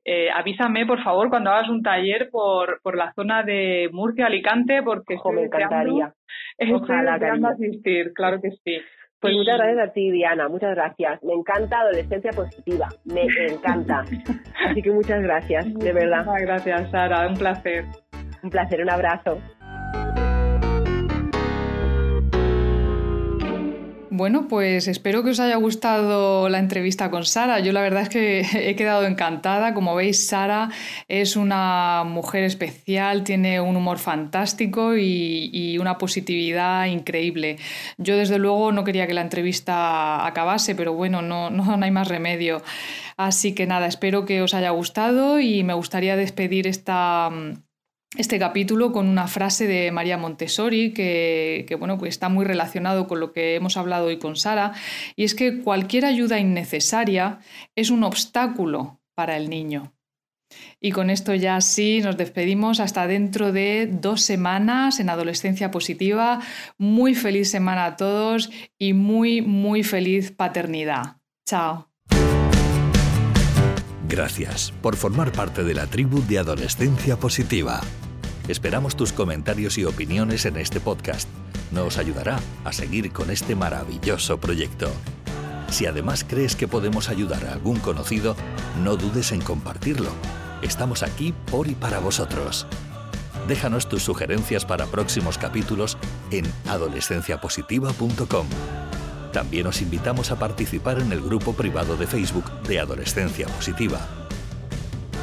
eh, 0.05 0.31
avísame, 0.35 0.87
por 0.87 1.03
favor, 1.05 1.29
cuando 1.29 1.51
hagas 1.51 1.69
un 1.69 1.83
taller 1.83 2.31
por, 2.31 2.81
por 2.83 2.97
la 2.97 3.13
zona 3.13 3.43
de 3.43 3.91
Murcia, 3.93 4.27
Alicante, 4.27 4.83
porque 4.83 5.17
Ojo, 5.17 5.33
me 5.33 5.45
estoy 5.45 5.61
deseando- 5.61 5.77
encantaría. 5.91 6.13
Estoy 6.57 6.77
Ojalá, 6.81 7.13
deseando 7.19 7.49
asistir, 7.49 8.13
claro 8.15 8.41
que 8.41 8.51
sí. 8.65 8.81
Pues 9.23 9.37
muchas 9.37 9.57
gracias 9.57 9.89
a 9.89 9.93
ti, 9.93 10.11
Diana, 10.11 10.49
muchas 10.49 10.75
gracias. 10.75 11.23
Me 11.23 11.33
encanta 11.33 11.79
adolescencia 11.79 12.33
positiva, 12.33 12.89
me 13.05 13.23
encanta. 13.49 14.05
Así 14.69 14.83
que 14.83 14.91
muchas 14.91 15.23
gracias, 15.23 15.73
de 15.73 15.93
verdad. 15.93 16.25
Muchísimas 16.25 16.43
gracias, 16.43 16.91
Sara. 16.91 17.29
Un 17.29 17.35
placer. 17.35 17.85
Un 18.43 18.51
placer, 18.51 18.83
un 18.83 18.91
abrazo. 18.91 19.39
Bueno, 24.15 24.47
pues 24.47 24.89
espero 24.89 25.25
que 25.25 25.31
os 25.31 25.41
haya 25.41 25.57
gustado 25.57 26.51
la 26.51 26.59
entrevista 26.59 27.11
con 27.11 27.25
Sara. 27.25 27.61
Yo 27.61 27.73
la 27.73 27.81
verdad 27.81 28.03
es 28.03 28.09
que 28.11 28.41
he 28.71 28.77
quedado 28.77 29.07
encantada. 29.07 29.73
Como 29.73 29.95
veis, 29.95 30.27
Sara 30.27 30.69
es 31.09 31.35
una 31.35 32.05
mujer 32.05 32.45
especial, 32.45 33.25
tiene 33.25 33.59
un 33.63 33.75
humor 33.75 33.99
fantástico 33.99 34.99
y, 34.99 35.79
una 35.81 35.97
positividad 35.97 36.85
increíble. 36.89 37.57
Yo 37.97 38.19
desde 38.19 38.39
luego 38.39 38.71
no 38.71 38.85
quería 38.85 39.07
que 39.07 39.15
la 39.15 39.23
entrevista 39.23 40.27
acabase, 40.27 40.75
pero 40.75 40.93
bueno, 40.93 41.23
no, 41.23 41.49
no, 41.51 41.79
no 41.79 41.85
hay 41.85 41.91
más 41.91 42.09
remedio. 42.09 42.63
Así 43.17 43.55
que 43.55 43.67
nada, 43.67 43.87
espero 43.87 44.27
que 44.27 44.43
os 44.43 44.53
haya 44.53 44.71
gustado 44.73 45.41
y 45.41 45.65
me 45.65 45.73
gustaría 45.73 46.17
despedir 46.17 46.67
esta 46.67 47.31
este 48.17 48.39
capítulo 48.39 48.93
con 48.93 49.09
una 49.09 49.27
frase 49.27 49.67
de 49.67 49.91
María 49.91 50.19
Montessori 50.19 50.93
que, 50.93 51.77
bueno, 51.79 51.99
que 51.99 52.09
está 52.09 52.29
muy 52.29 52.45
relacionado 52.45 53.07
con 53.07 53.21
lo 53.21 53.33
que 53.33 53.55
hemos 53.55 53.77
hablado 53.77 54.07
hoy 54.07 54.19
con 54.19 54.37
Sara, 54.37 54.73
y 55.17 55.25
es 55.25 55.35
que 55.35 55.61
cualquier 55.63 56.05
ayuda 56.05 56.39
innecesaria 56.39 57.41
es 57.75 57.91
un 57.91 58.05
obstáculo 58.05 59.01
para 59.15 59.37
el 59.37 59.49
niño. 59.49 59.95
Y 60.81 60.91
con 60.93 61.09
esto 61.09 61.35
ya 61.35 61.61
sí 61.63 62.01
nos 62.03 62.19
despedimos 62.19 62.81
hasta 62.81 63.07
dentro 63.07 63.53
de 63.53 63.89
dos 63.91 64.21
semanas 64.21 65.01
en 65.01 65.09
Adolescencia 65.09 65.71
Positiva. 65.71 66.41
Muy 66.77 67.15
feliz 67.15 67.51
semana 67.51 67.87
a 67.87 67.97
todos 67.97 68.51
y 68.79 68.93
muy, 68.93 69.41
muy 69.41 69.83
feliz 69.83 70.31
paternidad. 70.31 71.17
Chao. 71.47 71.92
Gracias 74.13 74.75
por 74.83 74.95
formar 74.95 75.33
parte 75.33 75.65
de 75.65 75.73
la 75.73 75.87
tribu 75.87 76.23
de 76.27 76.39
Adolescencia 76.39 77.17
Positiva. 77.19 77.81
Esperamos 78.47 78.95
tus 78.95 79.11
comentarios 79.11 79.79
y 79.79 79.87
opiniones 79.87 80.45
en 80.45 80.59
este 80.59 80.81
podcast. 80.81 81.27
Nos 81.71 81.97
ayudará 81.97 82.39
a 82.63 82.75
seguir 82.75 83.11
con 83.11 83.31
este 83.31 83.57
maravilloso 83.57 84.39
proyecto. 84.39 84.93
Si 85.71 85.87
además 85.87 86.27
crees 86.29 86.57
que 86.57 86.69
podemos 86.69 87.09
ayudar 87.09 87.47
a 87.47 87.55
algún 87.55 87.79
conocido, 87.79 88.37
no 88.85 88.97
dudes 88.97 89.33
en 89.33 89.41
compartirlo. 89.41 90.11
Estamos 90.61 91.03
aquí 91.03 91.33
por 91.51 91.67
y 91.67 91.75
para 91.75 91.99
vosotros. 91.99 92.67
Déjanos 93.49 93.89
tus 93.89 94.03
sugerencias 94.03 94.67
para 94.67 94.85
próximos 94.85 95.39
capítulos 95.39 95.97
en 96.31 96.45
adolescenciapositiva.com. 96.69 98.47
También 99.33 99.67
os 99.67 99.81
invitamos 99.81 100.31
a 100.31 100.39
participar 100.39 101.01
en 101.01 101.11
el 101.11 101.23
grupo 101.23 101.55
privado 101.55 101.97
de 101.97 102.07
Facebook 102.07 102.51
de 102.63 102.79
Adolescencia 102.79 103.47
Positiva. 103.47 104.01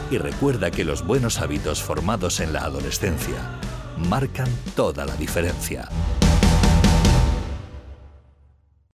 Y 0.10 0.18
recuerda 0.18 0.72
que 0.72 0.84
los 0.84 1.06
buenos 1.06 1.40
hábitos 1.40 1.84
formados 1.84 2.40
en 2.40 2.52
la 2.52 2.64
adolescencia 2.64 3.38
marcan 4.10 4.50
toda 4.76 5.06
la 5.06 5.16
diferencia. 5.16 5.88